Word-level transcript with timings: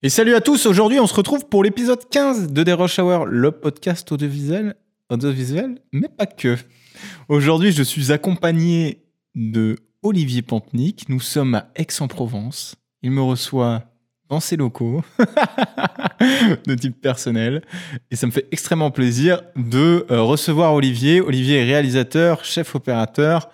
Et 0.00 0.10
salut 0.10 0.36
à 0.36 0.40
tous, 0.40 0.66
aujourd'hui 0.66 1.00
on 1.00 1.08
se 1.08 1.14
retrouve 1.14 1.48
pour 1.48 1.64
l'épisode 1.64 2.08
15 2.08 2.52
de 2.52 2.62
The 2.62 2.78
Rush 2.78 3.00
Hour, 3.00 3.26
le 3.26 3.50
podcast 3.50 4.12
audiovisuel, 4.12 4.76
audiovisuel, 5.10 5.80
mais 5.90 6.06
pas 6.06 6.26
que. 6.26 6.56
Aujourd'hui 7.28 7.72
je 7.72 7.82
suis 7.82 8.12
accompagné 8.12 9.02
de 9.34 9.74
Olivier 10.04 10.42
Pantnik, 10.42 11.08
nous 11.08 11.18
sommes 11.18 11.56
à 11.56 11.72
Aix-en-Provence, 11.74 12.76
il 13.02 13.10
me 13.10 13.22
reçoit 13.22 13.86
dans 14.28 14.38
ses 14.38 14.56
locaux 14.56 15.02
de 16.64 16.74
type 16.76 17.00
personnel 17.00 17.64
et 18.12 18.14
ça 18.14 18.28
me 18.28 18.30
fait 18.30 18.46
extrêmement 18.52 18.92
plaisir 18.92 19.42
de 19.56 20.06
euh, 20.12 20.22
recevoir 20.22 20.74
Olivier. 20.74 21.20
Olivier 21.20 21.56
est 21.56 21.64
réalisateur, 21.64 22.44
chef 22.44 22.76
opérateur, 22.76 23.50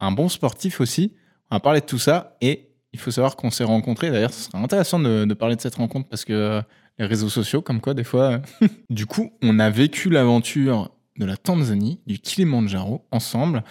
un 0.00 0.12
bon 0.12 0.28
sportif 0.28 0.82
aussi. 0.82 1.14
On 1.50 1.56
va 1.56 1.60
parler 1.60 1.80
de 1.80 1.86
tout 1.86 1.98
ça 1.98 2.36
et 2.42 2.71
il 2.92 3.00
faut 3.00 3.10
savoir 3.10 3.36
qu'on 3.36 3.50
s'est 3.50 3.64
rencontrés. 3.64 4.10
D'ailleurs, 4.10 4.32
ce 4.32 4.44
serait 4.44 4.58
intéressant 4.58 4.98
de, 4.98 5.24
de 5.24 5.34
parler 5.34 5.56
de 5.56 5.60
cette 5.60 5.76
rencontre 5.76 6.08
parce 6.08 6.24
que 6.24 6.32
euh, 6.32 6.62
les 6.98 7.06
réseaux 7.06 7.28
sociaux, 7.28 7.62
comme 7.62 7.80
quoi, 7.80 7.94
des 7.94 8.04
fois. 8.04 8.40
euh, 8.62 8.68
du 8.90 9.06
coup, 9.06 9.32
on 9.42 9.58
a 9.58 9.70
vécu 9.70 10.10
l'aventure 10.10 10.90
de 11.18 11.24
la 11.24 11.36
Tanzanie, 11.36 12.00
du 12.06 12.18
Kilimanjaro, 12.18 13.06
ensemble. 13.10 13.64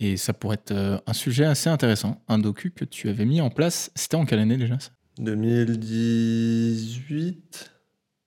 Et 0.00 0.16
ça 0.16 0.32
pourrait 0.32 0.54
être 0.54 0.70
euh, 0.72 0.98
un 1.06 1.12
sujet 1.12 1.44
assez 1.44 1.68
intéressant. 1.68 2.22
Un 2.28 2.38
docu 2.38 2.70
que 2.70 2.84
tu 2.84 3.08
avais 3.08 3.24
mis 3.24 3.40
en 3.40 3.50
place. 3.50 3.90
C'était 3.96 4.14
en 4.16 4.24
quelle 4.24 4.38
année 4.38 4.56
déjà 4.56 4.78
ça? 4.78 4.90
2018 5.18 7.70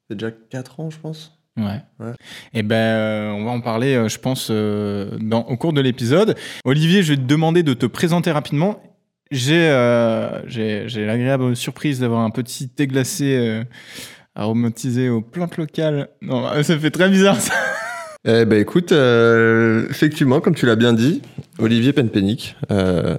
C'est 0.09 0.15
déjà 0.17 0.31
4 0.31 0.79
ans, 0.79 0.89
je 0.89 0.99
pense. 0.99 1.37
Ouais. 1.57 1.81
Ouais. 1.99 2.13
Et 2.53 2.63
ben, 2.63 2.75
euh, 2.75 3.29
on 3.31 3.43
va 3.45 3.51
en 3.51 3.61
parler, 3.61 3.95
euh, 3.95 4.07
je 4.07 4.17
pense, 4.19 4.47
euh, 4.51 5.17
dans, 5.19 5.41
au 5.43 5.57
cours 5.57 5.73
de 5.73 5.81
l'épisode. 5.81 6.35
Olivier, 6.65 7.03
je 7.03 7.13
vais 7.13 7.17
te 7.17 7.25
demander 7.25 7.63
de 7.63 7.73
te 7.73 7.85
présenter 7.85 8.31
rapidement. 8.31 8.81
J'ai 9.31 9.69
euh, 9.69 10.45
j'ai 10.47 10.83
j'ai 10.89 11.05
l'agréable 11.05 11.55
surprise 11.55 11.99
d'avoir 11.99 12.21
un 12.21 12.29
petit 12.29 12.67
thé 12.67 12.85
glacé 12.85 13.37
euh, 13.37 13.63
aromatisé 14.35 15.09
aux 15.09 15.21
plantes 15.21 15.57
locales. 15.57 16.09
Non, 16.21 16.47
ça 16.63 16.77
fait 16.77 16.91
très 16.91 17.09
bizarre 17.09 17.39
ça. 17.39 17.53
Eh 18.25 18.45
ben 18.45 18.59
écoute, 18.59 18.91
euh, 18.91 19.87
effectivement, 19.89 20.41
comme 20.41 20.53
tu 20.53 20.65
l'as 20.65 20.75
bien 20.75 20.93
dit, 20.93 21.21
Olivier 21.57 21.91
Penpenic, 21.93 22.55
euh, 22.71 23.17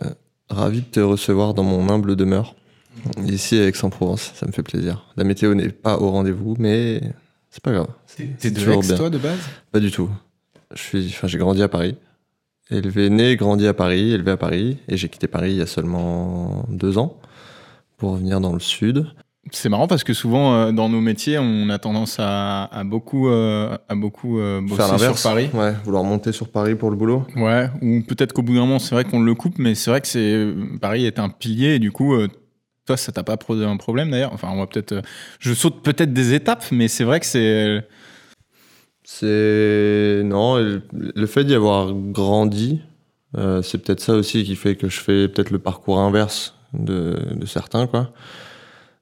ravi 0.49 0.81
de 0.83 0.87
te 0.87 1.01
recevoir 1.01 1.55
dans 1.55 1.65
mon 1.65 1.89
humble 1.89 2.15
demeure, 2.15 2.55
ici 3.27 3.59
à 3.59 3.67
Aix-en-Provence, 3.67 4.31
ça 4.35 4.47
me 4.47 4.53
fait 4.53 4.63
plaisir. 4.63 5.07
La 5.17 5.25
météo 5.25 5.55
n'est 5.55 5.71
pas 5.71 5.99
au 5.99 6.11
rendez-vous, 6.11 6.55
mais 6.59 7.01
c'est 7.51 7.63
pas 7.63 7.73
grave. 7.73 7.89
T'es 8.39 8.51
de 8.51 8.59
toujours 8.61 8.85
Aix, 8.85 8.87
bien. 8.87 8.97
toi, 8.97 9.11
de 9.11 9.19
base? 9.19 9.39
Pas 9.73 9.81
du 9.81 9.91
tout. 9.91 10.09
Je 10.75 10.81
suis, 10.81 11.07
enfin, 11.09 11.27
j'ai 11.27 11.39
grandi 11.39 11.63
à 11.63 11.69
Paris. 11.69 11.97
Élevé, 12.73 13.11
né, 13.11 13.37
grandi 13.37 13.67
à 13.67 13.75
Paris, 13.75 14.13
élevé 14.13 14.31
à 14.31 14.37
Paris, 14.39 14.79
et 14.89 14.97
j'ai 14.97 15.09
quitté 15.11 15.29
Paris 15.29 15.51
il 15.51 15.59
y 15.59 15.63
a 15.63 15.67
seulement 15.67 16.65
deux 16.71 16.97
ans 16.97 17.19
pour 17.99 18.13
revenir 18.13 18.41
dans 18.41 18.55
le 18.55 18.61
sud. 18.61 19.07
C'est 19.51 19.69
marrant 19.69 19.89
parce 19.89 20.05
que 20.05 20.15
souvent, 20.15 20.55
euh, 20.55 20.73
dans 20.73 20.89
nos 20.89 21.01
métiers, 21.01 21.39
on 21.39 21.69
a 21.69 21.79
tendance 21.79 22.17
à, 22.19 22.65
à 22.65 22.85
beaucoup, 22.85 23.29
euh, 23.29 23.77
à 23.89 23.95
beaucoup 23.95 24.39
euh, 24.39 24.63
bosser 24.63 24.97
Faire 24.99 25.19
sur. 25.19 25.31
Paris. 25.31 25.51
Ouais, 25.53 25.75
vouloir 25.85 26.03
monter 26.03 26.33
sur 26.33 26.49
Paris 26.49 26.75
pour 26.75 26.91
le 26.91 26.97
boulot. 26.97 27.27
Ouais, 27.37 27.69
ou 27.83 28.01
peut-être 28.01 28.33
qu'au 28.33 28.43
bout 28.43 28.55
d'un 28.55 28.61
moment, 28.61 28.79
c'est 28.79 28.95
vrai 28.95 29.05
qu'on 29.05 29.21
le 29.21 29.35
coupe, 29.35 29.59
mais 29.59 29.75
c'est 29.75 29.91
vrai 29.91 30.01
que 30.01 30.07
c'est 30.07 30.47
Paris 30.81 31.05
est 31.05 31.19
un 31.19 31.29
pilier 31.29 31.75
et 31.75 31.79
du 31.79 31.93
coup, 31.93 32.15
euh, 32.15 32.29
toi, 32.87 32.97
ça 32.97 33.13
t'a 33.13 33.23
pas 33.23 33.37
posé 33.37 33.65
un 33.65 33.77
problème 33.77 34.11
d'ailleurs? 34.11 34.33
Enfin, 34.33 34.49
on 34.51 34.59
va 34.59 34.67
peut-être, 34.67 35.03
je 35.41 35.53
saute 35.53 35.83
peut-être 35.83 36.13
des 36.13 36.33
étapes, 36.35 36.65
mais 36.71 36.89
c'est 36.89 37.05
vrai 37.05 37.21
que 37.21 37.27
c'est 37.27 37.85
C'est 39.15 40.23
non, 40.25 40.57
le 40.57 41.27
fait 41.27 41.45
d'y 41.45 41.55
avoir 41.55 41.93
grandi, 41.93 42.81
euh, 43.37 43.61
c'est 43.61 43.77
peut-être 43.79 44.01
ça 44.01 44.15
aussi 44.15 44.43
qui 44.43 44.57
fait 44.57 44.75
que 44.75 44.89
je 44.89 45.01
fais 45.01 45.29
peut-être 45.29 45.51
le 45.51 45.59
parcours 45.59 45.99
inverse 45.99 46.55
de, 46.73 47.17
de 47.35 47.45
certains 47.47 47.87
quoi. 47.87 48.13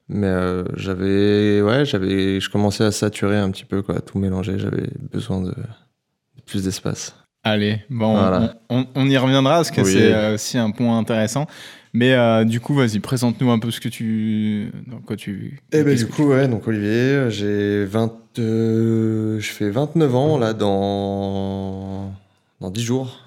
Mais 0.09 0.27
euh, 0.27 0.63
j'avais 0.75 1.61
ouais, 1.61 1.85
j'avais 1.85 2.41
je 2.41 2.49
commençais 2.49 2.83
à 2.83 2.91
saturer 2.91 3.37
un 3.37 3.49
petit 3.51 3.63
peu 3.63 3.81
quoi, 3.81 4.01
tout 4.01 4.19
mélanger, 4.19 4.59
j'avais 4.59 4.89
besoin 5.13 5.39
de, 5.41 5.51
de 5.51 6.41
plus 6.45 6.65
d'espace. 6.65 7.15
Allez, 7.43 7.79
bon, 7.89 8.11
Voilà. 8.13 8.55
on, 8.69 8.81
on- 8.81 8.87
on 8.95 9.05
y 9.07 9.17
reviendra 9.17 9.55
parce 9.55 9.71
que 9.71 9.81
Oui. 9.81 9.93
c'est 9.93 10.13
euh, 10.13 10.33
aussi 10.35 10.57
un 10.57 10.71
point 10.71 10.97
intéressant. 10.97 11.47
Mais 11.93 12.13
euh, 12.13 12.45
du 12.45 12.59
coup, 12.59 12.73
vas-y, 12.73 12.99
présente-nous 12.99 13.51
un 13.51 13.59
peu 13.59 13.69
ce 13.69 13.81
que 13.81 13.89
tu, 13.89 14.71
dans 14.87 14.99
quoi 14.99 15.15
tu. 15.17 15.61
Et 15.73 15.83
ben 15.83 15.95
du 15.95 16.07
coup 16.07 16.23
ouais, 16.23 16.47
donc 16.47 16.67
Olivier, 16.67 17.25
j'ai 17.29 17.85
20 17.85 18.13
euh, 18.39 19.39
je 19.41 19.51
fais 19.51 19.69
29 19.69 20.15
ans 20.15 20.37
là 20.37 20.53
dans 20.53 22.13
dans 22.61 22.69
10 22.69 22.81
jours. 22.81 23.19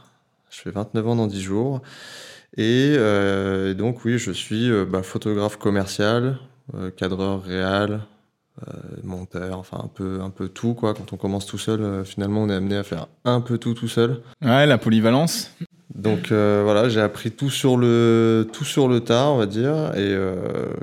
Je 0.51 0.61
fais 0.61 0.71
29 0.71 1.09
ans 1.09 1.17
dans 1.17 1.27
10 1.27 1.43
jours. 1.43 1.83
Et 2.57 2.95
euh, 2.97 3.75
donc 3.75 4.05
oui, 4.05 4.17
je 4.17 4.31
suis 4.31 4.71
bah, 4.87 5.03
photographe 5.03 5.59
commercial, 5.59 6.39
cadreur 6.97 7.43
réel, 7.43 8.01
monteur, 9.03 9.59
enfin 9.59 9.79
un 9.85 9.89
peu 9.89 10.21
un 10.23 10.31
peu 10.31 10.49
tout 10.49 10.73
quoi. 10.73 10.95
Quand 10.95 11.13
on 11.13 11.17
commence 11.19 11.45
tout 11.45 11.59
seul, 11.59 12.03
finalement 12.07 12.45
on 12.45 12.49
est 12.49 12.55
amené 12.55 12.77
à 12.77 12.83
faire 12.83 13.09
un 13.27 13.43
peu 13.43 13.59
tout 13.59 13.75
tout 13.75 13.89
seul. 13.89 14.23
Ouais, 14.41 14.65
la 14.65 14.79
polyvalence. 14.79 15.55
Donc 15.95 16.33
euh, 16.33 16.63
voilà, 16.65 16.89
j'ai 16.89 17.01
appris 17.01 17.31
tout 17.31 17.51
sur 17.51 17.77
le 17.77 18.49
tout 18.53 18.65
sur 18.65 18.89
le 18.89 18.99
tas, 19.01 19.29
on 19.29 19.37
va 19.39 19.47
dire, 19.47 19.93
et 19.95 19.99
euh, 20.13 20.35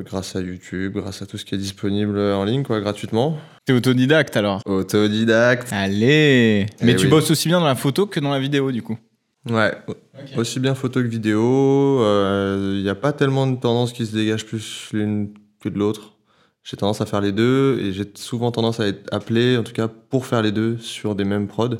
grâce 0.05 0.35
à 0.37 0.41
YouTube, 0.41 0.93
grâce 0.95 1.21
à 1.21 1.25
tout 1.25 1.37
ce 1.37 1.43
qui 1.43 1.53
est 1.53 1.57
disponible 1.57 2.17
en 2.17 2.45
ligne 2.45 2.63
quoi, 2.63 2.79
gratuitement. 2.79 3.37
T'es 3.65 3.73
autodidacte 3.73 4.37
alors. 4.37 4.61
Autodidacte. 4.65 5.67
Allez. 5.73 6.65
Mais 6.81 6.93
Eh 6.93 6.95
tu 6.95 7.05
oui. 7.05 7.11
bosses 7.11 7.29
aussi 7.29 7.49
bien 7.49 7.59
dans 7.59 7.65
la 7.67 7.75
photo 7.75 8.05
que 8.05 8.19
dans 8.21 8.31
la 8.31 8.39
vidéo, 8.39 8.71
du 8.71 8.81
coup. 8.81 8.97
Ouais, 9.49 9.73
aussi 10.37 10.59
bien 10.59 10.75
photo 10.75 11.01
que 11.01 11.07
vidéo. 11.07 11.99
Il 12.73 12.81
n'y 12.81 12.89
a 12.89 12.95
pas 12.95 13.11
tellement 13.11 13.47
de 13.47 13.57
tendance 13.59 13.91
qui 13.91 14.05
se 14.05 14.15
dégage 14.15 14.45
plus 14.45 14.89
l'une 14.93 15.33
que 15.61 15.67
de 15.69 15.77
l'autre. 15.77 16.13
J'ai 16.63 16.77
tendance 16.77 17.01
à 17.01 17.05
faire 17.05 17.21
les 17.21 17.31
deux 17.31 17.79
et 17.81 17.91
j'ai 17.91 18.05
souvent 18.15 18.51
tendance 18.51 18.79
à 18.79 18.87
être 18.87 19.11
appelé, 19.13 19.57
en 19.57 19.63
tout 19.63 19.73
cas 19.73 19.87
pour 19.87 20.25
faire 20.27 20.41
les 20.43 20.51
deux 20.51 20.77
sur 20.77 21.15
des 21.15 21.23
mêmes 21.25 21.47
prods. 21.47 21.77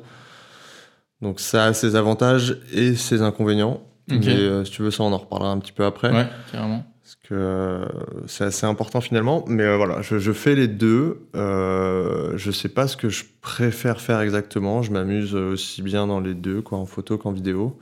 Donc 1.22 1.40
ça 1.40 1.66
a 1.66 1.74
ses 1.74 1.96
avantages 1.96 2.59
et 2.74 2.96
ses 2.96 3.22
inconvénients. 3.22 3.82
Mais 4.08 4.28
euh, 4.28 4.66
si 4.66 4.72
tu 4.72 4.82
veux 4.82 4.92
ça, 4.92 5.04
on 5.04 5.14
en 5.14 5.18
reparlera 5.18 5.52
un 5.52 5.59
petit 5.59 5.72
peu 5.72 5.86
après. 5.86 6.12
Ouais, 6.12 6.28
carrément. 6.52 6.84
Parce 7.02 7.16
que 7.16 7.34
euh, 7.34 7.86
c'est 8.28 8.44
assez 8.44 8.66
important 8.66 9.00
finalement. 9.00 9.46
Mais 9.48 9.64
euh, 9.64 9.78
voilà, 9.78 10.02
je, 10.02 10.20
je 10.20 10.32
fais 10.32 10.56
les 10.56 10.68
deux. 10.68 11.28
Euh, 11.36 12.34
je 12.36 12.52
sais 12.52 12.70
pas 12.70 12.88
ce 12.88 12.98
que 12.98 13.09
je 13.09 13.24
préfère 13.42 14.02
faire 14.02 14.20
exactement. 14.22 14.82
Je 14.82 14.92
m'amuse 14.92 15.36
aussi 15.36 15.82
bien 15.82 16.08
dans 16.08 16.20
les 16.20 16.34
deux, 16.34 16.62
quoi, 16.62 16.78
en 16.78 16.86
photo 16.86 17.18
qu'en 17.18 17.32
vidéo. 17.32 17.80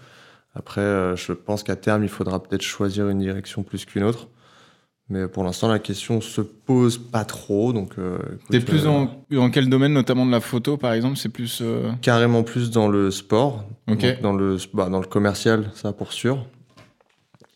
Après, 0.56 0.82
euh, 0.82 1.16
je 1.16 1.32
pense 1.34 1.64
qu'à 1.64 1.76
terme, 1.76 2.04
il 2.04 2.10
faudra 2.10 2.42
peut-être 2.44 2.64
choisir 2.64 3.08
une 3.10 3.20
direction 3.20 3.64
plus 3.64 3.86
qu'une 3.86 4.04
autre. 4.04 4.28
Mais 5.12 5.28
pour 5.28 5.44
l'instant, 5.44 5.68
la 5.68 5.80
question 5.80 6.22
se 6.22 6.40
pose 6.42 7.00
pas 7.00 7.26
trop. 7.26 7.74
Donc, 7.74 7.94
euh, 7.98 8.20
écoute, 8.36 8.48
T'es 8.52 8.60
plus 8.60 8.82
euh, 8.82 8.86
dans, 8.86 9.26
dans 9.32 9.50
quel 9.50 9.68
domaine, 9.68 9.92
notamment 9.92 10.24
de 10.24 10.32
la 10.32 10.40
photo, 10.40 10.78
par 10.78 10.94
exemple? 10.94 11.18
C'est 11.18 11.30
plus. 11.30 11.60
euh, 11.64 11.92
carrément 12.02 12.44
plus 12.44 12.70
dans 12.70 12.88
le 12.88 13.10
sport, 13.10 13.66
dans, 14.22 14.34
le, 14.34 14.58
bah, 14.74 14.88
dans 14.90 15.00
le 15.00 15.08
commercial, 15.08 15.72
ça 15.74 15.94
pour 15.94 16.14
sûr. 16.14 16.46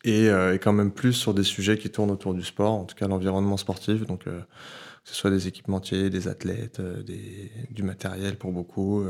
Et, 0.03 0.29
euh, 0.29 0.55
et 0.55 0.59
quand 0.59 0.73
même 0.73 0.91
plus 0.91 1.13
sur 1.13 1.35
des 1.35 1.43
sujets 1.43 1.77
qui 1.77 1.91
tournent 1.91 2.09
autour 2.09 2.33
du 2.33 2.41
sport, 2.41 2.71
en 2.73 2.85
tout 2.85 2.95
cas 2.95 3.07
l'environnement 3.07 3.57
sportif. 3.57 4.05
Donc, 4.07 4.23
que 4.23 4.31
ce 5.03 5.13
soit 5.13 5.29
des 5.29 5.47
équipementiers, 5.47 6.09
des 6.09 6.27
athlètes, 6.27 6.81
des, 7.05 7.51
du 7.69 7.83
matériel 7.83 8.35
pour 8.35 8.51
beaucoup, 8.51 9.03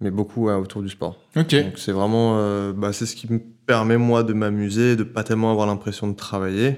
mais 0.00 0.10
beaucoup 0.10 0.48
autour 0.48 0.82
du 0.82 0.88
sport. 0.88 1.18
Ok. 1.36 1.54
Donc 1.54 1.78
c'est 1.78 1.92
vraiment, 1.92 2.72
bah, 2.72 2.92
c'est 2.92 3.04
ce 3.06 3.14
qui 3.14 3.30
me 3.30 3.38
permet 3.66 3.98
moi 3.98 4.22
de 4.22 4.32
m'amuser, 4.32 4.96
de 4.96 5.04
pas 5.04 5.24
tellement 5.24 5.50
avoir 5.50 5.66
l'impression 5.66 6.08
de 6.08 6.14
travailler, 6.14 6.76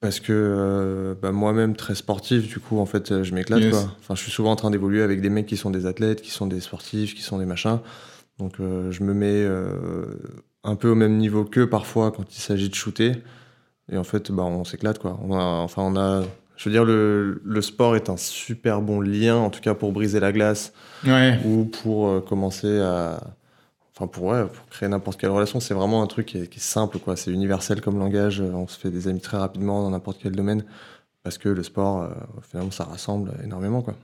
parce 0.00 0.20
que 0.20 0.32
euh, 0.32 1.14
bah, 1.20 1.32
moi-même 1.32 1.74
très 1.76 1.94
sportif, 1.94 2.46
du 2.48 2.60
coup 2.60 2.78
en 2.78 2.86
fait 2.86 3.10
euh, 3.12 3.24
je 3.24 3.34
m'éclate 3.34 3.60
Yes. 3.60 3.70
quoi. 3.72 3.94
Enfin 3.98 4.14
je 4.14 4.22
suis 4.22 4.30
souvent 4.30 4.52
en 4.52 4.56
train 4.56 4.70
d'évoluer 4.70 5.02
avec 5.02 5.20
des 5.20 5.30
mecs 5.30 5.46
qui 5.46 5.56
sont 5.56 5.70
des 5.70 5.86
athlètes, 5.86 6.22
qui 6.22 6.30
sont 6.30 6.46
des 6.46 6.60
sportifs, 6.60 7.14
qui 7.14 7.22
sont 7.22 7.38
des 7.38 7.46
machins. 7.46 7.78
Donc 8.38 8.54
euh, 8.60 8.90
je 8.92 9.02
me 9.02 9.12
mets 9.14 9.44
un 10.64 10.74
peu 10.76 10.88
au 10.90 10.94
même 10.94 11.16
niveau 11.16 11.44
qu'eux 11.44 11.68
parfois 11.68 12.10
quand 12.12 12.34
il 12.34 12.40
s'agit 12.40 12.68
de 12.68 12.74
shooter. 12.74 13.12
Et 13.90 13.96
en 13.96 14.04
fait 14.04 14.30
bah 14.30 14.44
on 14.44 14.64
s'éclate 14.64 14.98
quoi. 14.98 15.18
On 15.22 15.32
a, 15.36 15.42
enfin 15.42 15.82
on 15.82 15.96
a, 15.96 16.22
je 16.56 16.64
veux 16.68 16.72
dire 16.72 16.84
le, 16.84 17.40
le 17.44 17.62
sport 17.62 17.96
est 17.96 18.10
un 18.10 18.16
super 18.16 18.82
bon 18.82 19.00
lien 19.00 19.36
en 19.36 19.50
tout 19.50 19.60
cas 19.60 19.74
pour 19.74 19.92
briser 19.92 20.20
la 20.20 20.30
glace 20.32 20.72
Ouais. 21.06 21.38
ou 21.44 21.64
pour 21.64 22.08
euh, 22.08 22.20
commencer 22.20 22.80
à 22.80 23.20
enfin 23.98 24.06
pour 24.06 24.34
créer 24.70 24.88
n'importe 24.88 25.20
quelle 25.20 25.30
relation 25.30 25.60
c'est 25.60 25.74
vraiment 25.74 26.02
un 26.02 26.06
truc 26.06 26.26
qui 26.26 26.38
est, 26.38 26.58
simple 26.58 26.98
quoi 26.98 27.16
c'est 27.16 27.32
universel 27.32 27.80
comme 27.80 27.98
langage 27.98 28.40
euh, 28.40 28.52
on 28.52 28.68
se 28.68 28.78
fait 28.78 28.90
des 28.90 29.08
amis 29.08 29.20
très 29.20 29.36
rapidement 29.36 29.82
dans 29.82 29.90
n'importe 29.90 30.18
quel 30.22 30.32
domaine 30.32 30.64
parce 31.24 31.38
que 31.38 31.48
le 31.48 31.62
sport 31.62 32.02
euh, 32.02 32.08
finalement 32.48 32.70
ça 32.70 32.84
rassemble 32.84 33.32
énormément 33.44 33.82
quoi 33.82 33.94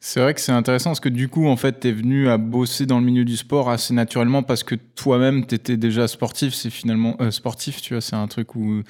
C'est 0.00 0.20
vrai 0.20 0.32
que 0.34 0.40
c'est 0.40 0.52
intéressant 0.52 0.90
parce 0.90 1.00
que 1.00 1.08
du 1.08 1.28
coup, 1.28 1.46
en 1.46 1.56
fait, 1.56 1.78
t'es 1.78 1.92
venu 1.92 2.28
à 2.28 2.36
bosser 2.36 2.86
dans 2.86 2.98
le 2.98 3.04
milieu 3.04 3.24
du 3.24 3.36
sport 3.36 3.70
assez 3.70 3.94
naturellement 3.94 4.42
parce 4.42 4.64
que 4.64 4.74
toi-même, 4.74 5.46
t'étais 5.46 5.76
déjà 5.76 6.08
sportif. 6.08 6.54
C'est 6.54 6.70
finalement 6.70 7.14
euh, 7.20 7.30
sportif, 7.30 7.80
tu 7.80 7.94
vois. 7.94 8.00
C'est 8.00 8.16
un 8.16 8.26
truc 8.26 8.56
où 8.56 8.82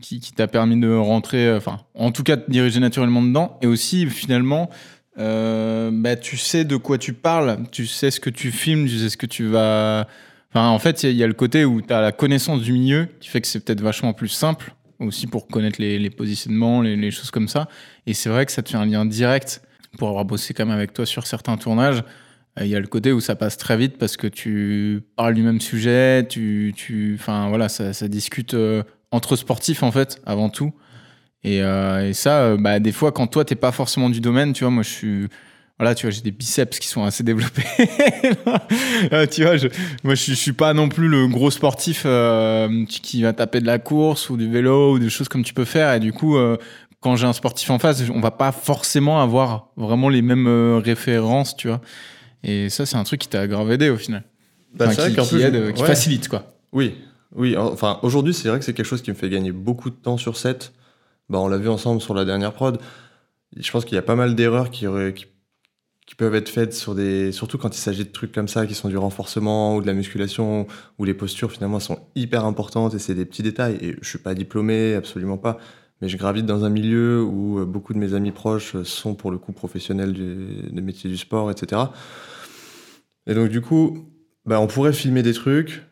qui, 0.00 0.20
qui 0.20 0.32
t'a 0.32 0.46
permis 0.46 0.78
de 0.78 0.94
rentrer, 0.94 1.52
enfin, 1.52 1.80
en 1.94 2.12
tout 2.12 2.22
cas, 2.22 2.36
de 2.36 2.44
diriger 2.48 2.78
naturellement 2.78 3.22
dedans. 3.22 3.58
Et 3.60 3.66
aussi, 3.66 4.06
finalement, 4.06 4.70
euh, 5.18 5.90
bah, 5.92 6.16
tu 6.16 6.36
sais 6.36 6.64
de 6.64 6.76
quoi 6.76 6.98
tu 6.98 7.12
parles, 7.12 7.58
tu 7.72 7.86
sais 7.86 8.10
ce 8.10 8.20
que 8.20 8.30
tu 8.30 8.50
filmes, 8.52 8.86
tu 8.86 8.98
sais 8.98 9.08
ce 9.08 9.16
que 9.16 9.26
tu 9.26 9.46
vas. 9.46 10.06
Enfin, 10.50 10.68
en 10.68 10.78
fait, 10.78 11.02
il 11.02 11.12
y, 11.12 11.22
a- 11.22 11.26
le 11.26 11.32
côté 11.32 11.64
où 11.64 11.82
tu 11.82 11.92
as 11.92 12.00
la 12.00 12.12
connaissance 12.12 12.62
du 12.62 12.72
milieu 12.72 13.08
qui 13.20 13.28
fait 13.28 13.40
que 13.40 13.46
c'est 13.46 13.60
peut-être 13.60 13.80
vachement 13.80 14.12
plus 14.12 14.28
simple 14.28 14.74
aussi 14.98 15.26
pour 15.26 15.46
connaître 15.46 15.80
les, 15.80 16.10
positionnements, 16.10 16.80
les, 16.80 17.10
choses 17.10 17.30
comme 17.30 17.48
ça. 17.48 17.68
Et 18.06 18.14
c'est 18.14 18.30
vrai 18.30 18.46
que 18.46 18.52
ça 18.52 18.62
te 18.62 18.70
fait 18.70 18.76
un 18.76 18.86
lien 18.86 19.04
direct 19.04 19.62
pour 19.98 20.08
avoir 20.08 20.24
bossé 20.24 20.54
quand 20.54 20.64
même 20.64 20.74
avec 20.74 20.92
toi 20.94 21.04
sur 21.04 21.26
certains 21.26 21.56
tournages. 21.56 22.02
Euh, 22.58 22.64
Il 22.64 22.68
y 22.70 22.76
a 22.76 22.80
le 22.80 22.86
côté 22.86 23.12
où 23.12 23.20
ça 23.20 23.36
passe 23.36 23.56
très 23.58 23.76
vite 23.76 23.98
parce 23.98 24.16
que 24.16 24.26
tu 24.26 25.02
parles 25.16 25.34
du 25.34 25.42
même 25.42 25.60
sujet, 25.60 26.26
tu, 26.26 27.16
enfin 27.18 27.48
voilà, 27.48 27.68
ça, 27.68 27.92
ça 27.92 28.08
discute 28.08 28.54
euh, 28.54 28.82
entre 29.10 29.36
sportifs 29.36 29.82
en 29.82 29.92
fait, 29.92 30.20
avant 30.24 30.48
tout. 30.48 30.72
Et, 31.46 31.62
euh, 31.62 32.08
et 32.08 32.12
ça, 32.12 32.40
euh, 32.42 32.56
bah, 32.58 32.78
des 32.80 32.92
fois, 32.92 33.12
quand 33.12 33.26
toi 33.28 33.44
t'es 33.44 33.54
pas 33.54 33.70
forcément 33.72 34.10
du 34.10 34.20
domaine, 34.20 34.52
tu 34.52 34.64
vois, 34.64 34.70
moi 34.72 34.82
je 34.82 34.88
suis, 34.90 35.28
voilà, 35.78 35.94
tu 35.94 36.04
vois, 36.06 36.10
j'ai 36.10 36.20
des 36.22 36.32
biceps 36.32 36.78
qui 36.80 36.88
sont 36.88 37.04
assez 37.04 37.22
développés. 37.22 37.62
Euh, 39.12 39.26
tu 39.26 39.42
vois, 39.42 39.56
je, 39.56 39.68
moi 40.02 40.14
je, 40.14 40.24
je 40.24 40.34
suis 40.34 40.52
pas 40.52 40.72
non 40.74 40.88
plus 40.88 41.06
le 41.08 41.28
gros 41.28 41.50
sportif 41.50 42.02
euh, 42.06 42.84
qui- 42.86 43.22
va 43.22 43.32
taper 43.32 43.60
de 43.60 43.66
la 43.66 43.78
course 43.78 44.30
ou 44.30 44.36
du 44.36 44.50
vélo 44.50 44.94
ou 44.94 44.98
des 44.98 45.10
choses 45.10 45.28
comme 45.28 45.44
tu 45.44 45.54
peux 45.54 45.64
faire. 45.66 45.92
Et 45.94 46.00
du 46.00 46.12
coup, 46.12 46.36
euh, 46.36 46.56
quand 47.00 47.14
j'ai 47.16 47.26
un 47.26 47.32
sportif 47.32 47.70
en 47.70 47.78
face, 47.78 48.02
on 48.12 48.20
va 48.20 48.30
pas 48.30 48.52
forcément 48.52 49.20
avoir 49.22 49.68
vraiment 49.76 50.08
les 50.08 50.22
mêmes 50.22 50.46
euh, 50.48 50.80
références, 50.82 51.56
tu 51.56 51.68
vois. 51.68 51.80
Et 52.42 52.68
ça, 52.70 52.86
c'est 52.86 52.96
un 52.96 53.04
truc 53.04 53.20
qui 53.20 53.28
t'a 53.28 53.46
grave 53.46 53.70
aidé 53.70 53.90
au 53.90 53.96
final. 53.98 54.24
Bah, 54.74 54.86
Enfin, 54.88 55.08
qui, 55.08 55.14
qu'en 55.14 55.22
qui 55.24 55.40
aide, 55.42 55.72
qui 55.74 55.82
ouais. 55.82 55.86
facilite, 55.86 56.28
quoi. 56.28 56.54
Oui, 56.72 56.94
oui. 57.34 57.56
Enfin, 57.56 57.98
aujourd'hui, 58.02 58.34
c'est 58.34 58.48
vrai 58.48 58.58
que 58.58 58.64
c'est 58.64 58.72
quelque 58.74 58.86
chose 58.86 59.02
qui 59.02 59.10
me 59.10 59.16
fait 59.16 59.28
gagner 59.28 59.52
beaucoup 59.52 59.90
de 59.90 59.96
temps 59.96 60.16
sur 60.16 60.36
set. 60.36 60.72
Bah, 61.28 61.38
on 61.40 61.48
l'a 61.48 61.58
vu 61.58 61.68
ensemble 61.68 62.00
sur 62.00 62.14
la 62.14 62.24
dernière 62.24 62.52
prod. 62.52 62.78
Je 63.56 63.70
pense 63.70 63.84
qu'il 63.84 63.94
y 63.94 63.98
a 63.98 64.02
pas 64.02 64.16
mal 64.16 64.34
d'erreurs 64.34 64.70
qui, 64.70 64.86
qui, 65.14 65.26
qui 66.06 66.14
peuvent 66.14 66.34
être 66.34 66.48
faites 66.48 66.74
sur 66.74 66.94
des, 66.94 67.32
surtout 67.32 67.58
quand 67.58 67.76
il 67.76 67.80
s'agit 67.80 68.04
de 68.04 68.10
trucs 68.10 68.32
comme 68.32 68.48
ça, 68.48 68.66
qui 68.66 68.74
sont 68.74 68.88
du 68.88 68.96
renforcement 68.96 69.76
ou 69.76 69.82
de 69.82 69.86
la 69.86 69.94
musculation, 69.94 70.66
où 70.98 71.04
les 71.04 71.14
postures 71.14 71.50
finalement 71.52 71.80
sont 71.80 71.98
hyper 72.14 72.44
importantes 72.44 72.94
et 72.94 72.98
c'est 72.98 73.14
des 73.14 73.24
petits 73.24 73.42
détails. 73.42 73.78
Et 73.80 73.96
je 74.00 74.08
suis 74.08 74.18
pas 74.18 74.34
diplômé, 74.34 74.94
absolument 74.94 75.38
pas. 75.38 75.58
Mais 76.02 76.08
je 76.08 76.16
gravite 76.18 76.46
dans 76.46 76.64
un 76.64 76.68
milieu 76.70 77.22
où 77.22 77.58
euh, 77.60 77.64
beaucoup 77.64 77.94
de 77.94 77.98
mes 77.98 78.12
amis 78.14 78.30
proches 78.32 78.76
euh, 78.76 78.84
sont 78.84 79.14
pour 79.14 79.30
le 79.30 79.38
coup 79.38 79.52
professionnels 79.52 80.12
du- 80.12 80.68
des 80.70 80.82
métiers 80.82 81.08
du 81.08 81.16
sport, 81.16 81.50
etc. 81.50 81.92
Et 83.26 83.34
donc 83.34 83.48
du 83.48 83.60
coup, 83.60 84.06
bah, 84.44 84.60
on 84.60 84.66
pourrait 84.66 84.92
filmer 84.92 85.22
des 85.22 85.32
trucs, 85.32 85.82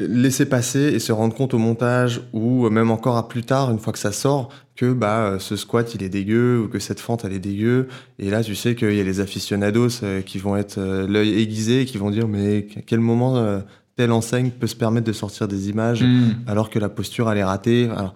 laisser 0.00 0.46
passer 0.46 0.80
et 0.80 0.98
se 0.98 1.12
rendre 1.12 1.34
compte 1.34 1.54
au 1.54 1.58
montage 1.58 2.22
ou 2.32 2.68
même 2.70 2.90
encore 2.90 3.16
à 3.16 3.28
plus 3.28 3.42
tard, 3.42 3.70
une 3.70 3.78
fois 3.78 3.92
que 3.92 3.98
ça 3.98 4.12
sort, 4.12 4.50
que 4.76 4.92
bah, 4.92 5.20
euh, 5.20 5.38
ce 5.38 5.56
squat 5.56 5.94
il 5.94 6.02
est 6.02 6.08
dégueu 6.08 6.60
ou 6.60 6.68
que 6.68 6.78
cette 6.78 7.00
fente 7.00 7.24
elle 7.24 7.32
est 7.32 7.38
dégueu. 7.38 7.88
Et 8.18 8.30
là, 8.30 8.42
tu 8.42 8.54
sais 8.54 8.74
qu'il 8.74 8.94
y 8.94 9.00
a 9.00 9.04
les 9.04 9.20
aficionados 9.20 10.02
euh, 10.02 10.22
qui 10.22 10.38
vont 10.38 10.56
être 10.56 10.78
euh, 10.78 11.06
l'œil 11.06 11.40
aiguisé 11.40 11.82
et 11.82 11.84
qui 11.84 11.98
vont 11.98 12.10
dire 12.10 12.28
mais 12.28 12.66
à 12.76 12.80
quel 12.80 13.00
moment 13.00 13.62
telle 13.96 14.12
enseigne 14.12 14.50
peut 14.50 14.66
se 14.66 14.76
permettre 14.76 15.06
de 15.06 15.12
sortir 15.12 15.48
des 15.48 15.68
images 15.68 16.02
Mm. 16.02 16.30
alors 16.46 16.70
que 16.70 16.78
la 16.78 16.88
posture 16.88 17.30
elle 17.30 17.38
est 17.38 17.44
ratée? 17.44 17.88
Alors, 17.90 18.14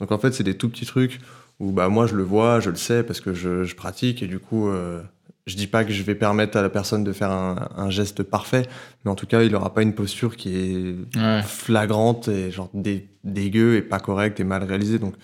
donc 0.00 0.12
en 0.12 0.18
fait, 0.18 0.32
c'est 0.32 0.44
des 0.44 0.56
tout 0.56 0.68
petits 0.68 0.86
trucs 0.86 1.20
où 1.60 1.72
bah, 1.72 1.88
moi 1.88 2.06
je 2.06 2.14
le 2.14 2.22
vois, 2.22 2.60
je 2.60 2.70
le 2.70 2.76
sais 2.76 3.02
parce 3.02 3.20
que 3.20 3.32
je, 3.34 3.64
je 3.64 3.74
pratique 3.74 4.22
et 4.22 4.26
du 4.26 4.38
coup, 4.38 4.68
euh, 4.68 5.02
je 5.46 5.56
dis 5.56 5.66
pas 5.66 5.84
que 5.84 5.92
je 5.92 6.02
vais 6.02 6.14
permettre 6.14 6.56
à 6.56 6.62
la 6.62 6.70
personne 6.70 7.04
de 7.04 7.12
faire 7.12 7.30
un, 7.30 7.68
un 7.76 7.90
geste 7.90 8.22
parfait, 8.22 8.62
mais 9.04 9.10
en 9.10 9.14
tout 9.14 9.26
cas, 9.26 9.42
il 9.42 9.52
n'aura 9.52 9.74
pas 9.74 9.82
une 9.82 9.94
posture 9.94 10.36
qui 10.36 10.56
est 10.56 10.94
Ouais. 11.18 11.42
flagrante 11.42 12.28
et 12.28 12.50
genre 12.50 12.70
dé- 12.72 13.08
dégueu 13.24 13.76
et 13.76 13.82
pas 13.82 14.00
correcte 14.00 14.40
et 14.40 14.44
mal 14.44 14.64
réalisée. 14.64 14.98
Donc 14.98 15.14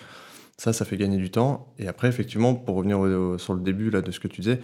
ça, 0.59 0.73
ça 0.75 0.85
fait 0.85 0.99
gagner 0.99 1.17
du 1.17 1.31
temps. 1.31 1.73
Et 1.79 1.89
après, 1.89 2.09
effectivement, 2.09 2.55
pour 2.55 2.77
revenir 2.77 3.01
au- 3.01 3.07
au- 3.35 3.39
sur 3.39 3.55
le 3.55 3.61
début 3.63 3.89
là 3.91 4.03
de 4.03 4.11
ce 4.11 4.21
que 4.21 4.29
tu 4.29 4.43
disais, 4.43 4.61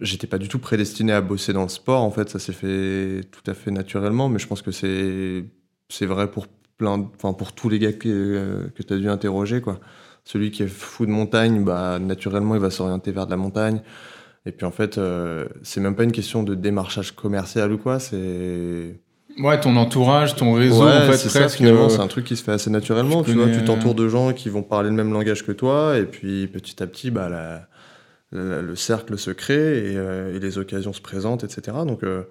j'étais 0.00 0.26
pas 0.26 0.38
du 0.38 0.48
tout 0.48 0.58
prédestiné 0.58 1.12
à 1.12 1.20
bosser 1.20 1.52
dans 1.52 1.62
le 1.62 1.68
sport. 1.68 2.02
En 2.02 2.10
fait, 2.10 2.28
ça 2.28 2.40
s'est 2.40 2.52
fait 2.52 3.20
tout 3.30 3.48
à 3.48 3.54
fait 3.54 3.70
naturellement, 3.70 4.28
mais 4.28 4.38
je 4.40 4.46
pense 4.48 4.60
que 4.62 4.72
c'est 4.72 5.44
c'est 5.88 6.06
vrai 6.06 6.28
pour 6.30 6.48
plein, 6.78 7.08
enfin 7.14 7.32
pour 7.32 7.52
tous 7.52 7.68
les 7.68 7.78
gars 7.78 7.92
que, 7.92 8.08
euh, 8.08 8.68
que 8.74 8.82
tu 8.82 8.92
as 8.92 8.96
dû 8.96 9.08
interroger 9.08 9.60
quoi. 9.60 9.78
Celui 10.24 10.50
qui 10.50 10.62
est 10.64 10.68
fou 10.68 11.06
de 11.06 11.10
montagne, 11.12 11.62
bah 11.62 11.98
naturellement, 12.00 12.54
il 12.56 12.60
va 12.60 12.70
s'orienter 12.70 13.12
vers 13.12 13.26
de 13.26 13.30
la 13.30 13.36
montagne. 13.36 13.82
Et 14.46 14.52
puis 14.52 14.66
en 14.66 14.70
fait, 14.70 14.98
euh, 14.98 15.46
c'est 15.62 15.80
même 15.80 15.96
pas 15.96 16.04
une 16.04 16.12
question 16.12 16.42
de 16.42 16.54
démarchage 16.54 17.12
commercial 17.12 17.72
ou 17.72 17.78
quoi, 17.78 17.98
c'est 17.98 19.00
Ouais, 19.38 19.58
ton 19.60 19.74
entourage, 19.76 20.36
ton 20.36 20.52
réseau, 20.52 20.84
Ouais, 20.84 20.92
en 20.92 21.10
fait, 21.10 21.16
c'est 21.16 21.28
ça, 21.28 21.48
finalement, 21.48 21.86
euh, 21.86 21.88
c'est 21.88 21.98
un 22.00 22.06
truc 22.06 22.24
qui 22.24 22.36
se 22.36 22.44
fait 22.44 22.52
assez 22.52 22.70
naturellement. 22.70 23.24
tu 23.24 23.32
vois, 23.32 23.48
tu 23.48 23.64
t'entoures 23.64 23.94
de 23.96 24.08
gens 24.08 24.32
qui 24.32 24.48
vont 24.48 24.62
parler 24.62 24.90
le 24.90 24.94
même 24.94 25.12
langage 25.12 25.44
que 25.44 25.50
toi, 25.52 25.98
et 25.98 26.04
puis 26.04 26.46
petit 26.46 26.80
à 26.82 26.86
petit, 26.86 27.10
bah, 27.10 27.28
la- 27.28 27.66
la- 28.32 28.62
le 28.62 28.76
cercle 28.76 29.18
se 29.18 29.30
crée 29.32 29.92
et, 29.92 29.96
euh, 29.96 30.34
et 30.36 30.38
les 30.40 30.58
occasions 30.58 30.92
se 30.92 31.00
présentent, 31.00 31.42
etc. 31.42 31.78
Donc, 31.86 32.04
euh, 32.04 32.22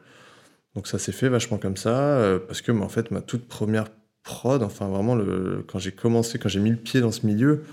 donc 0.75 0.87
ça 0.87 0.97
s'est 0.99 1.11
fait 1.11 1.29
vachement 1.29 1.57
comme 1.57 1.75
ça, 1.77 1.97
euh, 1.99 2.39
parce 2.39 2.61
que 2.61 2.71
mais 2.71 2.83
en 2.85 2.89
fait, 2.89 3.11
ma 3.11 3.21
toute 3.21 3.47
première 3.49 3.85
prod, 4.23 4.63
enfin 4.63 4.87
vraiment, 4.87 5.15
le, 5.15 5.65
quand 5.67 5.79
j'ai 5.79 5.91
commencé, 5.91 6.39
quand 6.39 6.47
j'ai 6.49 6.61
mis 6.61 6.69
le 6.71 6.77
pied 6.77 7.01
dans 7.01 7.11
ce 7.11 7.25
milieu, 7.25 7.63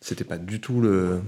c'était 0.00 0.24
pas 0.24 0.38
du 0.38 0.60
tout 0.60 0.80
le, 0.80 1.20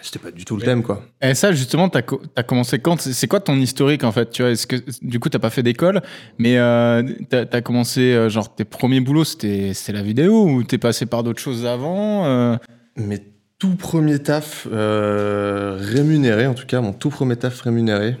c'était 0.00 0.18
pas 0.18 0.30
du 0.30 0.44
tout 0.44 0.56
le 0.56 0.62
thème, 0.62 0.82
quoi. 0.82 1.04
Et 1.20 1.34
ça, 1.34 1.52
justement, 1.52 1.88
t'as 1.88 2.02
co- 2.02 2.22
as 2.34 2.42
commencé 2.42 2.78
quand? 2.78 3.00
C'est 3.00 3.26
quoi 3.28 3.40
ton 3.40 3.56
historique, 3.56 4.04
en 4.04 4.12
fait? 4.12 4.30
Tu 4.30 4.42
vois 4.42 4.50
Est-ce 4.52 4.66
que 4.66 4.76
du 5.02 5.20
coup, 5.20 5.28
t'as 5.28 5.38
pas 5.38 5.50
fait 5.50 5.62
d'école, 5.62 6.00
mais 6.38 6.56
euh, 6.58 7.02
t'as 7.28 7.44
as 7.52 7.60
commencé 7.60 8.12
euh, 8.14 8.28
genre 8.28 8.54
tes 8.54 8.64
premiers 8.64 9.00
boulots, 9.00 9.24
c'était 9.24 9.74
c'était 9.74 9.92
la 9.92 10.02
vidéo 10.02 10.46
ou 10.48 10.62
t'es 10.64 10.78
passé 10.78 11.06
par 11.06 11.22
d'autres 11.22 11.40
choses 11.42 11.66
avant 11.66 12.24
euh? 12.26 12.56
Mes 12.96 13.22
tout 13.58 13.76
premiers 13.76 14.18
taf 14.18 14.66
euh, 14.72 15.76
rémunérés, 15.78 16.46
en 16.46 16.54
tout 16.54 16.66
cas, 16.66 16.80
mon 16.80 16.92
tout 16.92 17.10
premier 17.10 17.36
taf 17.36 17.60
rémunéré, 17.60 18.16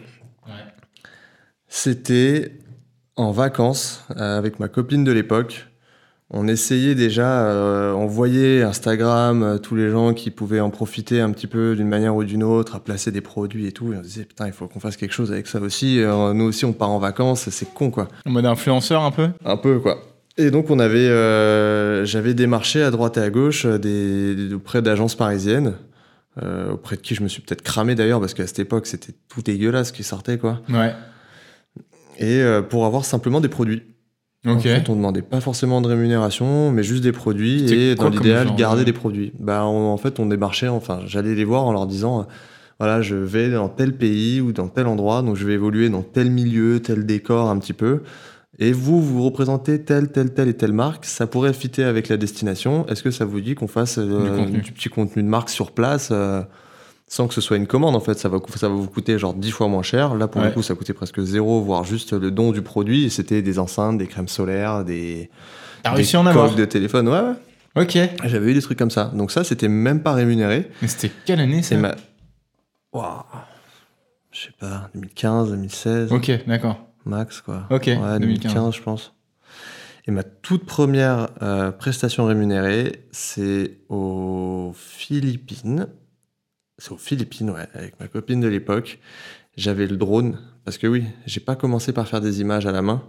C'était 1.68 2.58
en 3.16 3.30
vacances 3.30 4.04
euh, 4.16 4.38
avec 4.38 4.60
ma 4.60 4.68
copine 4.68 5.04
de 5.04 5.12
l'époque. 5.12 5.68
On 6.34 6.48
essayait 6.48 6.94
déjà, 6.94 7.42
euh, 7.46 7.92
on 7.92 8.06
voyait 8.06 8.62
Instagram, 8.62 9.42
euh, 9.42 9.58
tous 9.58 9.74
les 9.76 9.90
gens 9.90 10.14
qui 10.14 10.30
pouvaient 10.30 10.60
en 10.60 10.70
profiter 10.70 11.20
un 11.20 11.30
petit 11.30 11.46
peu 11.46 11.76
d'une 11.76 11.88
manière 11.88 12.16
ou 12.16 12.24
d'une 12.24 12.42
autre, 12.42 12.74
à 12.76 12.80
placer 12.80 13.10
des 13.10 13.20
produits 13.20 13.66
et 13.66 13.72
tout. 13.72 13.92
Et 13.92 13.96
on 13.96 14.02
se 14.02 14.08
disait, 14.08 14.24
putain, 14.24 14.46
il 14.46 14.52
faut 14.54 14.66
qu'on 14.66 14.80
fasse 14.80 14.96
quelque 14.96 15.12
chose 15.12 15.30
avec 15.30 15.46
ça 15.46 15.60
aussi. 15.60 16.00
Euh, 16.00 16.32
nous 16.32 16.44
aussi, 16.46 16.64
on 16.64 16.72
part 16.72 16.88
en 16.90 16.98
vacances, 16.98 17.50
c'est 17.50 17.74
con, 17.74 17.90
quoi. 17.90 18.08
En 18.24 18.30
mode 18.30 18.46
influenceur 18.46 19.02
un 19.02 19.10
peu? 19.10 19.28
Un 19.44 19.58
peu, 19.58 19.78
quoi. 19.78 19.98
Et 20.38 20.50
donc, 20.50 20.70
on 20.70 20.78
avait, 20.78 21.06
euh, 21.08 22.06
j'avais 22.06 22.32
démarché 22.32 22.82
à 22.82 22.90
droite 22.90 23.18
et 23.18 23.20
à 23.20 23.28
gauche 23.28 23.66
euh, 23.66 23.76
des, 23.76 24.34
des- 24.34 24.54
auprès 24.54 24.80
d'agences 24.80 25.14
parisiennes, 25.14 25.74
euh, 26.42 26.72
auprès 26.72 26.96
de 26.96 27.02
qui 27.02 27.14
je 27.14 27.22
me 27.22 27.28
suis 27.28 27.42
peut-être 27.42 27.60
cramé 27.60 27.94
d'ailleurs, 27.94 28.20
parce 28.20 28.32
qu'à 28.32 28.46
cette 28.46 28.58
époque, 28.58 28.86
c'était 28.86 29.12
tout 29.28 29.42
dégueulasse 29.42 29.88
ce 29.88 29.92
qui 29.92 30.02
sortait, 30.02 30.38
quoi. 30.38 30.62
Ouais. 30.70 30.94
Et 32.18 32.40
euh, 32.40 32.62
pour 32.62 32.86
avoir 32.86 33.04
simplement 33.04 33.42
des 33.42 33.48
produits. 33.48 33.82
Ok. 34.46 34.56
En 34.56 34.58
fait, 34.60 34.88
on 34.88 34.96
demandait 34.96 35.22
pas 35.22 35.40
forcément 35.40 35.80
de 35.80 35.86
rémunération, 35.88 36.72
mais 36.72 36.82
juste 36.82 37.02
des 37.04 37.12
produits 37.12 37.72
et 37.72 37.94
dans 37.94 38.08
l'idéal 38.08 38.54
garder 38.56 38.80
de- 38.80 38.86
des 38.86 38.92
produits. 38.92 39.32
Bah 39.38 39.64
on- 39.66 39.92
en 39.92 39.96
fait 39.96 40.18
on 40.18 40.26
démarchait, 40.26 40.66
enfin 40.68 41.00
j'allais 41.06 41.34
les 41.36 41.44
voir 41.44 41.64
en 41.64 41.72
leur 41.72 41.86
disant 41.86 42.20
euh, 42.20 42.24
voilà 42.80 43.02
je 43.02 43.14
vais 43.14 43.50
dans 43.50 43.68
tel 43.68 43.92
pays 43.96 44.40
ou 44.40 44.50
dans 44.52 44.66
tel 44.68 44.86
endroit, 44.88 45.22
donc 45.22 45.36
je 45.36 45.46
vais 45.46 45.52
évoluer 45.54 45.88
dans 45.90 46.02
tel 46.02 46.30
milieu, 46.30 46.80
tel 46.80 47.06
décor 47.06 47.50
un 47.50 47.58
petit 47.58 47.72
peu. 47.72 48.00
Et 48.58 48.72
vous, 48.72 49.00
vous 49.00 49.22
représentez 49.24 49.80
telle, 49.82 50.08
telle, 50.12 50.34
telle 50.34 50.48
et 50.48 50.54
telle 50.54 50.72
marque, 50.74 51.04
ça 51.06 51.26
pourrait 51.26 51.54
fitter 51.54 51.84
avec 51.84 52.08
la 52.08 52.16
destination. 52.18 52.86
Est-ce 52.88 53.02
que 53.02 53.10
ça 53.10 53.24
vous 53.24 53.40
dit 53.40 53.54
qu'on 53.54 53.66
fasse 53.68 53.96
euh, 53.98 54.24
Du 54.24 54.36
contenu. 54.44 54.60
petit 54.74 54.88
contenu 54.90 55.22
de 55.22 55.28
marque 55.28 55.48
sur 55.50 55.70
place 55.70 56.10
euh, 56.12 56.42
sans 57.14 57.28
que 57.28 57.34
ce 57.34 57.42
soit 57.42 57.58
une 57.58 57.66
commande 57.66 57.94
en 57.94 58.00
fait, 58.00 58.18
ça 58.18 58.30
va, 58.30 58.38
ça 58.56 58.70
va 58.70 58.74
vous 58.74 58.88
coûter 58.88 59.18
genre 59.18 59.34
10 59.34 59.50
fois 59.50 59.68
moins 59.68 59.82
cher. 59.82 60.14
Là 60.14 60.28
pour 60.28 60.40
Ouais. 60.40 60.48
le 60.48 60.54
coup 60.54 60.62
ça 60.62 60.74
coûtait 60.74 60.94
presque 60.94 61.20
zéro, 61.20 61.60
voire 61.60 61.84
juste 61.84 62.14
le 62.14 62.30
don 62.30 62.52
du 62.52 62.62
produit. 62.62 63.04
Et 63.04 63.10
c'était 63.10 63.42
des 63.42 63.58
enceintes, 63.58 63.98
des 63.98 64.06
crèmes 64.06 64.28
solaires, 64.28 64.82
des, 64.82 65.28
T'as 65.82 65.94
des 65.94 66.16
en 66.16 66.24
coques 66.32 66.56
de 66.56 66.64
téléphone. 66.64 67.08
Ouais, 67.10 67.20
ouais. 67.20 67.82
Ok. 67.82 67.98
J'avais 68.24 68.52
eu 68.52 68.54
des 68.54 68.62
trucs 68.62 68.78
comme 68.78 68.90
ça. 68.90 69.10
Donc 69.14 69.30
ça 69.30 69.44
c'était 69.44 69.68
même 69.68 70.02
pas 70.02 70.14
rémunéré. 70.14 70.70
Mais 70.80 70.88
c'était 70.88 71.12
quelle 71.26 71.40
année 71.40 71.60
ça 71.60 71.68
C'est 71.68 71.76
ma... 71.76 71.94
Waouh. 72.94 73.24
Je 74.30 74.40
sais 74.46 74.52
pas, 74.58 74.88
2015, 74.94 75.50
2016, 75.50 76.12
Ok, 76.14 76.30
d'accord. 76.46 76.78
max 77.04 77.42
quoi. 77.42 77.66
Ok, 77.68 77.88
Ouais, 77.88 78.18
2015. 78.20 78.54
2015 78.54 78.74
je 78.74 78.80
pense. 78.80 79.12
Et 80.06 80.12
ma 80.12 80.22
toute 80.22 80.64
première 80.64 81.28
euh, 81.42 81.72
prestation 81.72 82.24
rémunérée, 82.24 83.04
c'est 83.12 83.80
aux 83.90 84.72
Philippines. 84.74 85.88
C'est 86.78 86.92
aux 86.92 86.96
Philippines, 86.96 87.50
ouais, 87.50 87.68
avec 87.74 87.98
ma 88.00 88.08
copine 88.08 88.40
de 88.40 88.48
l'époque. 88.48 88.98
J'avais 89.56 89.86
le 89.86 89.96
drone, 89.96 90.38
parce 90.64 90.78
que 90.78 90.86
oui, 90.86 91.04
j'ai 91.26 91.40
pas 91.40 91.56
commencé 91.56 91.92
par 91.92 92.08
faire 92.08 92.20
des 92.20 92.40
images 92.40 92.66
à 92.66 92.72
la 92.72 92.82
main. 92.82 93.02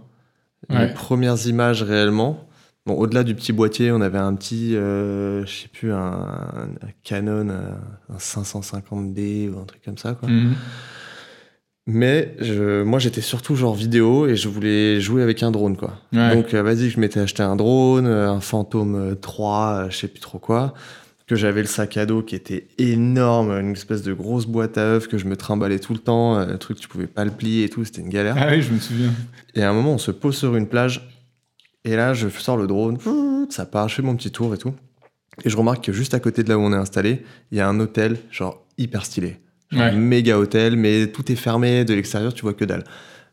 Ouais. 0.70 0.88
Les 0.88 0.94
premières 0.94 1.46
images 1.46 1.82
réellement. 1.82 2.46
Bon, 2.86 2.94
au-delà 2.94 3.24
du 3.24 3.34
petit 3.34 3.52
boîtier, 3.52 3.90
on 3.92 4.02
avait 4.02 4.18
un 4.18 4.34
petit, 4.34 4.76
euh, 4.76 5.46
je 5.46 5.62
sais 5.62 5.68
plus, 5.68 5.92
un, 5.92 5.98
un 5.98 6.90
Canon, 7.02 7.48
euh, 7.48 7.70
un 8.12 8.18
550D 8.18 9.48
ou 9.50 9.58
un 9.58 9.64
truc 9.64 9.82
comme 9.82 9.96
ça, 9.96 10.12
quoi. 10.14 10.28
Mhm. 10.28 10.54
Mais 11.86 12.34
je, 12.40 12.82
moi, 12.82 12.98
j'étais 12.98 13.20
surtout 13.20 13.56
genre 13.56 13.74
vidéo 13.74 14.26
et 14.26 14.36
je 14.36 14.48
voulais 14.48 15.00
jouer 15.00 15.22
avec 15.22 15.42
un 15.42 15.50
drone, 15.50 15.76
quoi. 15.76 15.98
Ouais. 16.14 16.34
Donc, 16.34 16.54
euh, 16.54 16.62
vas-y, 16.62 16.88
je 16.88 16.98
m'étais 16.98 17.20
acheté 17.20 17.42
un 17.42 17.56
drone, 17.56 18.06
euh, 18.06 18.30
un 18.30 18.40
Phantom 18.40 18.94
euh, 18.94 19.14
3, 19.14 19.74
euh, 19.86 19.90
je 19.90 19.98
sais 19.98 20.08
plus 20.08 20.20
trop 20.20 20.38
quoi. 20.38 20.72
Que 21.26 21.36
j'avais 21.36 21.62
le 21.62 21.66
sac 21.66 21.96
à 21.96 22.04
dos 22.04 22.22
qui 22.22 22.34
était 22.34 22.68
énorme, 22.76 23.50
une 23.52 23.72
espèce 23.72 24.02
de 24.02 24.12
grosse 24.12 24.44
boîte 24.46 24.76
à 24.76 24.82
œufs 24.82 25.08
que 25.08 25.16
je 25.16 25.24
me 25.24 25.36
trimballais 25.36 25.78
tout 25.78 25.94
le 25.94 25.98
temps, 25.98 26.36
euh, 26.38 26.46
un 26.52 26.56
truc 26.58 26.78
tu 26.78 26.86
pouvais 26.86 27.06
pas 27.06 27.24
le 27.24 27.30
plier 27.30 27.64
et 27.64 27.68
tout, 27.70 27.82
c'était 27.84 28.02
une 28.02 28.10
galère. 28.10 28.36
Ah 28.38 28.48
oui, 28.50 28.60
je 28.60 28.70
me 28.72 28.78
souviens. 28.78 29.10
Et 29.54 29.62
à 29.62 29.70
un 29.70 29.72
moment, 29.72 29.94
on 29.94 29.98
se 29.98 30.10
pose 30.10 30.36
sur 30.36 30.54
une 30.54 30.66
plage 30.68 31.08
et 31.84 31.96
là, 31.96 32.12
je 32.12 32.28
sors 32.28 32.58
le 32.58 32.66
drone, 32.66 32.98
ça 33.48 33.64
part, 33.64 33.88
je 33.88 33.94
fais 33.96 34.02
mon 34.02 34.16
petit 34.16 34.30
tour 34.30 34.54
et 34.54 34.58
tout. 34.58 34.74
Et 35.44 35.50
je 35.50 35.56
remarque 35.56 35.82
que 35.84 35.92
juste 35.92 36.12
à 36.14 36.20
côté 36.20 36.42
de 36.42 36.48
là 36.50 36.58
où 36.58 36.60
on 36.62 36.72
est 36.72 36.76
installé, 36.76 37.24
il 37.50 37.58
y 37.58 37.60
a 37.60 37.68
un 37.68 37.80
hôtel, 37.80 38.18
genre 38.30 38.62
hyper 38.76 39.04
stylé. 39.06 39.38
Genre 39.70 39.80
Ouais. 39.80 39.88
un 39.88 39.96
méga 39.96 40.38
hôtel, 40.38 40.76
mais 40.76 41.06
tout 41.08 41.32
est 41.32 41.36
fermé, 41.36 41.84
de 41.86 41.94
l'extérieur, 41.94 42.34
tu 42.34 42.42
vois 42.42 42.52
que 42.54 42.64
dalle. 42.66 42.84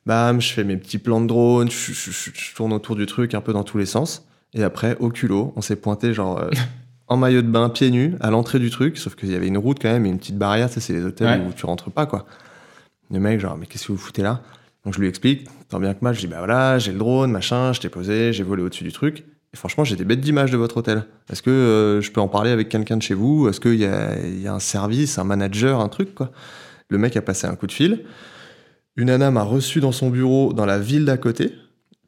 Bam, 0.05 0.39
je 0.41 0.51
fais 0.53 0.63
mes 0.63 0.77
petits 0.77 0.97
plans 0.97 1.19
de 1.21 1.27
drone, 1.27 1.69
je, 1.69 1.91
je- 1.91 2.11
je- 2.11 2.31
je 2.33 2.55
tourne 2.55 2.71
autour 2.73 2.95
du 2.95 3.05
truc 3.05 3.33
un 3.35 3.41
peu 3.41 3.51
dans 3.53 3.63
tous 3.65 3.77
les 3.77 3.85
sens. 3.85 4.25
Et 4.53 4.63
après, 4.63 4.95
au 4.99 5.09
culot, 5.09 5.53
on 5.55 5.61
s'est 5.61 5.75
pointé 5.75 6.13
genre 6.13 6.39
euh, 6.39 6.49
en 7.11 7.17
maillot 7.17 7.41
de 7.41 7.47
bain, 7.47 7.67
pieds 7.69 7.91
nus, 7.91 8.15
à 8.21 8.31
l'entrée 8.31 8.57
du 8.57 8.69
truc, 8.69 8.97
sauf 8.97 9.15
qu'il 9.15 9.29
y 9.31 9.35
avait 9.35 9.47
une 9.47 9.57
route 9.57 9.77
quand 9.81 9.91
même 9.91 10.05
et 10.05 10.09
une 10.09 10.17
petite 10.17 10.37
barrière, 10.37 10.69
tu 10.69 10.75
sais, 10.75 10.79
c'est 10.79 10.93
les 10.93 11.03
hôtels 11.03 11.27
Ouais. 11.41 11.45
où 11.45 11.51
tu 11.53 11.65
rentres 11.65 11.91
pas, 11.91 12.05
quoi. 12.05 12.25
Le 13.11 13.19
mec, 13.19 13.39
genre, 13.41 13.57
mais 13.57 13.65
qu'est-ce 13.65 13.87
que 13.87 13.91
vous 13.91 13.97
foutez 13.97 14.21
là? 14.21 14.41
Donc 14.85 14.93
je 14.93 14.99
lui 14.99 15.07
explique, 15.09 15.47
tant 15.69 15.79
bien 15.79 15.93
que 15.93 15.99
mal, 16.03 16.15
je 16.15 16.21
dis, 16.21 16.27
bah 16.27 16.37
voilà, 16.39 16.79
j'ai 16.79 16.93
le 16.93 16.97
drone, 16.97 17.29
machin, 17.31 17.73
je 17.73 17.81
t'ai 17.81 17.89
posé, 17.89 18.31
j'ai 18.31 18.43
volé 18.43 18.63
au-dessus 18.63 18.85
du 18.85 18.93
truc. 18.93 19.25
Et 19.53 19.57
franchement, 19.57 19.83
j'ai 19.83 19.97
des 19.97 20.05
bêtes 20.05 20.21
d'images 20.21 20.51
de 20.51 20.57
votre 20.57 20.77
hôtel. 20.77 21.03
Est-ce 21.29 21.41
que 21.41 21.49
euh, 21.49 21.99
je 22.01 22.09
peux 22.11 22.21
en 22.21 22.29
parler 22.29 22.51
avec 22.51 22.69
quelqu'un 22.69 22.95
de 22.95 23.01
chez 23.01 23.13
vous? 23.13 23.49
Est-ce 23.49 23.59
qu'il 23.59 23.75
y 23.75 23.85
a, 23.85 24.17
il 24.17 24.41
y 24.41 24.47
a 24.47 24.53
un 24.53 24.59
service, 24.59 25.19
un 25.19 25.25
manager, 25.25 25.81
un 25.81 25.89
truc, 25.89 26.15
quoi? 26.15 26.31
Le 26.89 26.97
mec 26.97 27.17
a 27.17 27.21
passé 27.21 27.45
un 27.47 27.55
coup 27.55 27.67
de 27.67 27.73
fil. 27.73 28.05
Une 28.95 29.07
nana 29.07 29.29
m'a 29.31 29.43
reçu 29.43 29.81
dans 29.81 29.91
son 29.91 30.09
bureau 30.09 30.53
dans 30.53 30.65
la 30.65 30.79
ville 30.79 31.03
d'à 31.03 31.17
côté. 31.17 31.53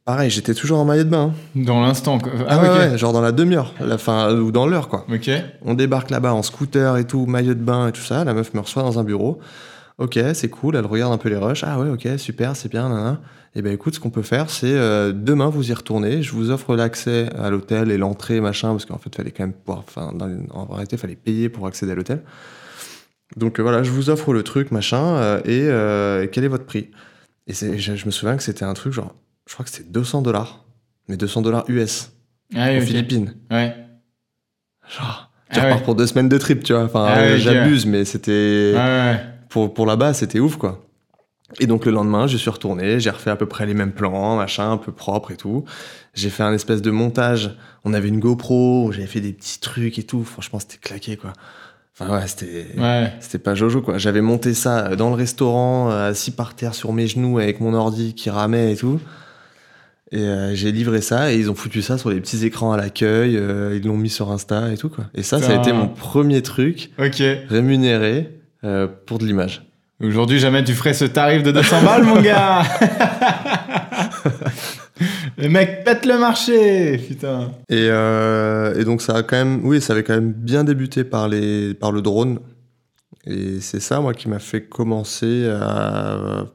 Pareil, 0.05 0.29
j'étais 0.29 0.53
toujours 0.53 0.79
en 0.79 0.85
maillot 0.85 1.05
de 1.05 1.09
bain. 1.09 1.31
hein. 1.33 1.61
Dans 1.63 1.79
l'instant. 1.81 2.19
quoi. 2.19 2.31
Ah, 2.41 2.57
Ah, 2.59 2.61
ouais, 2.61 2.69
ok. 2.69 2.75
ouais, 2.91 2.97
genre 2.97 3.13
dans 3.13 3.21
la 3.21 3.31
demi-heure, 3.31 3.73
la 3.79 3.97
fin, 3.97 4.35
ou 4.35 4.51
dans 4.51 4.67
l'heure, 4.67 4.89
quoi. 4.89 5.05
Ok. 5.13 5.29
On 5.61 5.75
débarque 5.75 6.09
là-bas 6.09 6.33
en 6.33 6.41
scooter 6.43 6.97
et 6.97 7.05
tout, 7.05 7.25
maillot 7.25 7.53
de 7.53 7.61
bain 7.63 7.87
et 7.87 7.91
tout 7.93 8.01
ça. 8.01 8.23
La 8.25 8.33
meuf 8.33 8.53
me 8.53 8.59
reçoit 8.59 8.83
dans 8.83 8.99
un 8.99 9.03
bureau. 9.05 9.39
Ok, 9.99 10.19
c'est 10.33 10.49
cool. 10.49 10.75
Elle 10.75 10.85
regarde 10.85 11.13
un 11.13 11.17
peu 11.17 11.29
les 11.29 11.37
rushs. 11.37 11.63
Ah 11.63 11.79
ouais, 11.79 11.89
ok, 11.89 12.07
super, 12.17 12.55
c'est 12.55 12.69
bien. 12.69 12.89
Nan, 12.89 13.03
nan. 13.03 13.17
Et 13.55 13.61
ben 13.61 13.71
écoute, 13.71 13.93
ce 13.95 13.99
qu'on 13.99 14.09
peut 14.09 14.23
faire, 14.23 14.49
c'est 14.49 14.73
euh, 14.73 15.13
demain 15.13 15.47
vous 15.47 15.69
y 15.69 15.73
retournez. 15.73 16.21
Je 16.23 16.31
vous 16.33 16.49
offre 16.49 16.75
l'accès 16.75 17.29
à 17.39 17.49
l'hôtel 17.51 17.91
et 17.91 17.97
l'entrée, 17.97 18.41
machin, 18.41 18.71
parce 18.71 18.85
qu'en 18.85 18.97
fait, 18.97 19.15
fallait 19.15 19.31
quand 19.31 19.43
même 19.43 19.53
pouvoir. 19.53 19.83
Enfin, 19.87 20.11
en 20.51 20.65
réalité, 20.65 20.97
fallait 20.97 21.15
payer 21.15 21.47
pour 21.49 21.67
accéder 21.67 21.91
à 21.91 21.95
l'hôtel. 21.95 22.23
Donc 23.37 23.59
euh, 23.59 23.63
voilà, 23.63 23.83
je 23.83 23.91
vous 23.91 24.09
offre 24.09 24.33
le 24.33 24.43
truc, 24.43 24.71
machin. 24.71 25.15
euh, 25.15 25.39
et 25.45 25.61
euh, 25.69 26.27
quel 26.31 26.43
est 26.43 26.47
votre 26.49 26.65
prix? 26.65 26.89
Et 27.47 27.53
je 27.53 28.05
me 28.05 28.11
souviens 28.11 28.35
que 28.35 28.43
c'était 28.43 28.65
un 28.65 28.73
truc 28.73 28.91
genre, 28.93 29.13
je 29.47 29.53
crois 29.53 29.65
que 29.65 29.71
c'était 29.71 29.89
200 29.89 30.21
dollars, 30.21 30.63
mais 31.07 31.17
200 31.17 31.41
dollars 31.41 31.65
US 31.67 32.11
Ah, 32.55 32.67
oui, 32.69 32.77
aux 32.77 32.81
ok. 32.81 32.87
Philippines. 32.87 33.35
Ouais. 33.51 33.75
Genre, 34.97 35.31
tu 35.51 35.59
Ah 35.59 35.63
repars 35.65 35.77
ouais. 35.79 35.83
pour 35.83 35.95
deux 35.95 36.07
semaines 36.07 36.29
de 36.29 36.37
trip, 36.37 36.63
tu 36.63 36.73
vois. 36.73 36.83
Enfin, 36.83 37.05
Ah 37.07 37.19
euh, 37.19 37.37
j'abuse, 37.37 37.85
mais 37.85 38.05
c'était 38.05 38.71
Ouais, 38.75 38.79
ouais. 38.79 39.19
pour, 39.49 39.73
pour 39.73 39.85
là-bas, 39.85 40.13
c'était 40.13 40.39
ouf, 40.39 40.57
quoi. 40.57 40.85
Et 41.59 41.67
donc 41.67 41.85
le 41.85 41.91
lendemain, 41.91 42.25
je 42.25 42.35
suis 42.35 42.49
retourné, 42.49 42.99
j'ai 42.99 43.11
refait 43.11 43.29
à 43.29 43.35
peu 43.35 43.45
près 43.45 43.67
les 43.67 43.75
mêmes 43.75 43.91
plans, 43.91 44.37
machin, 44.37 44.71
un 44.71 44.77
peu 44.77 44.91
propre 44.91 45.29
et 45.31 45.37
tout. 45.37 45.65
J'ai 46.15 46.31
fait 46.31 46.41
un 46.41 46.53
espèce 46.53 46.81
de 46.81 46.89
montage. 46.89 47.55
On 47.83 47.93
avait 47.93 48.07
une 48.07 48.19
GoPro, 48.19 48.91
j'avais 48.91 49.05
fait 49.07 49.21
des 49.21 49.33
petits 49.33 49.59
trucs 49.59 49.99
et 49.99 50.03
tout. 50.03 50.23
Franchement, 50.23 50.59
c'était 50.59 50.77
claqué, 50.77 51.15
quoi. 51.15 51.33
Enfin 51.95 52.11
ouais, 52.11 52.25
c'était 52.25 52.65
Ouais. 52.75 53.13
c'était 53.19 53.37
pas 53.37 53.53
Jojo, 53.53 53.83
quoi. 53.83 53.99
J'avais 53.99 54.21
monté 54.21 54.55
ça 54.55 54.95
dans 54.95 55.09
le 55.09 55.15
restaurant, 55.15 55.91
euh, 55.91 56.09
assis 56.09 56.31
par 56.31 56.55
terre 56.55 56.73
sur 56.73 56.91
mes 56.91 57.05
genoux 57.05 57.37
avec 57.37 57.59
mon 57.59 57.75
ordi 57.75 58.15
qui 58.15 58.31
ramait 58.31 58.73
et 58.73 58.75
tout. 58.75 58.99
Et 60.13 60.19
euh, 60.19 60.53
j'ai 60.53 60.71
livré 60.71 61.01
ça 61.01 61.33
et 61.33 61.39
ils 61.39 61.49
ont 61.49 61.55
foutu 61.55 61.81
ça 61.81 61.97
sur 61.97 62.11
les 62.11 62.21
petits 62.21 62.45
écrans 62.45 62.71
à 62.71 62.77
l'accueil. 62.77 63.35
euh, 63.35 63.75
ils 63.75 63.83
l'ont 63.87 63.97
mis 63.97 64.11
sur 64.11 64.29
Insta 64.29 64.71
et 64.71 64.77
tout, 64.77 64.89
quoi. 64.89 65.05
Et 65.15 65.23
ça, 65.23 65.41
ça 65.41 65.53
a 65.53 65.55
été 65.55 65.73
mon 65.73 65.87
premier 65.87 66.43
truc 66.43 66.91
rémunéré 67.49 68.29
euh, 68.63 68.87
pour 69.07 69.17
de 69.17 69.25
l'image. 69.25 69.63
Aujourd'hui, 69.99 70.37
jamais 70.37 70.63
tu 70.63 70.73
ferais 70.73 70.93
ce 70.93 71.05
tarif 71.05 71.41
de 71.41 71.51
200 71.51 71.81
balles, 71.83 72.03
mon 72.03 72.21
gars 72.21 72.61
Le 75.39 75.49
mec 75.49 75.83
pète 75.83 76.05
le 76.05 76.19
marché 76.19 76.99
Putain. 76.99 77.49
Et, 77.69 77.87
et 77.87 78.83
donc 78.85 79.01
ça 79.01 79.15
a 79.15 79.23
quand 79.23 79.37
même, 79.37 79.65
oui, 79.65 79.81
ça 79.81 79.93
avait 79.93 80.03
quand 80.03 80.13
même 80.13 80.31
bien 80.31 80.63
débuté 80.63 81.03
par 81.03 81.27
les, 81.27 81.73
par 81.73 81.91
le 81.91 82.03
drone. 82.03 82.37
Et 83.25 83.59
c'est 83.61 83.79
ça, 83.79 83.99
moi, 83.99 84.13
qui 84.13 84.29
m'a 84.29 84.37
fait 84.37 84.61
commencer 84.61 85.49
à, 85.49 86.45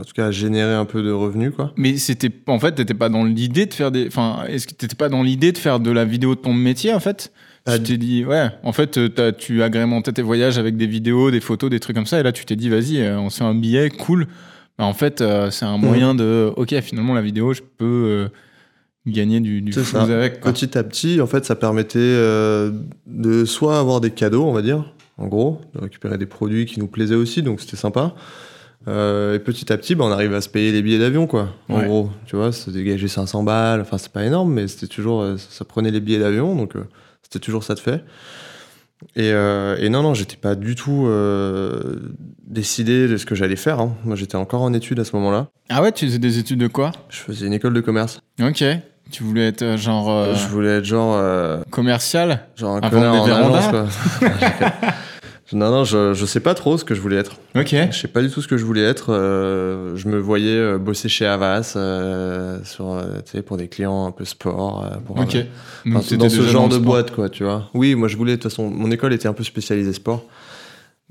en 0.00 0.04
tout 0.04 0.12
cas, 0.14 0.26
à 0.26 0.30
générer 0.30 0.74
un 0.74 0.84
peu 0.84 1.02
de 1.02 1.10
revenus, 1.10 1.52
quoi. 1.54 1.72
Mais 1.76 1.96
c'était... 1.98 2.30
En 2.46 2.58
fait, 2.58 2.72
t'étais 2.72 2.94
pas 2.94 3.08
dans 3.08 3.24
l'idée 3.24 3.66
de 3.66 3.74
faire 3.74 3.90
des... 3.90 4.06
Enfin, 4.06 4.44
est-ce 4.48 4.66
que 4.66 4.74
t'étais 4.74 4.96
pas 4.96 5.08
dans 5.08 5.22
l'idée 5.22 5.52
de 5.52 5.58
faire 5.58 5.80
de 5.80 5.90
la 5.90 6.04
vidéo 6.04 6.34
de 6.34 6.40
ton 6.40 6.52
métier, 6.54 6.92
en 6.94 7.00
fait? 7.00 7.32
Pas 7.64 7.78
Tu 7.78 7.84
t'es 7.84 7.96
dit, 7.98 8.24
ouais, 8.24 8.48
en 8.62 8.72
fait, 8.72 8.96
euh, 8.96 9.32
tu 9.36 9.62
agrémentais 9.62 10.12
tes 10.12 10.22
voyages 10.22 10.58
avec 10.58 10.76
des 10.76 10.86
vidéos, 10.86 11.30
des 11.30 11.40
photos, 11.40 11.68
des 11.70 11.78
trucs 11.80 11.94
comme 11.94 12.06
ça, 12.06 12.18
et 12.18 12.22
là, 12.22 12.32
tu 12.32 12.44
t'es 12.46 12.56
dit, 12.56 12.68
vas-y, 12.70 12.98
euh, 13.00 13.18
on 13.20 13.28
se 13.30 13.38
fait 13.38 13.44
un 13.44 13.54
billet, 13.54 13.90
cool. 13.90 14.26
Mais 14.78 14.84
en 14.86 14.94
fait, 14.94 15.20
euh, 15.20 15.50
c'est 15.50 15.66
un 15.66 15.76
Mhm. 15.76 15.84
moyen 15.84 16.14
de... 16.14 16.50
Ok, 16.56 16.74
finalement, 16.80 17.12
la 17.14 17.20
vidéo, 17.20 17.52
je 17.52 17.60
peux 17.76 17.84
euh, 17.84 18.28
gagner 19.06 19.40
du, 19.40 19.60
du 19.60 19.72
ça. 19.72 20.02
avec. 20.02 20.40
quoi. 20.40 20.52
Petit 20.52 20.76
à 20.78 20.82
petit, 20.84 21.20
en 21.20 21.26
fait, 21.26 21.44
ça 21.44 21.54
permettait 21.54 21.98
euh, 21.98 22.70
de 23.06 23.44
soit 23.44 23.78
avoir 23.78 24.00
des 24.00 24.10
cadeaux, 24.10 24.44
on 24.44 24.52
va 24.52 24.62
dire, 24.62 24.94
en 25.18 25.26
gros, 25.28 25.60
de 25.74 25.80
récupérer 25.82 26.16
des 26.16 26.24
produits 26.26 26.64
qui 26.64 26.80
nous 26.80 26.86
plaisaient 26.86 27.14
aussi, 27.14 27.42
donc 27.42 27.60
c'était 27.60 27.76
sympa. 27.76 28.14
Euh, 28.88 29.34
et 29.34 29.38
petit 29.38 29.72
à 29.72 29.76
petit, 29.76 29.94
bah, 29.94 30.04
on 30.06 30.10
arrive 30.10 30.32
à 30.34 30.40
se 30.40 30.48
payer 30.48 30.72
les 30.72 30.80
billets 30.82 30.98
d'avion, 30.98 31.26
quoi. 31.26 31.50
En 31.68 31.78
Ouais. 31.80 31.84
gros, 31.86 32.10
tu 32.26 32.36
vois, 32.36 32.50
ça 32.52 32.70
dégageait 32.70 33.08
500 33.08 33.42
balles. 33.42 33.80
Enfin, 33.82 33.98
c'est 33.98 34.10
pas 34.12 34.24
énorme, 34.24 34.52
mais 34.52 34.68
c'était 34.68 34.86
toujours, 34.86 35.20
euh, 35.22 35.36
ça 35.36 35.64
prenait 35.64 35.90
les 35.90 36.00
billets 36.00 36.18
d'avion, 36.18 36.54
donc 36.56 36.76
euh, 36.76 36.84
c'était 37.22 37.38
toujours 37.40 37.62
ça 37.62 37.74
de 37.74 37.80
fait. 37.80 38.02
Et, 39.16 39.28
et 39.30 39.88
non, 39.88 40.02
non, 40.02 40.12
j'étais 40.12 40.36
pas 40.36 40.54
du 40.54 40.74
tout 40.74 41.08
décidé 42.46 43.08
de 43.08 43.16
ce 43.16 43.24
que 43.24 43.34
j'allais 43.34 43.56
faire. 43.56 43.80
hein. 43.80 43.94
Moi, 44.04 44.14
j'étais 44.14 44.36
encore 44.36 44.60
en 44.62 44.74
études 44.74 45.00
à 45.00 45.04
ce 45.04 45.16
moment-là. 45.16 45.48
Ah 45.70 45.80
ouais, 45.80 45.90
tu 45.92 46.04
faisais 46.06 46.18
des 46.18 46.38
études 46.38 46.60
de 46.60 46.66
quoi? 46.66 46.92
Je 47.08 47.16
faisais 47.18 47.46
une 47.46 47.54
école 47.54 47.72
de 47.72 47.80
commerce. 47.80 48.20
Ok. 48.42 48.62
Tu 49.10 49.22
voulais 49.24 49.48
être 49.48 49.76
genre 49.78 50.34
Je 50.34 50.46
voulais 50.48 50.78
être 50.78 50.84
genre. 50.84 51.18
commercial? 51.70 52.46
Genre 52.56 52.76
un 52.76 52.90
connard 52.90 53.22
en 53.22 53.24
agence, 53.54 53.68
quoi. 53.68 53.86
non, 55.52 55.70
non, 55.70 55.84
je, 55.84 56.14
je 56.14 56.26
sais 56.26 56.40
pas 56.40 56.54
trop 56.54 56.78
ce 56.78 56.84
que 56.84 56.94
je 56.94 57.00
voulais 57.00 57.16
être. 57.16 57.32
Ok. 57.56 57.74
Je 57.90 57.96
sais 57.96 58.08
pas 58.08 58.22
du 58.22 58.30
tout 58.30 58.40
ce 58.42 58.48
que 58.48 58.56
je 58.56 58.64
voulais 58.64 58.82
être. 58.82 59.12
euh, 59.12 59.96
je 59.96 60.08
me 60.08 60.18
voyais 60.18 60.56
euh, 60.56 60.78
bosser 60.78 61.08
chez 61.08 61.26
Havas 61.26 61.74
euh, 61.76 62.58
sur, 62.64 62.92
euh, 62.92 63.42
pour 63.44 63.56
des 63.56 63.68
clients 63.68 64.06
un 64.06 64.12
peu 64.12 64.24
sport. 64.24 64.84
pour, 65.06 65.18
Ok. 65.18 65.36
Donc, 65.86 66.12
dans 66.14 66.28
ce 66.28 66.42
genre 66.42 66.68
de 66.68 66.78
boîte, 66.78 67.10
quoi, 67.12 67.28
tu 67.28 67.44
vois. 67.44 67.68
Oui, 67.74 67.94
moi 67.94 68.08
je 68.08 68.16
voulais, 68.16 68.32
de 68.32 68.36
toute 68.42 68.50
façon, 68.50 68.68
mon 68.70 68.90
école 68.90 69.12
était 69.12 69.28
un 69.28 69.32
peu 69.32 69.44
spécialisée 69.44 69.92
sport. 69.92 70.24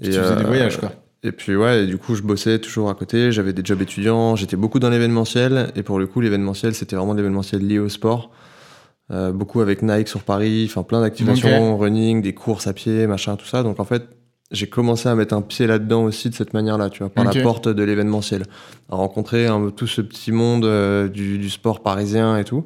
Tu 0.02 0.12
faisais 0.12 0.36
des 0.36 0.44
voyages, 0.44 0.78
quoi. 0.78 0.92
Et 1.22 1.34
puis 1.34 1.54
ouais, 1.54 1.84
et 1.84 1.86
du 1.86 1.98
coup 1.98 2.16
je 2.16 2.22
bossais 2.22 2.60
toujours 2.60 2.90
à 2.90 2.96
côté, 2.96 3.34
j'avais 3.34 3.52
des 3.52 3.62
jobs 3.66 3.82
étudiants, 3.82 4.38
j'étais 4.38 4.56
beaucoup 4.56 4.80
dans 4.80 4.90
l'événementiel, 4.90 5.70
et 5.76 5.84
pour 5.84 6.00
le 6.00 6.08
coup 6.08 6.22
l'événementiel 6.22 6.74
c'était 6.74 6.96
vraiment 6.96 7.12
de 7.12 7.18
l'événementiel 7.20 7.62
lié 7.68 7.78
au 7.78 7.90
sport. 7.90 8.32
Euh, 9.12 9.34
beaucoup 9.34 9.60
avec 9.60 9.82
Nike 9.82 10.08
sur 10.08 10.22
Paris, 10.22 10.66
enfin 10.70 10.84
plein 10.84 11.02
d'activations, 11.02 11.78
running, 11.78 12.22
des 12.22 12.34
courses 12.34 12.68
à 12.68 12.74
pied, 12.74 13.06
machin, 13.06 13.36
tout 13.36 13.48
ça. 13.48 13.64
Donc 13.64 13.82
en 13.82 13.84
fait, 13.84 14.04
j'ai 14.52 14.68
commencé 14.68 15.08
à 15.08 15.16
mettre 15.16 15.36
un 15.36 15.42
pied 15.42 15.68
là-dedans 15.68 16.04
aussi 16.04 16.30
de 16.30 16.36
cette 16.36 16.54
manière-là, 16.54 16.90
tu 16.90 17.00
vois, 17.00 17.10
par 17.10 17.24
la 17.24 17.42
porte 17.44 17.68
de 17.68 17.84
l'événementiel. 17.84 18.44
À 18.90 18.96
rencontrer 18.96 19.48
tout 19.76 19.88
ce 19.88 20.02
petit 20.02 20.32
monde 20.32 20.66
euh, 20.66 21.08
du, 21.08 21.38
du 21.38 21.50
sport 21.50 21.82
parisien 21.82 22.38
et 22.38 22.44
tout. 22.44 22.66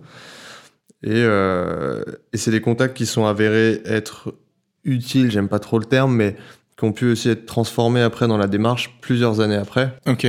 Et, 1.04 1.10
euh, 1.12 2.02
et 2.32 2.38
c'est 2.38 2.52
des 2.52 2.62
contacts 2.62 2.96
qui 2.96 3.06
sont 3.06 3.26
avérés 3.26 3.82
être 3.86 4.34
utiles, 4.86 5.32
j'aime 5.32 5.50
pas 5.50 5.60
trop 5.60 5.78
le 5.78 5.86
terme, 5.86 6.16
mais 6.16 6.38
qui 6.78 6.86
ont 6.86 6.94
pu 6.94 7.12
aussi 7.12 7.30
être 7.30 7.46
transformés 7.46 8.02
après 8.02 8.28
dans 8.28 8.38
la 8.38 8.48
démarche 8.48 8.98
plusieurs 9.02 9.42
années 9.42 9.56
après, 9.56 9.96
Ok. 10.08 10.26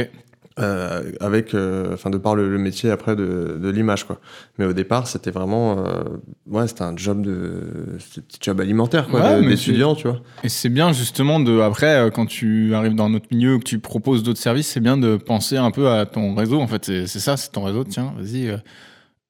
Euh, 0.60 1.10
avec, 1.18 1.52
euh, 1.52 1.94
enfin 1.94 2.10
de 2.10 2.16
par 2.18 2.36
le, 2.36 2.48
le 2.48 2.58
métier 2.58 2.88
après 2.90 3.16
de, 3.16 3.58
de 3.60 3.68
l'image 3.70 4.04
quoi. 4.04 4.20
Mais 4.56 4.64
au 4.64 4.72
départ, 4.72 5.08
c'était 5.08 5.32
vraiment, 5.32 5.78
euh, 5.84 6.04
ouais, 6.46 6.68
c'était 6.68 6.82
un 6.82 6.96
job 6.96 7.22
de, 7.22 7.96
c'était 7.98 8.20
un 8.20 8.22
petit 8.22 8.38
job 8.40 8.60
alimentaire 8.60 9.08
quoi, 9.08 9.20
Ouais, 9.20 9.44
d'étudiant, 9.44 9.96
tu 9.96 10.06
vois. 10.06 10.20
Et 10.44 10.48
c'est 10.48 10.68
bien 10.68 10.92
justement 10.92 11.40
de 11.40 11.58
après 11.58 12.08
quand 12.14 12.26
tu 12.26 12.72
arrives 12.74 12.94
dans 12.94 13.10
notre 13.10 13.26
milieu 13.32 13.58
que 13.58 13.64
tu 13.64 13.80
proposes 13.80 14.22
d'autres 14.22 14.38
services, 14.38 14.68
c'est 14.68 14.78
bien 14.80 14.96
de 14.96 15.16
penser 15.16 15.56
un 15.56 15.72
peu 15.72 15.88
à 15.88 16.06
ton 16.06 16.36
réseau. 16.36 16.60
En 16.60 16.68
fait, 16.68 16.84
c'est 16.84 17.06
ça, 17.06 17.36
c'est 17.36 17.50
ton 17.50 17.64
réseau. 17.64 17.82
Tiens, 17.82 18.14
vas-y. 18.16 18.56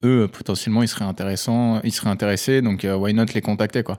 eux, 0.03 0.27
potentiellement, 0.27 0.83
ils 0.83 0.87
seraient 0.87 1.05
intéressants, 1.05 1.81
ils 1.83 1.91
seraient 1.91 2.11
intéressés, 2.11 2.61
donc 2.61 2.85
why 2.87 3.15
not 3.15 3.25
les 3.33 3.41
contacter 3.41 3.81
quoi. 3.81 3.97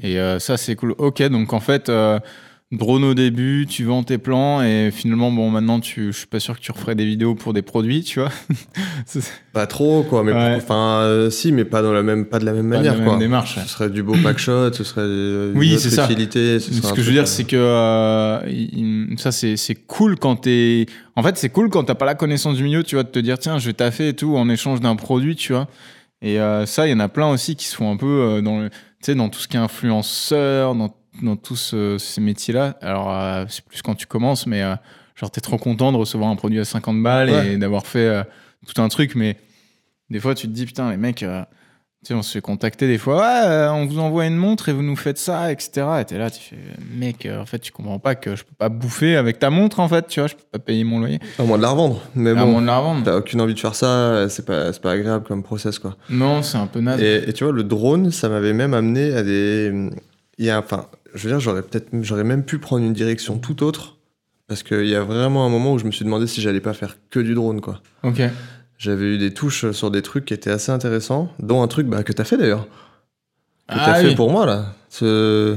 Et 0.00 0.18
ça, 0.38 0.56
c'est 0.56 0.76
cool. 0.76 0.94
Ok, 0.98 1.20
donc 1.24 1.52
en 1.52 1.60
fait. 1.60 1.90
Drone 2.72 3.02
au 3.02 3.14
début, 3.14 3.66
tu 3.68 3.82
vends 3.82 4.04
tes 4.04 4.16
plans 4.16 4.62
et 4.62 4.92
finalement, 4.92 5.32
bon, 5.32 5.50
maintenant, 5.50 5.80
tu, 5.80 6.12
je 6.12 6.18
suis 6.18 6.26
pas 6.28 6.38
sûr 6.38 6.54
que 6.56 6.60
tu 6.62 6.70
referais 6.70 6.94
des 6.94 7.04
vidéos 7.04 7.34
pour 7.34 7.52
des 7.52 7.62
produits, 7.62 8.04
tu 8.04 8.20
vois. 8.20 8.30
Pas 9.52 9.66
trop 9.66 10.04
quoi, 10.04 10.22
mais 10.22 10.30
Ouais. 10.32 10.54
enfin 10.56 11.00
euh, 11.00 11.30
si, 11.30 11.50
mais 11.50 11.64
pas 11.64 11.82
dans 11.82 11.92
la 11.92 12.04
même, 12.04 12.26
pas 12.26 12.38
de 12.38 12.44
la 12.44 12.52
même 12.52 12.70
Pas 12.70 12.76
de 12.76 12.82
manière 12.82 12.92
la 12.92 12.98
même 13.00 13.08
quoi. 13.08 13.18
démarche. 13.18 13.58
Ce 13.60 13.68
serait 13.68 13.90
du 13.90 14.04
beau 14.04 14.14
pack 14.22 14.38
shot, 14.38 14.72
ce 14.72 14.84
serait 14.84 15.02
une 15.02 15.52
Oui, 15.56 15.76
c'est 15.80 15.90
ça. 15.90 16.04
utilité. 16.04 16.60
ce 16.60 16.92
que 16.92 17.02
je 17.02 17.06
veux 17.06 17.12
dire, 17.12 17.22
euh, 17.22 17.26
c'est 17.26 17.42
que 17.42 17.56
euh, 17.56 19.16
ça, 19.16 19.32
c'est 19.32 19.56
c'est 19.56 19.74
cool 19.74 20.16
quand 20.16 20.36
t'es. 20.36 20.86
En 21.16 21.24
fait, 21.24 21.36
c'est 21.38 21.48
cool 21.48 21.70
quand 21.70 21.82
t'as 21.82 21.96
pas 21.96 22.06
la 22.06 22.14
connaissance 22.14 22.56
du 22.56 22.62
milieu, 22.62 22.84
tu 22.84 22.94
vois, 22.94 23.02
de 23.02 23.08
te 23.08 23.18
dire, 23.18 23.38
tiens, 23.40 23.58
je 23.58 23.66
vais 23.66 23.72
taffer 23.72 24.08
et 24.10 24.14
tout 24.14 24.36
en 24.36 24.48
échange 24.48 24.80
d'un 24.80 24.94
produit, 24.94 25.34
tu 25.34 25.52
vois. 25.54 25.66
Et 26.22 26.38
euh, 26.40 26.66
ça, 26.66 26.86
il 26.86 26.90
y 26.90 26.94
en 26.94 27.00
a 27.00 27.08
plein 27.08 27.28
aussi 27.30 27.56
qui 27.56 27.64
se 27.66 27.74
font 27.74 27.90
un 27.90 27.96
peu 27.96 28.06
euh, 28.06 28.40
dans, 28.42 28.60
le, 28.60 28.68
tu 28.70 28.76
sais, 29.00 29.14
dans 29.16 29.28
tout 29.28 29.40
ce 29.40 29.48
qui 29.48 29.56
est 29.56 29.60
influenceur, 29.60 30.74
dans, 30.76 30.94
dans 31.22 31.36
tous 31.36 31.72
euh, 31.74 31.98
ces 31.98 32.20
métiers-là. 32.20 32.76
Alors, 32.82 33.10
euh, 33.12 33.44
c'est 33.48 33.64
plus 33.64 33.82
quand 33.82 33.94
tu 33.94 34.06
commences, 34.06 34.46
mais 34.46 34.62
euh, 34.62 34.74
genre, 35.16 35.30
t'es 35.30 35.40
trop 35.40 35.58
content 35.58 35.92
de 35.92 35.96
recevoir 35.96 36.30
un 36.30 36.36
produit 36.36 36.60
à 36.60 36.64
50 36.64 37.02
balles 37.02 37.30
Ouais. 37.30 37.52
et 37.52 37.56
d'avoir 37.58 37.86
fait 37.86 38.06
euh, 38.06 38.22
tout 38.66 38.80
un 38.82 38.88
truc, 38.88 39.14
mais 39.14 39.36
des 40.10 40.20
fois, 40.20 40.34
tu 40.34 40.46
te 40.48 40.52
dis, 40.52 40.66
putain, 40.66 40.90
les 40.90 40.96
mecs. 40.96 41.24
Tu 42.02 42.08
sais, 42.08 42.14
on 42.14 42.22
se 42.22 42.32
fait 42.32 42.40
contacter 42.40 42.86
des 42.86 42.96
fois, 42.96 43.18
ouais, 43.20 43.68
on 43.72 43.84
vous 43.84 43.98
envoie 43.98 44.24
une 44.24 44.34
montre 44.36 44.70
et 44.70 44.72
vous 44.72 44.80
nous 44.82 44.96
faites 44.96 45.18
ça, 45.18 45.52
etc. 45.52 45.86
Et 46.00 46.04
t'es 46.06 46.16
là, 46.16 46.30
tu 46.30 46.40
fais, 46.40 46.56
mec, 46.96 47.28
en 47.30 47.44
fait, 47.44 47.58
tu 47.58 47.72
comprends 47.72 47.98
pas 47.98 48.14
que 48.14 48.36
je 48.36 48.42
peux 48.42 48.54
pas 48.56 48.70
bouffer 48.70 49.16
avec 49.16 49.38
ta 49.38 49.50
montre, 49.50 49.80
en 49.80 49.88
fait, 49.88 50.06
tu 50.06 50.18
vois, 50.20 50.26
je 50.26 50.34
peux 50.34 50.44
pas 50.50 50.58
payer 50.58 50.82
mon 50.82 50.98
loyer. 51.00 51.18
À 51.38 51.42
moins 51.42 51.58
de 51.58 51.62
la 51.62 51.68
revendre. 51.68 52.00
Mais 52.14 52.30
À 52.30 52.36
bon, 52.36 52.52
moins 52.52 52.62
de 52.62 52.66
la 52.68 52.78
revendre. 52.78 53.04
t'as 53.04 53.18
aucune 53.18 53.38
envie 53.42 53.52
de 53.52 53.60
faire 53.60 53.74
ça, 53.74 54.30
c'est 54.30 54.46
pas, 54.46 54.72
c'est 54.72 54.80
pas 54.80 54.92
agréable 54.92 55.26
comme 55.26 55.42
process, 55.42 55.78
quoi. 55.78 55.94
Non, 56.08 56.42
c'est 56.42 56.56
un 56.56 56.66
peu 56.68 56.80
naze. 56.80 57.02
Et, 57.02 57.28
et 57.28 57.32
tu 57.34 57.44
vois, 57.44 57.52
le 57.52 57.64
drone, 57.64 58.10
ça 58.10 58.30
m'avait 58.30 58.54
même 58.54 58.72
amené 58.72 59.12
à 59.12 59.22
des. 59.22 59.70
Il 60.38 60.46
y 60.46 60.48
a, 60.48 60.58
enfin, 60.58 60.86
je 61.14 61.22
veux 61.24 61.30
dire, 61.30 61.40
j'aurais 61.40 61.62
peut-être, 61.62 61.88
j'aurais 62.02 62.24
même 62.24 62.44
pu 62.44 62.58
prendre 62.58 62.84
une 62.84 62.92
direction 62.92 63.38
tout 63.38 63.62
autre, 63.62 63.98
parce 64.46 64.62
qu'il 64.62 64.86
y 64.86 64.94
a 64.94 65.02
vraiment 65.02 65.46
un 65.46 65.48
moment 65.48 65.74
où 65.74 65.78
je 65.78 65.84
me 65.84 65.90
suis 65.90 66.04
demandé 66.04 66.26
si 66.26 66.40
j'allais 66.40 66.60
pas 66.60 66.72
faire 66.72 66.96
que 67.10 67.20
du 67.20 67.34
drone, 67.34 67.60
quoi. 67.60 67.80
Ok. 68.02 68.22
J'avais 68.78 69.04
eu 69.14 69.18
des 69.18 69.34
touches 69.34 69.70
sur 69.72 69.90
des 69.90 70.02
trucs 70.02 70.24
qui 70.24 70.34
étaient 70.34 70.50
assez 70.50 70.72
intéressants, 70.72 71.28
dont 71.38 71.62
un 71.62 71.68
truc 71.68 71.86
bah, 71.86 72.02
que 72.02 72.12
t'as 72.12 72.24
fait 72.24 72.36
d'ailleurs. 72.36 72.66
Que 72.66 73.76
Ah 73.78 73.82
t'as 73.86 73.94
fait 74.02 74.14
pour 74.14 74.30
moi, 74.30 74.46
là. 74.46 74.74
Ce... 74.88 75.56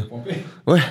Ouais. 0.68 0.82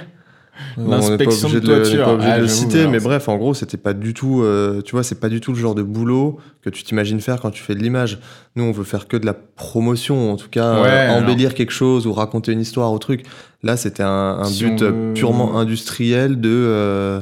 L'inspection 0.77 1.49
On 1.49 1.53
n'est 1.55 1.61
de 1.61 1.67
pas 1.67 1.73
obligé 1.73 1.73
de 1.73 1.73
le- 1.73 1.75
on 1.75 1.83
toiture. 1.83 2.05
pas 2.05 2.13
obligé 2.13 2.31
Ah, 2.31 2.37
de 2.37 2.41
le 2.43 2.47
j'avoue, 2.47 2.61
citer, 2.61 2.79
alors 2.81 2.93
mais 2.93 3.01
bref, 3.01 3.29
en 3.29 3.37
gros, 3.37 3.55
c'était 3.55 3.77
pas 3.77 3.93
du 3.95 4.15
tout, 4.15 4.43
euh, 4.43 4.81
tu 4.83 4.93
vois, 4.93 5.03
c'est 5.03 5.19
pas 5.21 5.29
du 5.29 5.41
tout 5.41 5.53
le 5.53 5.59
genre 5.59 5.75
de 5.75 5.83
boulot 5.83 6.39
que 6.63 6.71
tu 6.71 6.83
t'imagines 6.83 7.21
faire 7.21 7.41
quand 7.41 7.51
tu 7.51 7.63
fais 7.63 7.75
de 7.75 7.81
l'image. 7.83 8.19
Nous, 8.57 8.65
on 8.65 8.73
veut 8.73 8.85
faire 8.85 9.09
que 9.09 9.17
de 9.17 9.27
la 9.27 9.35
promotion, 9.35 10.33
en 10.33 10.37
tout 10.37 10.49
cas, 10.51 10.83
Ouais, 10.83 10.89
euh, 10.89 11.11
alors. 11.11 11.23
embellir 11.23 11.55
quelque 11.55 11.73
chose 11.73 12.07
ou 12.07 12.13
raconter 12.13 12.53
une 12.53 12.61
histoire 12.61 12.93
au 12.93 12.99
truc. 12.99 13.25
Là, 13.63 13.77
c'était 13.77 14.03
un, 14.03 14.39
un 14.41 14.45
Si 14.45 14.65
but 14.65 14.83
on 14.83 14.85
euh, 14.85 15.13
purement 15.15 15.59
industriel 15.59 16.41
de, 16.41 16.51
euh, 16.51 17.21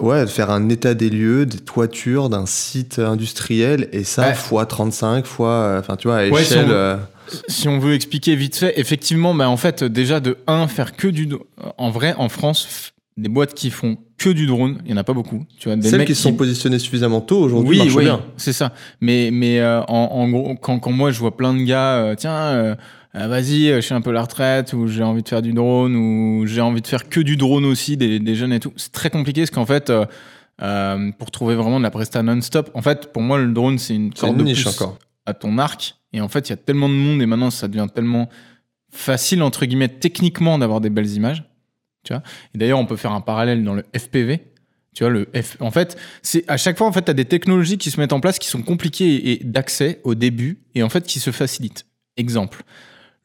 ouais, 0.00 0.22
de 0.22 0.30
faire 0.30 0.50
un 0.50 0.68
état 0.68 0.94
des 0.94 1.08
lieux, 1.10 1.46
des 1.46 1.58
toitures 1.58 2.28
d'un 2.28 2.46
site 2.46 2.98
industriel, 2.98 3.88
et 3.92 4.04
ça, 4.04 4.28
Ouais. 4.28 4.34
fois 4.34 4.66
35, 4.66 5.24
fois, 5.26 5.76
enfin, 5.78 5.96
tu 5.96 6.08
vois, 6.08 6.18
à 6.18 6.28
Ouais, 6.28 6.42
si 6.44 6.52
échelle. 6.54 6.66
on 6.70 6.98
Si 7.48 7.68
on 7.68 7.78
veut 7.78 7.94
expliquer 7.94 8.36
vite 8.36 8.56
fait, 8.56 8.78
effectivement, 8.78 9.34
bah, 9.34 9.48
en 9.48 9.56
fait, 9.56 9.84
déjà 9.84 10.20
de 10.20 10.38
1, 10.46 10.68
faire 10.68 10.96
que 10.96 11.08
du. 11.08 11.28
En 11.78 11.90
vrai, 11.90 12.14
en 12.18 12.28
France, 12.28 12.92
des 13.16 13.28
boîtes 13.28 13.54
qui 13.54 13.70
font 13.70 13.96
que 14.18 14.30
du 14.30 14.46
drone, 14.46 14.78
il 14.84 14.90
y 14.90 14.94
en 14.94 14.98
a 14.98 15.04
pas 15.04 15.12
beaucoup. 15.12 15.44
Tu 15.58 15.68
vois, 15.68 15.76
des 15.76 15.88
Celles 15.88 16.00
mecs 16.00 16.08
qui 16.08 16.14
sont 16.14 16.34
positionnées 16.34 16.78
suffisamment 16.78 17.20
tôt 17.20 17.38
aujourd'hui 17.38 17.80
oui, 17.80 17.92
oui, 17.94 18.04
bien. 18.04 18.22
c'est 18.36 18.52
ça. 18.52 18.72
Mais, 19.00 19.30
mais 19.32 19.60
euh, 19.60 19.82
en, 19.82 20.08
en 20.12 20.28
gros, 20.28 20.54
quand, 20.56 20.78
quand 20.78 20.92
moi 20.92 21.10
je 21.10 21.18
vois 21.18 21.36
plein 21.36 21.54
de 21.54 21.62
gars, 21.62 21.96
euh, 21.96 22.14
tiens, 22.14 22.36
euh, 22.36 22.74
euh, 23.14 23.26
vas-y, 23.26 23.70
euh, 23.70 23.76
je 23.76 23.80
suis 23.80 23.94
un 23.94 24.00
peu 24.00 24.10
à 24.10 24.14
la 24.14 24.22
retraite, 24.22 24.72
ou 24.72 24.86
j'ai 24.86 25.02
envie 25.02 25.22
de 25.22 25.28
faire 25.28 25.42
du 25.42 25.52
drone, 25.52 25.96
ou 25.96 26.46
j'ai 26.46 26.60
envie 26.60 26.82
de 26.82 26.86
faire 26.86 27.08
que 27.08 27.20
du 27.20 27.36
drone 27.36 27.64
aussi, 27.64 27.96
des, 27.96 28.18
des 28.18 28.34
jeunes 28.34 28.52
et 28.52 28.60
tout, 28.60 28.72
c'est 28.76 28.92
très 28.92 29.10
compliqué 29.10 29.42
parce 29.42 29.50
qu'en 29.50 29.66
fait, 29.66 29.90
pour 31.18 31.30
trouver 31.30 31.54
vraiment 31.54 31.78
de 31.78 31.84
la 31.84 31.90
presta 31.90 32.22
non-stop, 32.22 32.70
en 32.74 32.82
fait, 32.82 33.12
pour 33.12 33.22
moi, 33.22 33.38
le 33.38 33.52
drone, 33.52 33.78
c'est 33.78 33.94
une 33.94 34.12
corde 34.12 34.32
une 34.32 34.38
de 34.38 34.44
niche 34.44 34.62
plus 34.62 34.70
encore. 34.70 34.98
À 35.26 35.34
ton 35.34 35.58
arc. 35.58 35.96
Et 36.12 36.20
en 36.20 36.28
fait, 36.28 36.48
il 36.48 36.50
y 36.50 36.54
a 36.54 36.56
tellement 36.56 36.88
de 36.88 36.94
monde 36.94 37.20
et 37.20 37.26
maintenant, 37.26 37.50
ça 37.50 37.68
devient 37.68 37.88
tellement 37.94 38.28
facile, 38.90 39.42
entre 39.42 39.66
guillemets, 39.66 39.88
techniquement 39.88 40.58
d'avoir 40.58 40.80
des 40.80 40.90
belles 40.90 41.10
images. 41.12 41.44
Tu 42.04 42.12
vois 42.12 42.22
et 42.54 42.58
d'ailleurs, 42.58 42.78
on 42.78 42.86
peut 42.86 42.96
faire 42.96 43.12
un 43.12 43.20
parallèle 43.20 43.64
dans 43.64 43.74
le 43.74 43.84
FPV. 43.96 44.40
Tu 44.94 45.04
vois, 45.04 45.12
le 45.12 45.28
F... 45.34 45.56
en 45.60 45.70
fait, 45.70 45.98
c'est 46.22 46.48
à 46.48 46.56
chaque 46.56 46.78
fois, 46.78 46.86
en 46.86 46.92
fait, 46.92 47.04
tu 47.04 47.10
as 47.10 47.14
des 47.14 47.26
technologies 47.26 47.76
qui 47.76 47.90
se 47.90 48.00
mettent 48.00 48.14
en 48.14 48.20
place 48.20 48.38
qui 48.38 48.48
sont 48.48 48.62
compliquées 48.62 49.32
et 49.32 49.44
d'accès 49.44 50.00
au 50.04 50.14
début 50.14 50.60
et 50.74 50.82
en 50.82 50.88
fait 50.88 51.04
qui 51.04 51.20
se 51.20 51.30
facilitent. 51.32 51.84
Exemple. 52.16 52.62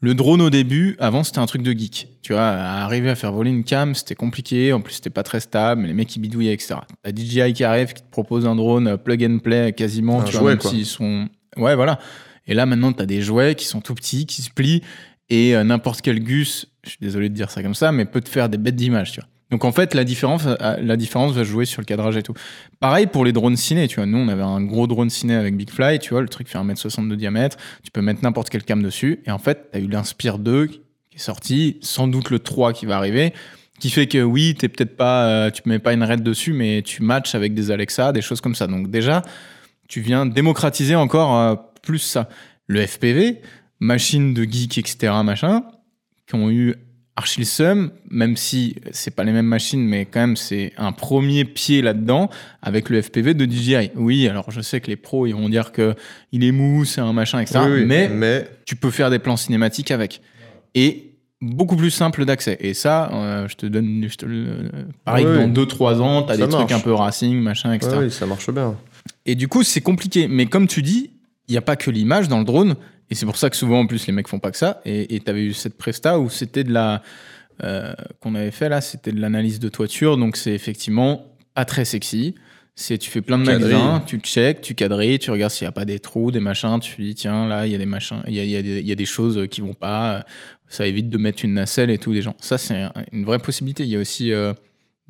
Le 0.02 0.16
drone 0.16 0.42
au 0.42 0.50
début, 0.50 0.98
avant 1.00 1.24
c'était 1.24 1.40
un 1.40 1.46
truc 1.46 1.62
de 1.62 1.72
geek. 1.72 2.08
Tu 2.24 2.34
vois, 2.34 2.42
arriver 2.42 3.12
à 3.12 3.16
faire 3.16 3.32
voler 3.32 3.52
une 3.52 3.64
cam, 3.64 3.94
c'était 3.94 4.16
compliqué. 4.16 4.74
En 4.74 4.82
plus, 4.82 4.96
c'était 4.96 5.12
pas 5.12 5.22
très 5.22 5.40
stable. 5.40 5.84
Les 5.84 5.94
mecs 5.94 6.08
qui 6.08 6.20
bidouillaient, 6.20 6.54
etc. 6.54 6.76
T'as 7.04 7.12
DJI 7.16 7.54
qui 7.54 7.64
arrive, 7.64 7.94
qui 7.94 8.02
te 8.02 8.10
propose 8.10 8.48
un 8.48 8.56
drone 8.56 8.88
euh, 8.88 8.98
plug 8.98 9.24
and 9.24 9.38
play 9.38 9.74
quasiment. 9.74 10.22
Un 10.22 10.24
tu 10.24 10.32
vois, 10.32 10.42
jouet, 10.42 10.52
même 10.56 10.62
s'ils 10.62 10.88
sont. 10.88 11.30
Ouais, 11.58 11.76
voilà. 11.76 12.00
Et 12.48 12.54
là, 12.54 12.66
maintenant, 12.66 12.92
t'as 12.92 13.06
des 13.06 13.22
jouets 13.22 13.56
qui 13.56 13.66
sont 13.66 13.82
tout 13.82 13.96
petits, 13.96 14.26
qui 14.26 14.42
se 14.42 14.50
plient. 14.50 14.82
Et 15.30 15.56
euh, 15.56 15.64
n'importe 15.64 16.02
quel 16.02 16.20
gus, 16.20 16.68
je 16.84 16.90
suis 16.90 17.00
désolé 17.02 17.30
de 17.30 17.34
dire 17.34 17.50
ça 17.50 17.64
comme 17.64 17.76
ça, 17.76 17.92
mais 17.92 18.06
peut 18.06 18.22
te 18.22 18.30
faire 18.30 18.50
des 18.50 18.58
bêtes 18.58 18.76
d'images, 18.76 19.14
tu 19.14 19.22
vois. 19.22 19.30
Donc 19.52 19.66
en 19.66 19.72
fait, 19.74 19.94
la 19.94 20.06
différence, 20.06 20.44
euh, 20.46 20.78
la 20.82 20.96
différence 20.96 21.34
va 21.34 21.44
jouer 21.44 21.66
sur 21.66 21.82
le 21.82 21.86
cadrage 21.86 22.16
et 22.16 22.24
tout. 22.24 22.34
Pareil 22.80 23.06
pour 23.06 23.26
les 23.26 23.34
drones 23.34 23.58
ciné, 23.58 23.88
tu 23.88 23.98
vois. 23.98 24.06
Nous, 24.06 24.18
on 24.18 24.30
avait 24.30 24.42
un 24.42 24.62
gros 24.62 24.88
drone 24.88 25.10
ciné 25.10 25.36
avec 25.36 25.56
Big 25.58 25.70
Fly, 25.70 26.00
tu 26.00 26.12
vois. 26.12 26.22
Le 26.22 26.30
truc 26.30 26.48
fait 26.48 26.58
1m60 26.58 27.10
de 27.10 27.16
diamètre. 27.16 27.58
Tu 27.84 27.92
peux 27.92 28.02
mettre 28.02 28.24
n'importe 28.24 28.50
quelle 28.50 28.64
cam 28.64 28.82
dessus. 28.82 29.20
Et 29.26 29.32
en 29.32 29.40
fait, 29.40 29.70
tu 29.72 29.78
as 29.78 29.82
eu 29.82 29.88
l'Inspire 29.88 30.40
2 30.40 30.68
qui 30.68 30.80
est 31.16 31.20
sorti, 31.20 31.78
sans 31.82 32.08
doute 32.08 32.30
le 32.30 32.40
3 32.40 32.72
qui 32.72 32.86
va 32.86 32.96
arriver, 32.96 33.34
qui 33.80 33.90
fait 33.90 34.08
que 34.08 34.22
oui, 34.22 34.56
t'es 34.58 34.70
peut-être 34.70 34.96
pas, 34.96 35.28
euh, 35.28 35.50
tu 35.50 35.64
mets 35.66 35.80
pas 35.80 35.92
une 35.92 36.04
RAID 36.04 36.24
dessus, 36.24 36.54
mais 36.54 36.82
tu 36.82 37.04
matches 37.04 37.36
avec 37.36 37.54
des 37.54 37.72
Alexa, 37.72 38.14
des 38.14 38.22
choses 38.22 38.40
comme 38.40 38.56
ça. 38.56 38.68
Donc 38.68 38.90
déjà, 38.90 39.22
tu 39.92 40.00
viens 40.00 40.26
démocratiser 40.26 40.96
encore 40.96 41.38
euh, 41.38 41.56
plus 41.84 42.00
ça. 42.00 42.30
Le 42.68 42.86
FPV, 42.88 43.42
machine 43.82 44.34
de 44.34 44.44
geek, 44.44 44.78
etc., 44.78 45.12
machin, 45.24 45.64
qui 46.28 46.36
ont 46.36 46.50
eu 46.50 46.76
archi 47.18 47.42
le 47.42 47.46
seum, 47.46 47.92
même 48.10 48.38
si 48.38 48.76
c'est 48.92 49.12
pas 49.14 49.26
les 49.26 49.34
mêmes 49.34 49.46
machines, 49.58 49.84
mais 49.84 50.06
quand 50.06 50.22
même 50.22 50.38
c'est 50.38 50.72
un 50.78 50.94
premier 50.94 51.44
pied 51.44 51.82
là-dedans 51.82 52.30
avec 52.62 52.90
le 52.90 53.02
FPV 53.02 53.34
de 53.34 53.46
DJI. 53.46 53.92
Oui, 53.96 54.30
alors 54.30 54.50
je 54.50 54.62
sais 54.62 54.80
que 54.80 54.88
les 54.88 54.96
pros 54.96 55.28
ils 55.28 55.34
vont 55.36 55.50
dire 55.50 55.74
que 55.74 55.94
il 56.32 56.46
est 56.46 56.54
mou, 56.54 56.86
c'est 56.86 57.02
un 57.02 57.12
machin, 57.12 57.40
etc. 57.42 57.60
Oui, 57.66 57.72
oui, 57.82 57.86
mais 57.86 58.08
mais 58.08 58.48
tu 58.66 58.78
peux 58.78 58.92
faire 58.92 59.10
des 59.10 59.20
plans 59.20 59.36
cinématiques 59.36 59.92
avec. 59.92 60.22
Et 60.74 61.10
beaucoup 61.42 61.76
plus 61.76 61.92
simple 61.92 62.24
d'accès. 62.24 62.56
Et 62.62 62.74
ça, 62.74 63.12
euh, 63.14 63.48
je 63.50 63.56
te 63.56 63.66
donne, 63.66 64.06
je 64.10 64.16
te 64.16 64.26
le- 64.26 64.70
pareil, 65.04 65.26
Oui, 65.26 65.36
dans 65.36 65.46
oui. 65.48 65.52
2-3 65.68 66.00
ans, 66.00 66.24
tu 66.24 66.32
as 66.32 66.38
Ça 66.38 66.46
des 66.46 66.52
trucs 66.52 66.72
un 66.72 66.80
peu 66.80 66.94
racing, 66.94 67.42
machin, 67.42 67.74
etc. 67.74 67.98
oui, 68.00 68.10
ça 68.12 68.26
marche 68.26 68.50
bien. 68.52 68.78
Et 69.26 69.36
du 69.36 69.48
coup, 69.48 69.64
c'est 69.64 69.82
compliqué. 69.82 70.28
Mais 70.28 70.46
comme 70.46 70.68
tu 70.68 70.82
dis, 70.82 71.12
il 71.48 71.52
n'y 71.52 71.58
a 71.58 71.62
pas 71.62 71.76
que 71.76 71.92
l'image 71.92 72.28
dans 72.28 72.40
le 72.40 72.46
drone. 72.46 72.76
Et 73.10 73.16
c'est 73.16 73.26
pour 73.26 73.38
ça 73.38 73.50
que 73.50 73.56
souvent, 73.58 73.80
en 73.82 73.88
plus, 73.88 74.08
les 74.08 74.14
mecs 74.14 74.28
font 74.28 74.40
pas 74.40 74.52
que 74.52 74.58
ça. 74.58 74.82
Et 74.86 75.20
tu 75.20 75.30
avais 75.30 75.44
eu 75.44 75.54
cette 75.54 75.78
presta 75.78 76.20
où 76.20 76.30
c'était 76.30 76.64
de 76.64 76.72
la. 76.72 77.02
euh, 77.64 77.94
qu'on 78.22 78.34
avait 78.36 78.52
fait 78.52 78.70
là, 78.70 78.82
c'était 78.82 79.12
de 79.12 79.20
l'analyse 79.20 79.60
de 79.60 79.70
toiture. 79.70 80.18
Donc, 80.18 80.38
c'est 80.38 80.54
effectivement 80.54 81.26
pas 81.54 81.66
très 81.66 81.86
sexy. 81.86 82.36
C'est 82.74 82.98
tu 82.98 83.12
fais 83.12 83.22
plein 83.22 83.38
de 83.38 83.46
Quadrille. 83.46 83.74
magasins, 83.76 84.00
tu 84.08 84.18
check, 84.20 84.62
tu 84.62 84.74
quadrilles, 84.76 85.20
tu 85.20 85.30
regardes 85.30 85.52
s'il 85.52 85.66
n'y 85.66 85.70
a 85.70 85.74
pas 85.74 85.84
des 85.86 86.00
trous, 86.00 86.32
des 86.32 86.40
machins. 86.40 86.80
Tu 86.80 87.02
dis, 87.04 87.14
tiens, 87.16 87.46
là, 87.48 87.68
il 87.68 87.72
y 87.74 87.76
a 87.76 87.78
des 87.78 87.86
machins, 87.86 88.24
il 88.28 88.34
y 88.34 88.40
a, 88.40 88.44
il 88.46 88.50
y 88.50 88.56
a 88.56 88.62
des- 88.62 88.80
il 88.80 88.88
y 88.88 88.92
a 88.94 88.96
des 88.96 89.06
choses 89.06 89.46
qui 89.52 89.60
vont 89.62 89.74
pas. 89.74 90.26
Ça 90.70 90.88
évite 90.88 91.10
de 91.10 91.18
mettre 91.18 91.44
une 91.44 91.54
nacelle 91.54 91.90
et 91.92 91.98
tout, 91.98 92.14
des 92.14 92.22
gens. 92.22 92.36
Ça, 92.40 92.58
c'est 92.58 92.76
un- 92.76 92.94
une 93.12 93.26
vraie 93.26 93.40
possibilité. 93.40 93.84
Il 93.84 93.90
y 93.90 93.98
a 93.98 94.00
aussi. 94.00 94.32
euh, 94.32 94.54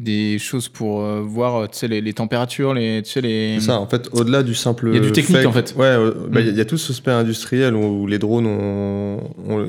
des 0.03 0.39
choses 0.39 0.67
pour 0.69 1.01
euh, 1.01 1.21
voir 1.21 1.69
tu 1.69 1.77
sais, 1.77 1.87
les, 1.87 2.01
les 2.01 2.13
températures, 2.13 2.73
les, 2.73 3.01
tu 3.03 3.11
sais, 3.11 3.21
les... 3.21 3.59
Ça, 3.59 3.79
en 3.79 3.87
fait, 3.87 4.09
au-delà 4.13 4.43
du 4.43 4.55
simple. 4.55 4.89
Il 4.89 4.95
y 4.95 4.97
a 4.97 5.01
du 5.01 5.11
technique, 5.11 5.45
en 5.45 5.51
fait. 5.51 5.73
Ouais, 5.77 5.85
euh, 5.85 6.11
bah, 6.29 6.39
il 6.41 6.47
y 6.47 6.49
a- 6.49 6.51
Mm. 6.53 6.57
y, 6.57 6.61
a 6.61 6.65
tout 6.65 6.77
ce 6.77 6.91
aspect 6.91 7.11
industriel 7.11 7.75
où, 7.75 8.03
où 8.03 8.07
les 8.07 8.19
drones, 8.19 8.45
on, 8.45 9.19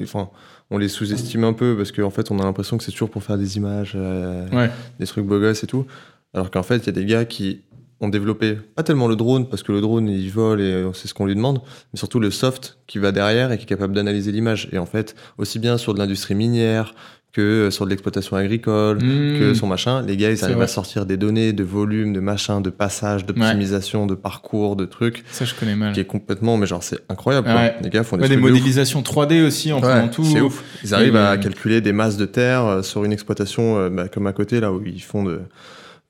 enfin, 0.02 0.28
on 0.70 0.78
les 0.78 0.88
sous-estime 0.88 1.44
un 1.44 1.52
peu 1.52 1.76
parce 1.76 1.92
qu'en 1.92 2.10
fait, 2.10 2.30
on 2.30 2.38
a 2.38 2.44
l'impression 2.44 2.78
que 2.78 2.84
c'est 2.84 2.92
toujours 2.92 3.10
pour 3.10 3.22
faire 3.22 3.38
des 3.38 3.56
images, 3.56 3.92
euh, 3.94 4.48
Ouais. 4.50 4.70
des 4.98 5.06
trucs 5.06 5.24
beaux 5.26 5.38
gosses 5.40 5.62
et 5.64 5.66
tout. 5.66 5.86
Alors 6.34 6.50
qu'en 6.50 6.62
fait, 6.62 6.78
il 6.78 6.86
y 6.86 6.88
a 6.88 6.92
des 6.92 7.04
gars 7.04 7.24
qui 7.24 7.60
ont 8.00 8.08
développé 8.08 8.54
pas 8.74 8.82
tellement 8.82 9.06
le 9.06 9.14
drone 9.14 9.48
parce 9.48 9.62
que 9.62 9.70
le 9.70 9.80
drone 9.80 10.08
il 10.08 10.28
vole 10.30 10.60
et 10.60 10.84
c'est 10.92 11.06
ce 11.06 11.14
qu'on 11.14 11.26
lui 11.26 11.36
demande, 11.36 11.60
mais 11.92 11.98
surtout 11.98 12.18
le 12.18 12.32
soft 12.32 12.78
qui 12.88 12.98
va 12.98 13.12
derrière 13.12 13.52
et 13.52 13.58
qui 13.58 13.62
est 13.64 13.66
capable 13.66 13.94
d'analyser 13.94 14.32
l'image. 14.32 14.68
Et 14.72 14.78
en 14.78 14.86
fait, 14.86 15.14
aussi 15.38 15.58
bien 15.60 15.78
sur 15.78 15.94
de 15.94 15.98
l'industrie 16.00 16.34
minière 16.34 16.94
que 17.32 17.70
sur 17.70 17.86
de 17.86 17.90
l'exploitation 17.90 18.36
agricole, 18.36 18.98
Mmh. 19.02 19.38
que 19.38 19.54
son 19.54 19.66
machin, 19.66 20.02
les 20.02 20.16
gars 20.18 20.30
ils 20.30 20.44
arrivent 20.44 20.56
vrai. 20.56 20.64
à 20.64 20.68
sortir 20.68 21.06
des 21.06 21.16
données 21.16 21.52
de 21.54 21.64
volume, 21.64 22.12
de 22.12 22.20
machin, 22.20 22.60
de 22.60 22.68
passage, 22.70 23.24
d'optimisation, 23.24 24.06
de 24.06 24.14
parcours, 24.14 24.76
de 24.76 24.84
trucs, 24.84 25.24
Ça, 25.30 25.44
je 25.46 25.54
connais 25.54 25.74
mal. 25.74 25.92
qui 25.94 26.00
est 26.00 26.04
complètement, 26.04 26.56
mais 26.58 26.66
genre 26.66 26.82
c'est 26.82 26.98
incroyable. 27.08 27.48
Ouais. 27.48 27.74
Les 27.82 27.88
gars 27.88 28.04
font 28.04 28.16
des 28.16 28.24
Ouais, 28.24 28.28
des 28.28 28.36
de 28.36 28.40
modélisations 28.40 29.00
3D 29.02 29.42
aussi 29.46 29.72
en 29.72 29.80
prenant 29.80 30.08
tout. 30.08 30.24
c'est 30.24 30.40
ouf. 30.42 30.62
Ils 30.84 30.94
arrivent 30.94 31.16
Et- 31.16 31.18
à 31.18 31.36
calculer 31.38 31.80
des 31.80 31.92
masses 31.92 32.18
de 32.18 32.26
terre 32.26 32.66
euh, 32.66 32.82
sur 32.82 33.04
une 33.04 33.12
exploitation 33.12 33.78
euh, 33.78 33.88
bah, 33.88 34.08
comme 34.08 34.26
à 34.26 34.32
côté 34.34 34.60
là 34.60 34.70
où 34.72 34.82
ils 34.84 35.02
font 35.02 35.24
de 35.24 35.40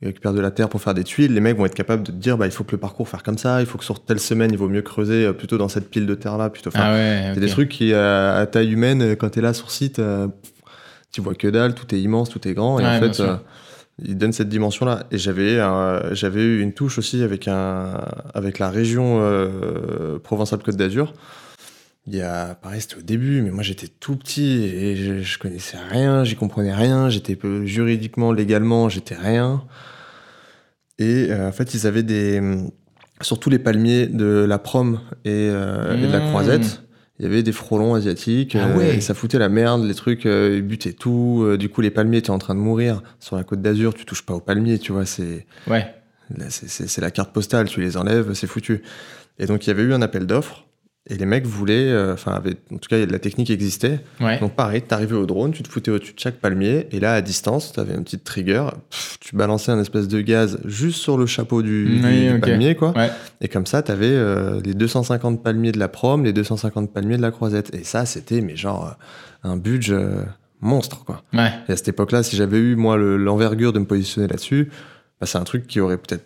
ils 0.05 0.07
récupèrent 0.09 0.33
de 0.35 0.41
la 0.41 0.51
terre 0.51 0.69
pour 0.69 0.83
faire 0.83 0.95
des 0.95 1.05
tuiles, 1.05 1.33
les 1.33 1.39
mecs 1.41 1.57
vont 1.57 1.65
être 1.65 1.77
capables 1.77 2.03
de 2.03 2.11
te 2.11 2.17
dire 2.17 2.37
bah 2.37 2.47
il 2.47 2.51
faut 2.51 2.65
que 2.65 2.73
le 2.73 2.79
parcours 2.79 3.09
faire 3.09 3.23
comme 3.23 3.39
ça, 3.39 3.61
il 3.61 3.67
faut 3.67 3.79
que 3.79 3.85
sur 3.85 4.05
telle 4.05 4.19
semaine 4.19 4.51
il 4.51 4.59
vaut 4.59 4.69
mieux 4.69 4.83
creuser 4.83 5.27
euh, 5.27 5.33
plutôt 5.33 5.59
dans 5.59 5.69
cette 5.69 5.89
pile 5.91 6.07
de 6.07 6.15
terre 6.17 6.37
là 6.37 6.51
plutôt. 6.51 6.71
Enfin, 6.75 6.81
Ah 6.87 6.93
ouais. 7.35 7.39
des 7.41 7.47
trucs 7.47 7.69
qui 7.69 7.93
euh, 7.93 8.43
à 8.43 8.45
taille 8.47 8.73
humaine 8.73 9.15
quand 9.15 9.29
t'es 9.29 9.41
là 9.41 9.53
sur 9.55 9.71
site, 9.71 10.01
euh, 10.01 10.27
tu 11.13 11.21
vois 11.21 11.35
que 11.35 11.49
dalle, 11.49 11.75
tout 11.75 11.95
est 11.95 12.01
immense, 12.01 12.31
tout 12.31 12.47
est 12.49 12.55
grand 12.55 12.79
et 12.81 12.83
Ouais, 12.83 12.89
en 12.97 13.01
fait 13.01 13.21
euh, 13.21 13.37
ils 14.03 14.17
donnent 14.17 14.33
cette 14.33 14.49
dimension 14.49 14.87
là. 14.87 15.05
Et 15.11 15.19
j'avais 15.19 15.59
euh, 15.59 16.15
j'avais 16.15 16.43
eu 16.43 16.61
une 16.61 16.73
touche 16.73 16.99
aussi 16.99 17.23
avec 17.23 17.47
un 17.49 18.01
avec 18.35 18.59
la 18.59 18.71
région 18.71 19.19
euh, 19.21 20.19
Provence-Alpes-Côte 20.19 20.77
d'Azur. 20.77 21.13
Il 22.09 22.17
y 22.17 22.23
a, 22.23 22.57
pareil, 22.57 22.81
c'était 22.81 22.97
au 22.97 23.03
début, 23.03 23.43
mais 23.43 23.51
moi 23.53 23.63
j'étais 23.63 23.87
tout 23.87 24.17
petit 24.17 24.65
et 24.65 24.97
je, 24.97 25.23
je 25.23 25.39
connaissais 25.39 25.77
rien, 25.79 26.25
j'y 26.25 26.35
comprenais 26.35 26.75
rien, 26.75 27.09
j'étais 27.11 27.39
juridiquement, 27.65 28.33
légalement, 28.33 28.89
j'étais 28.89 29.15
rien. 29.15 29.63
Et 30.99 31.29
euh, 31.31 31.49
en 31.49 31.53
fait, 31.53 31.75
ils 31.75 31.87
avaient 31.87 32.03
des. 32.03 32.41
Sur 33.21 33.39
tous 33.39 33.51
les 33.51 33.61
palmiers 33.61 34.09
de 34.09 34.45
la 34.49 34.59
prom 34.59 34.99
et, 35.25 35.31
euh, 35.31 35.97
et 35.97 36.07
de 36.09 36.11
la 36.13 36.19
Mmh. 36.19 36.29
croisette, 36.29 36.82
il 37.23 37.27
y 37.27 37.29
avait 37.29 37.45
des 37.45 37.53
frelons 37.53 37.95
asiatiques. 37.95 38.57
Ah 38.57 38.67
euh, 38.67 38.77
ouais. 38.77 38.97
et 38.97 39.01
ça 39.01 39.15
foutait 39.15 39.39
la 39.39 39.49
merde, 39.49 39.85
les 39.85 39.95
trucs, 39.95 40.27
euh, 40.27 40.57
ils 40.57 40.63
butaient 40.63 40.93
tout. 40.93 41.45
euh, 41.45 41.57
du 41.57 41.69
coup, 41.69 41.81
les 41.81 41.93
palmiers 41.93 42.19
étaient 42.19 42.31
en 42.31 42.39
train 42.39 42.57
de 42.57 42.59
mourir. 42.59 43.01
Sur 43.21 43.37
la 43.37 43.45
côte 43.45 43.63
d'Azur, 43.63 43.95
tu 43.95 44.05
touches 44.05 44.27
pas 44.27 44.35
aux 44.35 44.41
palmiers, 44.41 44.81
tu 44.81 44.91
vois, 44.91 45.07
c'est. 45.07 45.47
Ouais. 45.69 45.87
C'est 46.49 47.01
la 47.01 47.13
carte 47.13 47.33
postale, 47.33 47.69
tu 47.69 47.81
les 47.81 47.97
enlèves, 47.97 48.33
c'est 48.33 48.49
foutu. 48.49 48.83
Et 49.39 49.47
donc 49.47 49.67
il 49.67 49.69
y 49.69 49.71
avait 49.71 49.83
eu 49.83 49.93
un 49.93 50.03
appel 50.03 50.27
d'offres 50.27 50.67
Et 51.11 51.17
les 51.17 51.27
mecs 51.27 51.47
voulaient, 51.47 51.89
euh, 51.91 52.13
enfin, 52.15 52.41
en 52.73 52.77
tout 52.79 52.89
cas, 52.89 53.05
la 53.05 53.19
technique 53.19 53.51
existait. 53.51 53.99
Ouais. 54.21 54.39
Donc 54.39 54.53
pareil, 54.55 54.83
t'arrivais 54.83 55.17
au 55.17 55.27
drone, 55.27 55.51
tu 55.51 55.65
te 55.65 55.69
foutais 55.69 55.91
au-dessus 55.91 56.15
de 56.15 56.21
chaque 56.21 56.37
palmier, 56.37 56.87
et 56.93 57.01
là, 57.01 57.15
à 57.15 57.21
distance, 57.23 57.73
t'avais 57.73 57.95
une 57.95 58.05
petite 58.05 58.23
trigger, 58.23 58.67
pff, 58.89 59.17
tu 59.19 59.35
balançais 59.35 59.73
un 59.73 59.81
espèce 59.81 60.07
de 60.07 60.21
gaz 60.21 60.61
juste 60.65 60.99
sur 61.01 61.19
le 61.19 61.27
chapeau 61.27 61.61
du, 61.63 62.01
Oui, 62.05 62.39
palmier, 62.41 62.77
quoi. 62.77 62.93
Ouais. 62.97 63.11
Et 63.41 63.49
comme 63.49 63.67
ça, 63.67 63.83
t'avais 63.83 64.07
euh, 64.07 64.61
les 64.65 64.75
250 64.75 65.43
palmiers 65.43 65.73
de 65.73 65.79
la 65.81 65.89
prom, 65.89 66.23
les 66.23 66.33
250 66.33 66.93
palmiers 66.93 67.17
de 67.17 67.23
la 67.23 67.33
croisette. 67.33 67.75
Et 67.75 67.83
ça, 67.83 68.07
c'était, 68.07 68.41
mais 68.41 68.55
genre, 68.55 68.97
euh, 69.45 69.49
un 69.51 69.57
budget 69.57 69.95
euh, 69.95 70.23
monstre, 70.61 71.05
quoi. 71.05 71.25
Ouais. 71.35 71.51
Et 71.69 71.73
à 71.73 71.77
cette 71.77 71.89
époque-là, 71.89 72.23
si 72.23 72.37
j'avais 72.37 72.59
eu, 72.59 72.77
moi, 72.77 72.97
le- 72.97 73.17
l'envergure 73.17 73.73
de 73.73 73.81
me 73.81 73.87
positionner 73.87 74.29
là-dessus, 74.29 74.71
bah, 75.21 75.27
c'est 75.27 75.39
un 75.39 75.45
truc 75.45 75.67
qui 75.67 75.81
aurait 75.81 75.99
peut-être 75.99 76.25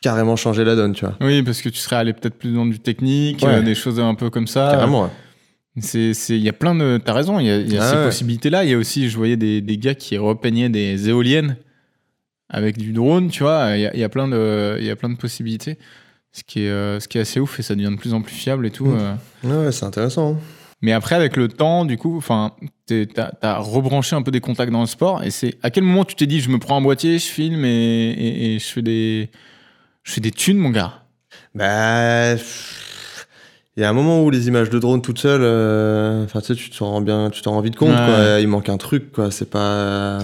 carrément 0.00 0.36
changé 0.36 0.64
la 0.64 0.74
donne, 0.76 0.92
tu 0.94 1.04
vois. 1.04 1.16
Oui, 1.20 1.42
parce 1.42 1.60
que 1.62 1.68
tu 1.68 1.78
serais 1.78 1.96
allé 1.96 2.12
peut-être 2.12 2.36
plus 2.38 2.52
dans 2.54 2.66
du 2.66 2.78
technique, 2.78 3.42
Ouais. 3.42 3.56
euh, 3.56 3.62
des 3.62 3.74
choses 3.74 4.00
un 4.00 4.14
peu 4.14 4.30
comme 4.30 4.46
ça. 4.46 4.68
Carrément, 4.72 5.04
ouais. 5.04 5.10
C'est, 5.80 6.12
il 6.30 6.42
y 6.42 6.48
a 6.48 6.52
plein 6.52 6.74
de, 6.74 7.00
t'as 7.02 7.12
raison, 7.12 7.38
il 7.38 7.46
y 7.46 7.50
a, 7.50 7.56
il 7.58 7.72
y 7.72 7.78
a 7.78 7.82
Ah 7.82 7.90
ces 7.90 7.96
ouais. 7.96 8.04
possibilités-là. 8.06 8.64
Il 8.64 8.70
y 8.70 8.74
a 8.74 8.78
aussi, 8.78 9.08
je 9.08 9.16
voyais 9.16 9.36
des, 9.36 9.60
des 9.60 9.78
gars 9.78 9.94
qui 9.94 10.18
repeignaient 10.18 10.68
des 10.68 11.08
éoliennes 11.08 11.56
avec 12.48 12.76
du 12.76 12.92
drone, 12.92 13.28
tu 13.30 13.42
vois. 13.44 13.76
Il 13.76 13.80
y 13.82 13.86
a, 13.86 13.94
il 13.94 14.00
y 14.00 14.04
a 14.04 14.08
plein 14.08 14.26
de, 14.28 14.76
il 14.80 14.84
y 14.86 14.90
a 14.90 14.96
plein 14.96 15.08
de 15.10 15.16
possibilités. 15.16 15.78
Ce 16.32 16.42
qui 16.44 16.64
est, 16.64 16.68
euh, 16.70 16.98
ce 17.00 17.08
qui 17.08 17.18
est 17.18 17.22
assez 17.22 17.40
ouf 17.40 17.58
et 17.60 17.62
ça 17.62 17.74
devient 17.74 17.90
de 17.90 17.96
plus 17.96 18.14
en 18.14 18.20
plus 18.22 18.34
fiable 18.34 18.66
et 18.66 18.70
tout. 18.70 18.86
Mm. 18.86 18.98
euh. 19.44 19.64
Ouais, 19.66 19.72
c'est 19.72 19.84
intéressant. 19.84 20.34
hein. 20.34 20.38
Mais 20.82 20.92
après, 20.92 21.14
avec 21.14 21.36
le 21.36 21.46
temps, 21.48 21.84
du 21.84 21.96
coup, 21.98 22.16
enfin, 22.16 22.52
t'as, 22.86 23.30
t'as 23.32 23.58
rebranché 23.58 24.16
un 24.16 24.22
peu 24.22 24.30
des 24.30 24.40
contacts 24.40 24.72
dans 24.72 24.80
le 24.80 24.86
sport. 24.86 25.22
Et 25.22 25.30
c'est 25.30 25.56
à 25.62 25.70
quel 25.70 25.84
moment 25.84 26.04
tu 26.04 26.14
t'es 26.16 26.26
dit, 26.26 26.40
je 26.40 26.48
me 26.50 26.58
prends 26.58 26.76
un 26.76 26.80
boîtier, 26.80 27.18
je 27.18 27.26
filme 27.26 27.64
et, 27.64 28.10
et- 28.12 28.54
et 28.54 28.58
je 28.58 28.66
fais 28.66 28.80
des, 28.82 29.30
je 30.02 30.12
fais 30.12 30.20
des 30.20 30.30
thunes, 30.30 30.58
mon 30.58 30.70
gars. 30.70 31.02
Bah, 31.54 32.34
il 33.76 33.80
y 33.80 33.84
a 33.84 33.88
un 33.88 33.92
moment 33.92 34.22
où 34.22 34.30
les 34.30 34.48
images 34.48 34.70
de 34.70 34.78
drone 34.78 35.00
toutes 35.02 35.18
seules, 35.18 35.42
euh, 35.42 36.24
enfin, 36.24 36.40
tu 36.40 36.46
sais, 36.48 36.54
tu 36.54 36.70
t'en 36.70 36.90
rends 36.90 37.00
bien, 37.00 37.30
tu 37.30 37.40
t'en 37.42 37.52
rends 37.52 37.60
vite 37.60 37.76
compte, 37.76 37.90
Ouais. 37.90 37.96
quoi. 38.06 38.40
Il 38.40 38.48
manque 38.48 38.68
un 38.68 38.76
truc, 38.76 39.12
quoi. 39.12 39.30
C'est 39.30 39.48
pas. 39.50 40.18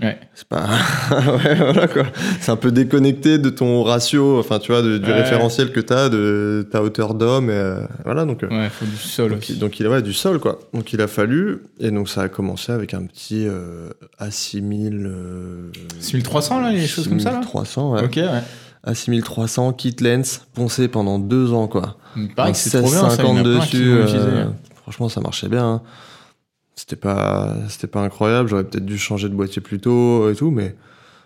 Ouais. 0.00 0.16
C'est 0.34 0.46
pas. 0.46 0.64
ouais, 1.10 1.54
voilà, 1.56 1.88
quoi. 1.88 2.04
C'est 2.40 2.52
un 2.52 2.56
peu 2.56 2.70
déconnecté 2.70 3.38
de 3.38 3.50
ton 3.50 3.82
ratio, 3.82 4.38
enfin, 4.38 4.58
tu 4.60 4.70
vois, 4.70 4.80
de- 4.82 4.98
du 4.98 5.10
Ouais. 5.10 5.22
référentiel 5.22 5.72
que 5.72 5.80
t'as, 5.80 6.08
de 6.08 6.66
ta 6.70 6.82
hauteur 6.84 7.14
d'homme, 7.14 7.48
euh, 7.50 7.80
voilà, 8.04 8.24
donc. 8.24 8.44
euh, 8.44 8.48
Ouais, 8.48 8.68
faut 8.68 8.84
du 8.84 8.96
sol 8.96 9.30
Donc, 9.30 9.38
aussi. 9.40 9.54
il- 9.54 9.58
donc 9.58 9.80
il 9.80 9.88
ouais, 9.88 10.00
du 10.02 10.12
sol 10.12 10.38
quoi. 10.38 10.60
Donc 10.72 10.92
il 10.92 11.00
a 11.00 11.08
fallu 11.08 11.62
et 11.80 11.90
donc 11.90 12.08
ça 12.08 12.22
a 12.22 12.28
commencé 12.28 12.70
avec 12.70 12.94
un 12.94 13.02
petit 13.06 13.44
euh, 13.48 13.88
A6000 14.20 15.04
euh, 15.06 15.70
6300, 15.98 16.60
là, 16.60 16.70
les 16.70 16.86
choses 16.86 17.08
comme 17.08 17.18
ça, 17.20 17.30
là 17.32 17.40
6300 17.42 17.92
ouais. 17.94 18.04
Ok, 18.04 18.16
ouais. 18.16 18.42
A6300 18.86 19.74
kit 19.76 19.96
lens 20.00 20.42
poncé 20.54 20.86
pendant 20.88 21.18
deux 21.18 21.52
ans 21.52 21.66
quoi. 21.66 21.96
Il 22.16 22.28
paraît 22.34 22.50
Donc 22.50 22.54
que 22.56 22.60
c'est 22.62 22.78
trop 22.80 22.88
bien, 22.90 23.10
ça. 23.10 23.22
Il 23.22 23.26
y 23.26 23.28
en 23.28 23.34
16,50 23.34 23.38
a 23.38 23.42
plein 23.42 23.60
qui 23.66 23.76
dessus. 23.78 23.84
l'ont 23.86 23.96
euh, 23.96 24.04
utilisé. 24.04 24.26
franchement 24.82 25.08
ça 25.08 25.20
marchait 25.20 25.48
bien. 25.48 25.64
hein. 25.66 25.82
C'était 26.78 26.94
pas 26.96 27.56
c'était 27.68 27.88
pas 27.88 28.00
incroyable, 28.02 28.48
j'aurais 28.48 28.62
peut-être 28.62 28.86
dû 28.86 28.98
changer 28.98 29.28
de 29.28 29.34
boîtier 29.34 29.60
plus 29.60 29.80
tôt 29.80 30.30
et 30.30 30.36
tout 30.36 30.52
mais 30.52 30.76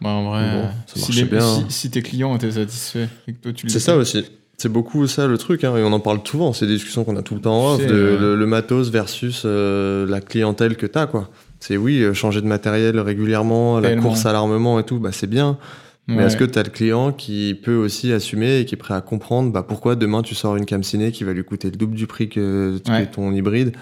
Bah, 0.01 0.09
en 0.09 0.31
vrai, 0.31 0.51
Bon, 0.51 0.69
ça 0.87 0.95
si, 0.95 1.01
marchait 1.01 1.21
les- 1.25 1.29
bien, 1.31 1.41
si- 1.41 1.61
hein. 1.61 1.67
si 1.69 1.91
tes 1.91 2.01
clients 2.03 2.35
étaient 2.35 2.53
satisfaits 2.53 3.09
et 3.29 3.33
que 3.35 3.39
toi 3.43 3.53
tu 3.53 3.69
c'est 3.69 3.79
ça 3.79 3.97
aussi. 3.97 4.25
C'est 4.57 4.69
beaucoup 4.71 5.07
ça 5.09 5.27
le 5.27 5.37
truc, 5.39 5.65
hein, 5.65 5.77
et 5.77 5.83
on 5.83 5.93
en 5.93 5.99
parle 6.01 6.21
souvent, 6.25 6.53
c'est 6.53 6.67
des 6.67 6.75
discussions 6.75 7.05
qu'on 7.05 7.17
a 7.17 7.23
tout 7.23 7.35
le 7.35 7.41
temps 7.41 7.67
en 7.67 7.75
off, 7.75 7.87
de, 7.87 7.93
euh, 7.93 8.19
le, 8.19 8.37
le 8.37 8.47
matos 8.47 8.91
versus 8.91 9.43
euh, 9.45 10.07
la 10.07 10.21
clientèle 10.21 10.77
que 10.77 10.87
t'as, 10.87 11.07
quoi. 11.07 11.29
C'est 11.61 11.77
oui, 11.77 12.01
euh, 12.03 12.15
changer 12.15 12.41
de 12.41 12.47
matériel 12.47 12.99
régulièrement, 13.01 13.79
la 13.81 13.89
Tellement. 13.91 14.03
course 14.11 14.25
à 14.25 14.33
l'armement 14.33 14.79
et 14.79 14.85
tout, 14.85 15.01
bah 15.01 15.11
c'est 15.13 15.27
bien. 15.29 15.59
Mais 16.07 16.17
Ouais. 16.19 16.25
est-ce 16.25 16.37
que 16.37 16.45
t'as 16.45 16.63
le 16.63 16.71
client 16.71 17.13
qui 17.13 17.55
peut 17.63 17.75
aussi 17.77 18.13
assumer 18.13 18.61
et 18.61 18.65
qui 18.65 18.75
est 18.75 18.79
prêt 18.79 18.95
à 18.95 19.01
comprendre 19.01 19.51
bah, 19.53 19.65
pourquoi 19.67 19.97
demain 19.97 20.23
tu 20.23 20.35
sors 20.35 20.57
une 20.57 20.65
cam 20.67 20.83
ciné 20.83 21.11
qui 21.13 21.25
va 21.25 21.33
lui 21.33 21.45
coûter 21.45 21.71
le 21.71 21.77
double 21.77 21.95
du 21.97 22.07
prix 22.07 22.29
que, 22.29 22.79
que 22.85 22.91
Ouais. 22.91 23.07
ton 23.07 23.33
hybride, 23.33 23.73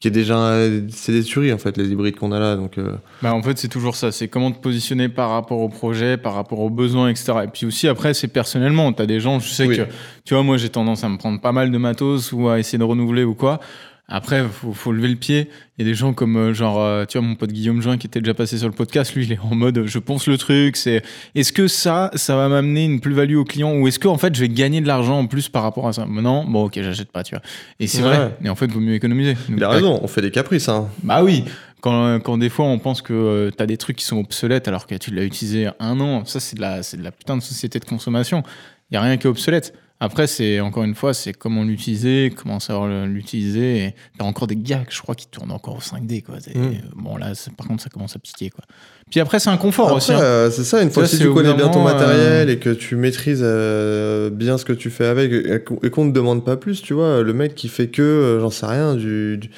qui 0.00 0.08
est 0.08 0.10
déjà. 0.10 0.56
C'est 0.90 1.12
des 1.12 1.22
tueries 1.22 1.52
en 1.52 1.58
fait, 1.58 1.76
les 1.76 1.88
hybrides 1.90 2.16
qu'on 2.16 2.32
a 2.32 2.38
là. 2.38 2.56
Donc, 2.56 2.76
euh, 2.78 2.92
Bah, 3.22 3.34
en 3.34 3.42
fait, 3.42 3.56
c'est 3.58 3.68
toujours 3.68 3.96
ça. 3.96 4.12
C'est 4.12 4.28
comment 4.28 4.50
te 4.52 4.58
positionner 4.60 5.08
par 5.08 5.30
rapport 5.30 5.60
au 5.60 5.68
projet, 5.68 6.16
par 6.16 6.34
rapport 6.34 6.60
aux 6.60 6.70
besoins, 6.70 7.08
etc. 7.08 7.32
Et 7.44 7.48
puis 7.48 7.64
aussi, 7.66 7.88
après, 7.88 8.12
c'est 8.12 8.28
personnellement. 8.28 8.92
Tu 8.92 9.00
as 9.02 9.06
des 9.06 9.20
gens, 9.20 9.38
je 9.40 9.48
sais 9.48 9.66
Oui. 9.66 9.76
que, 9.78 9.82
tu 10.24 10.34
vois, 10.34 10.42
moi, 10.42 10.56
j'ai 10.58 10.68
tendance 10.68 11.04
à 11.04 11.08
me 11.08 11.16
prendre 11.16 11.40
pas 11.40 11.52
mal 11.52 11.70
de 11.70 11.78
matos 11.78 12.32
ou 12.32 12.48
à 12.48 12.58
essayer 12.58 12.78
de 12.78 12.84
renouveler 12.84 13.24
ou 13.24 13.34
quoi. 13.34 13.60
Après, 14.06 14.44
faut, 14.46 14.74
faut 14.74 14.92
lever 14.92 15.08
le 15.08 15.16
pied. 15.16 15.48
Il 15.78 15.84
y 15.86 15.88
a 15.88 15.90
des 15.90 15.94
gens 15.96 16.12
comme, 16.12 16.36
euh, 16.36 16.52
genre, 16.52 16.78
euh, 16.78 17.06
tu 17.06 17.16
vois, 17.18 17.26
mon 17.26 17.36
pote 17.36 17.50
Guillaume 17.52 17.80
Juin 17.80 17.96
qui 17.96 18.06
était 18.06 18.20
déjà 18.20 18.34
passé 18.34 18.58
sur 18.58 18.68
le 18.68 18.74
podcast, 18.74 19.14
lui, 19.14 19.24
il 19.24 19.32
est 19.32 19.38
en 19.38 19.54
mode, 19.54 19.78
euh, 19.78 19.86
je 19.86 19.98
pense 19.98 20.26
le 20.26 20.36
truc. 20.36 20.76
C'est, 20.76 21.02
est-ce 21.34 21.52
que 21.54 21.68
ça, 21.68 22.10
ça 22.14 22.36
va 22.36 22.48
m'amener 22.50 22.84
une 22.84 23.00
plus-value 23.00 23.36
au 23.36 23.44
client 23.44 23.74
ou 23.74 23.88
est-ce 23.88 23.98
que, 23.98 24.06
en 24.06 24.18
fait, 24.18 24.34
je 24.34 24.40
vais 24.40 24.50
gagner 24.50 24.82
de 24.82 24.86
l'argent 24.86 25.18
en 25.18 25.26
plus 25.26 25.48
par 25.48 25.62
rapport 25.62 25.88
à 25.88 25.94
ça? 25.94 26.04
Non, 26.06 26.44
bon, 26.44 26.64
ok, 26.64 26.74
j'achète 26.82 27.10
pas, 27.12 27.24
tu 27.24 27.34
vois. 27.34 27.42
Et 27.80 27.86
c'est 27.86 28.02
Ouais. 28.02 28.08
vrai. 28.14 28.36
Et 28.44 28.50
en 28.50 28.54
fait, 28.54 28.66
vaut 28.70 28.80
mieux 28.80 28.92
économiser. 28.94 29.34
Donc, 29.48 29.56
il 29.56 29.64
a 29.64 29.70
raison, 29.70 29.98
on 30.02 30.06
fait 30.06 30.20
des 30.22 30.30
caprices. 30.30 30.68
Hein. 30.68 30.88
bah 31.02 31.22
oui, 31.24 31.44
quand, 31.80 32.20
quand 32.20 32.36
des 32.36 32.50
fois 32.50 32.66
on 32.66 32.78
pense 32.78 33.00
que 33.02 33.48
tu 33.50 33.56
t'as 33.56 33.66
des 33.66 33.76
trucs 33.78 33.96
qui 33.96 34.04
sont 34.04 34.18
obsolètes 34.18 34.68
alors 34.68 34.86
que 34.86 34.94
tu 34.96 35.12
l'as 35.14 35.24
utilisé 35.24 35.68
un 35.80 35.98
an, 36.00 36.24
ça 36.26 36.40
c'est 36.40 36.56
de 36.56 36.60
la, 36.60 36.82
c'est 36.82 36.96
de 36.98 37.02
la 37.02 37.10
putain 37.10 37.36
de 37.38 37.42
société 37.42 37.78
de 37.78 37.84
consommation. 37.86 38.42
Il 38.90 38.94
y 38.94 38.96
a 38.98 39.00
rien 39.02 39.16
qui 39.16 39.26
est 39.26 39.30
obsolète. 39.30 39.74
Après, 40.00 40.26
c'est 40.26 40.60
encore 40.60 40.82
une 40.84 40.94
fois, 40.94 41.14
c'est 41.14 41.32
comment 41.32 41.62
l'utiliser, 41.62 42.32
comment 42.36 42.60
savoir 42.60 43.06
l'utiliser. 43.06 43.94
T'as 44.18 44.24
encore 44.24 44.46
des 44.48 44.56
gars, 44.56 44.84
je 44.90 45.00
crois, 45.00 45.14
qui 45.14 45.26
tournent 45.28 45.52
encore 45.52 45.76
au 45.76 45.80
5D. 45.80 46.22
Quoi. 46.22 46.36
Mm. 46.54 46.72
Bon, 46.96 47.16
là, 47.16 47.32
par 47.56 47.66
contre, 47.68 47.82
ça 47.82 47.88
commence 47.88 48.14
à 48.14 48.18
piquer. 48.18 48.50
Quoi. 48.50 48.64
Puis 49.10 49.20
après, 49.20 49.38
c'est 49.38 49.50
un 49.50 49.56
confort 49.56 49.86
Après, 49.86 49.96
aussi. 49.98 50.12
hein. 50.12 50.20
euh, 50.20 50.50
c'est 50.50 50.64
ça, 50.64 50.82
une 50.82 50.90
fois 50.90 51.06
si 51.06 51.16
c'est 51.16 51.24
tu 51.24 51.32
connais 51.32 51.54
bien 51.54 51.68
ton 51.68 51.78
moment, 51.78 51.94
matériel 51.94 52.50
et 52.50 52.58
que 52.58 52.70
tu 52.70 52.96
maîtrises 52.96 53.40
euh, 53.42 54.28
bien 54.30 54.58
ce 54.58 54.64
que 54.64 54.72
tu 54.74 54.90
fais 54.90 55.06
avec 55.06 55.32
et 55.32 55.90
qu'on 55.90 56.04
ne 56.04 56.10
te 56.10 56.14
demande 56.14 56.44
pas 56.44 56.56
plus, 56.56 56.82
tu 56.82 56.92
vois, 56.92 57.22
le 57.22 57.32
mec 57.32 57.54
qui 57.54 57.68
fait 57.68 57.88
que, 57.88 58.02
euh, 58.02 58.40
j'en 58.40 58.50
sais 58.50 58.66
rien, 58.66 58.96
du, 58.96 59.38
du- 59.38 59.50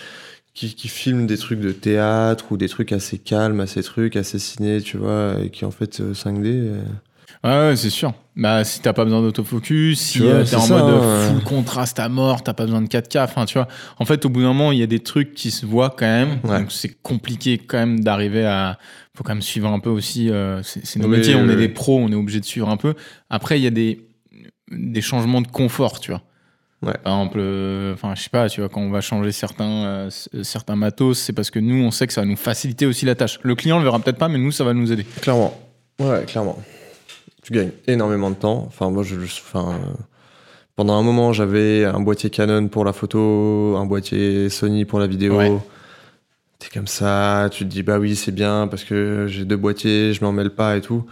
qui, 0.55 0.75
qui 0.75 0.89
filme 0.89 1.27
des 1.27 1.37
trucs 1.39 1.61
de 1.61 1.73
théâtre 1.73 2.47
ou 2.51 2.57
des 2.57 2.69
trucs 2.69 2.93
assez 2.93 3.19
calmes, 3.19 3.61
assez 3.61 3.83
trucs, 3.83 4.17
assez 4.17 4.39
ciné, 4.39 4.81
tu 4.81 4.97
vois, 4.97 5.37
et 5.43 5.51
qui 5.51 5.65
en 5.65 5.71
fait 5.71 6.01
euh, 6.01 6.13
5D. 6.15 6.71
Euh, 7.47 7.71
Ouais, 7.71 7.77
c'est 7.77 7.91
sûr. 7.91 8.13
Bah, 8.37 8.65
si 8.65 8.81
t'as 8.81 8.93
pas 8.93 9.05
besoin 9.05 9.23
d'autofocus, 9.23 9.99
si 9.99 10.21
euh, 10.23 10.45
t'es 10.45 10.57
en 10.57 10.61
ça, 10.61 10.77
mode 10.83 11.03
full 11.33 11.43
contraste 11.45 11.99
à 11.99 12.09
mort, 12.11 12.43
t'as 12.43 12.53
pas 12.53 12.65
besoin 12.65 12.83
de 12.83 12.87
4K, 12.89 13.25
enfin, 13.25 13.47
tu 13.47 13.55
vois. 13.55 13.67
En 13.99 14.05
fait, 14.05 14.25
au 14.27 14.29
bout 14.29 14.41
d'un 14.43 14.49
moment, 14.49 14.73
il 14.73 14.79
y 14.79 14.83
a 14.83 14.87
des 14.87 14.99
trucs 15.01 15.33
qui 15.35 15.51
se 15.51 15.65
voient 15.65 15.89
quand 15.97 16.05
même. 16.07 16.39
Ouais. 16.45 16.59
Donc, 16.61 16.71
c'est 16.73 17.01
compliqué 17.03 17.57
quand 17.59 17.79
même 17.79 18.01
d'arriver 18.01 18.45
à. 18.45 18.79
Faut 19.17 19.25
quand 19.25 19.33
même 19.33 19.41
suivre 19.43 19.69
un 19.71 19.79
peu 19.81 19.89
aussi. 19.89 20.29
euh, 20.31 20.61
c'est 20.63 20.97
nos 20.99 21.09
Oui, 21.09 21.17
métiers, 21.17 21.35
on 21.35 21.45
oui, 21.47 21.53
est 21.53 21.57
des 21.57 21.69
pros, 21.71 21.99
on 21.99 22.11
est 22.13 22.15
obligé 22.15 22.41
de 22.41 22.45
suivre 22.45 22.69
un 22.69 22.77
peu. 22.77 22.93
Après, 23.31 23.59
il 23.59 23.63
y 23.63 23.67
a 23.67 23.71
des, 23.71 24.07
des 24.71 25.01
changements 25.01 25.41
de 25.41 25.49
confort, 25.49 25.99
tu 26.01 26.11
vois. 26.11 26.21
Ouais. 26.83 26.93
Par 27.03 27.15
exemple, 27.21 27.39
euh, 27.41 27.95
enfin, 27.95 28.15
je 28.15 28.23
sais 28.23 28.29
pas, 28.29 28.51
tu 28.51 28.61
vois, 28.61 28.69
quand 28.69 28.83
on 28.83 28.91
va 28.91 29.01
changer 29.01 29.33
certains, 29.33 29.65
euh, 29.87 30.11
certains 30.43 30.77
matos, 30.77 31.19
c'est 31.19 31.33
parce 31.33 31.51
que 31.51 31.59
nous, 31.59 31.83
on 31.83 31.91
sait 31.91 32.07
que 32.07 32.13
ça 32.13 32.21
va 32.21 32.27
nous 32.27 32.37
faciliter 32.37 32.85
aussi 32.85 33.07
la 33.07 33.15
tâche. 33.15 33.39
Le 33.43 33.55
client 33.55 33.79
le 33.79 33.85
verra 33.85 33.99
peut-être 33.99 34.19
pas, 34.19 34.29
mais 34.29 34.37
nous, 34.39 34.53
ça 34.53 34.63
va 34.63 34.75
nous 34.75 34.93
aider. 34.93 35.05
Clairement. 35.23 35.59
Ouais, 35.99 36.25
clairement. 36.27 36.59
Tu 37.47 37.53
gagnes 37.53 37.71
énormément 37.87 38.31
de 38.31 38.35
temps. 38.35 38.65
Enfin, 38.67 38.91
moi, 38.91 39.05
je, 39.05 39.15
enfin, 39.15 39.71
euh, 39.71 39.95
pendant 40.75 40.95
un 40.95 41.03
moment, 41.03 41.33
j'avais 41.33 41.85
un 41.85 42.01
boîtier 42.01 42.29
Canon 42.29 42.67
pour 42.67 42.85
la 42.85 42.93
photo, 42.93 43.77
un 43.79 43.87
boîtier 43.87 44.49
Sony 44.49 44.85
pour 44.85 44.99
la 44.99 45.07
vidéo. 45.07 45.37
Ouais. 45.39 45.57
T'es 46.59 46.67
comme 46.75 46.89
ça, 46.89 47.49
tu 47.53 47.65
te 47.65 47.69
dis, 47.71 47.85
bah 47.85 48.01
oui, 48.01 48.17
c'est 48.17 48.33
bien 48.33 48.67
parce 48.67 48.83
que 48.83 49.27
j'ai 49.29 49.45
deux 49.45 49.57
boîtiers, 49.57 50.13
je 50.13 50.25
m'en 50.25 50.33
mêle 50.33 50.51
pas 50.51 50.77
et 50.77 50.81
tout. 50.81 51.07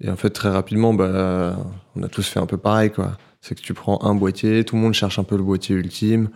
Et 0.00 0.08
en 0.08 0.14
fait, 0.14 0.30
très 0.30 0.48
rapidement, 0.48 0.94
bah, 0.94 1.56
on 1.96 2.04
a 2.04 2.08
tous 2.08 2.28
fait 2.28 2.38
un 2.38 2.46
peu 2.46 2.56
pareil, 2.56 2.92
quoi. 2.92 3.18
C'est 3.40 3.56
que 3.56 3.60
tu 3.60 3.74
prends 3.74 3.98
un 4.04 4.14
boîtier, 4.14 4.62
tout 4.62 4.76
le 4.76 4.82
monde 4.82 4.94
cherche 4.94 5.18
un 5.18 5.24
peu 5.24 5.36
le 5.36 5.42
boîtier 5.42 5.74
ultime. 5.74 6.28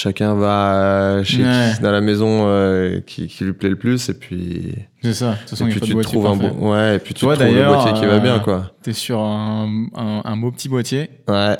Chacun 0.00 0.34
va 0.34 1.22
chez 1.24 1.42
Ouais. 1.42 1.72
qui, 1.74 1.82
dans 1.82 1.90
la 1.90 2.00
maison 2.00 2.44
euh, 2.46 3.00
qui, 3.00 3.26
qui 3.26 3.42
lui 3.42 3.52
plaît 3.52 3.68
le 3.70 3.74
plus, 3.76 4.08
et 4.08 4.14
puis, 4.14 4.74
C'est 5.02 5.12
ça. 5.12 5.32
De 5.32 5.38
toute 5.40 5.48
façon, 5.50 5.66
et 5.66 5.70
puis 5.70 5.80
tu 5.80 5.92
te 5.94 6.00
trouves 6.02 6.26
un 6.26 6.36
bo- 6.36 6.70
ouais, 6.72 6.96
et 6.96 6.98
puis 7.00 7.14
tu 7.14 7.20
Toi, 7.20 7.34
trouves 7.36 7.52
le 7.52 7.64
boîtier 7.66 7.92
qui 7.94 8.06
va 8.06 8.18
bien, 8.20 8.36
euh, 8.36 8.38
quoi. 8.38 8.70
T'es 8.80 8.92
sur 8.92 9.18
un, 9.18 9.86
un, 9.96 10.22
un 10.24 10.36
beau 10.36 10.52
petit 10.52 10.68
boîtier. 10.68 11.10
Ouais. 11.26 11.56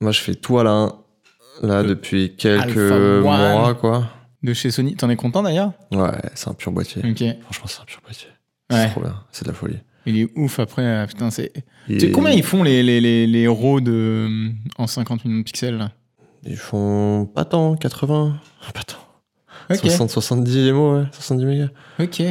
Moi, 0.00 0.10
je 0.10 0.20
fais 0.20 0.34
tout 0.34 0.58
à 0.58 0.64
l'un, 0.64 0.92
là, 1.62 1.82
Le 1.82 1.90
depuis 1.90 2.34
quelques 2.36 2.76
mois, 3.22 3.74
quoi. 3.74 4.08
De 4.42 4.52
chez 4.52 4.70
Sony. 4.72 4.96
T'en 4.96 5.08
es 5.08 5.16
content 5.16 5.42
d'ailleurs? 5.44 5.72
Ouais, 5.92 6.10
c'est 6.34 6.48
un 6.50 6.54
pur 6.54 6.72
boîtier. 6.72 7.02
Ok. 7.08 7.22
Franchement, 7.42 7.66
c'est 7.66 7.80
un 7.82 7.84
pur 7.84 8.00
boîtier. 8.04 8.28
Ouais. 8.72 8.82
C'est 8.82 8.90
trop 8.90 9.00
bien. 9.02 9.14
C'est 9.30 9.44
de 9.44 9.50
la 9.50 9.54
folie. 9.54 9.78
Il 10.06 10.18
est 10.18 10.28
ouf 10.36 10.58
après. 10.60 10.82
euh, 10.82 11.06
Putain, 11.06 11.30
c'est. 11.30 11.52
Et 11.88 11.94
Tu 11.94 12.00
sais 12.00 12.10
combien 12.10 12.30
ils 12.32 12.42
font 12.42 12.62
les, 12.64 12.82
les, 12.82 13.00
les, 13.00 13.26
les 13.28 13.46
RAW 13.48 13.80
de, 13.80 13.92
euh, 13.92 14.48
en 14.78 14.86
50 14.88 15.24
millions 15.24 15.38
de 15.38 15.44
pixels 15.44 15.76
là? 15.78 15.90
Ils 16.46 16.56
font 16.56 17.26
pas 17.34 17.44
tant, 17.44 17.76
80. 17.76 18.38
Pas 18.74 18.82
tant. 18.82 18.98
Ok. 19.70 19.78
60, 19.80 20.10
70 20.10 20.72
MO, 20.72 20.98
ouais. 20.98 21.04
70 21.12 21.44
mégas. 21.44 21.68
Ok. 21.98 22.22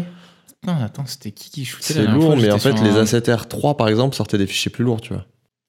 Putain, 0.61 0.77
attends, 0.83 1.05
c'était 1.05 1.31
qui 1.31 1.49
qui 1.49 1.65
shootait 1.65 1.93
C'est 1.93 2.07
lourd, 2.07 2.33
fois? 2.33 2.35
mais 2.37 2.51
en 2.51 2.59
fait, 2.59 2.73
les 2.81 2.91
un- 2.97 3.03
A7R3, 3.03 3.75
par 3.75 3.87
exemple, 3.89 4.15
sortaient 4.15 4.37
des 4.37 4.47
fichiers 4.47 4.71
plus 4.71 4.83
lourds, 4.83 5.01
tu 5.01 5.13
vois. 5.13 5.25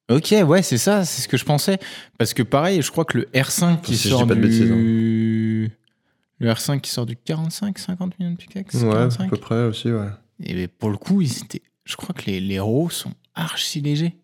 Ok, 0.09 0.33
ouais, 0.47 0.63
c'est 0.63 0.79
ça, 0.79 1.05
c'est 1.05 1.23
ce 1.23 1.27
que 1.29 1.37
je 1.37 1.45
pensais. 1.45 1.79
Parce 2.19 2.33
que 2.35 2.43
pareil, 2.45 2.81
je 2.83 2.91
crois 2.93 3.05
que 3.05 3.19
le 3.19 3.25
R5 3.35 3.81
qui 3.81 3.97
Si 3.97 4.05
je 4.05 4.15
dis 4.15 4.19
sort 4.21 4.27
du. 4.27 4.35
bêtises, 4.37 4.71
hein. 4.71 4.77
Le 6.39 6.51
R5 6.53 6.81
qui 6.81 6.91
sort 6.91 7.07
du 7.07 7.17
45, 7.17 7.79
50 7.79 8.19
millions 8.19 8.33
de 8.33 8.37
pixels 8.37 8.65
Ouais, 8.85 8.91
à 8.91 8.93
45 8.99 9.31
peu 9.31 9.37
près 9.37 9.65
aussi, 9.65 9.91
ouais. 9.91 10.09
Et 10.45 10.69
pour 10.69 10.91
le 10.91 10.97
coup, 10.99 11.23
ils 11.23 11.39
étaient... 11.39 11.63
je 11.85 11.97
crois 11.97 12.15
que 12.15 12.27
les, 12.27 12.41
les 12.41 12.61
RAW 12.61 12.91
sont 12.91 13.13
archi 13.35 13.81
légers. 13.81 14.15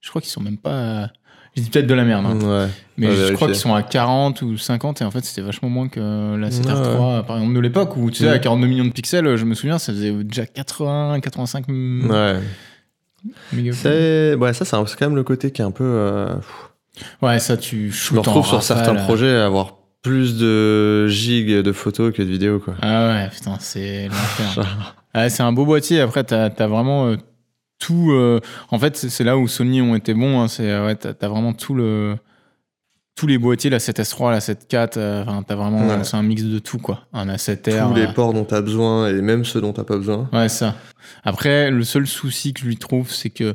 Je 0.00 0.10
crois 0.10 0.20
qu'ils 0.20 0.30
sont 0.30 0.42
même 0.42 0.58
pas. 0.58 1.10
Je 1.56 1.62
dis 1.62 1.68
peut-être 1.70 1.86
de 1.86 1.94
la 1.94 2.04
merde, 2.04 2.24
hein. 2.26 2.38
Ouais. 2.40 2.68
mais 2.96 3.08
Ouais, 3.08 3.14
je 3.28 3.32
crois 3.34 3.48
qu'ils 3.48 3.56
sont 3.56 3.74
à 3.74 3.82
40 3.82 4.40
ou 4.42 4.56
50 4.56 5.02
et 5.02 5.04
en 5.04 5.10
fait 5.10 5.22
c'était 5.24 5.42
vachement 5.42 5.68
moins 5.68 5.88
que 5.88 6.34
la 6.36 6.48
7R3 6.50 7.24
par 7.26 7.36
exemple 7.36 7.54
de 7.54 7.60
l'époque 7.60 7.96
où 7.96 8.10
tu 8.10 8.18
sais 8.24 8.28
à 8.30 8.38
42 8.38 8.66
millions 8.66 8.84
de 8.86 8.90
pixels, 8.92 9.36
je 9.36 9.44
me 9.44 9.54
souviens 9.54 9.78
ça 9.78 9.92
faisait 9.92 10.12
déjà 10.12 10.46
80 10.46 11.20
85 11.20 11.64
m- 11.68 12.10
Ouais. 12.10 12.36
C'est... 13.72 14.34
Ouais, 14.34 14.52
ça, 14.52 14.64
c'est 14.64 14.76
un- 14.76 14.84
quand 14.84 15.02
même 15.06 15.14
le 15.16 15.22
côté 15.22 15.50
qui 15.52 15.62
est 15.62 15.64
un 15.64 15.70
peu. 15.70 15.84
euh, 15.84 16.34
Ouais, 17.22 17.38
ça 17.38 17.56
tu 17.56 17.90
Je 17.90 18.14
me 18.14 18.18
retrouve 18.20 18.46
sur 18.46 18.62
certains 18.62 18.94
projets 19.04 19.36
à 19.36 19.46
avoir 19.46 19.76
plus 20.02 20.36
de 20.36 21.06
gigs 21.08 21.60
de 21.62 21.72
photos 21.72 22.12
que 22.12 22.22
de 22.22 22.28
vidéos, 22.28 22.58
quoi. 22.58 22.74
Ah 22.82 23.08
ouais, 23.08 23.28
putain, 23.30 23.56
c'est 23.60 24.08
l'enfer. 24.08 24.94
Ouais, 25.14 25.28
c'est 25.30 25.42
un 25.44 25.52
beau 25.52 25.64
boîtier. 25.64 26.00
Après, 26.00 26.24
t'as 26.24 26.46
as 26.46 26.66
vraiment 26.66 27.06
euh, 27.08 27.16
tout. 27.82 28.10
euh, 28.12 28.40
En 28.70 28.78
fait, 28.78 28.96
c'est 28.96 29.24
là 29.24 29.36
où 29.38 29.48
Sony 29.48 29.80
ont 29.82 29.94
été 29.94 30.14
bons. 30.14 30.40
hein, 30.40 30.48
c'est 30.48 30.64
ouais, 30.80 30.94
t'as 30.96 31.12
as 31.20 31.28
vraiment 31.28 31.52
tout 31.52 31.74
le 31.74 32.16
tous 33.14 33.26
les 33.26 33.36
boîtiers, 33.36 33.68
la 33.68 33.78
7S3, 33.78 34.30
la 34.30 34.38
7.4. 34.38 34.96
euh, 34.98 35.22
Enfin, 35.22 35.42
t'as 35.46 35.54
vraiment. 35.54 35.86
Ouais. 35.86 36.02
C'est 36.04 36.16
un 36.16 36.22
mix 36.22 36.42
de 36.44 36.58
tout, 36.58 36.78
quoi. 36.78 37.06
Un 37.12 37.26
A7R. 37.28 37.88
Tous 37.88 37.94
les 37.94 38.06
euh, 38.06 38.12
ports 38.12 38.32
dont 38.32 38.44
tu 38.44 38.54
as 38.54 38.62
besoin 38.62 39.08
et 39.08 39.20
même 39.20 39.44
ceux 39.44 39.60
dont 39.60 39.72
tu 39.72 39.82
pas 39.84 39.96
besoin. 39.96 40.28
Ouais, 40.32 40.48
ça. 40.48 40.76
Après, 41.22 41.70
le 41.70 41.84
seul 41.84 42.06
souci 42.06 42.54
que 42.54 42.60
je 42.60 42.66
lui 42.66 42.78
trouve, 42.78 43.10
c'est 43.12 43.28
que 43.30 43.54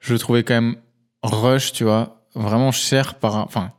je 0.00 0.12
le 0.12 0.18
trouvais 0.18 0.42
quand 0.44 0.54
même 0.54 0.76
rush, 1.22 1.72
tu 1.72 1.84
vois, 1.84 2.22
vraiment 2.34 2.70
cher 2.72 3.14
par. 3.14 3.36
Enfin. 3.36 3.72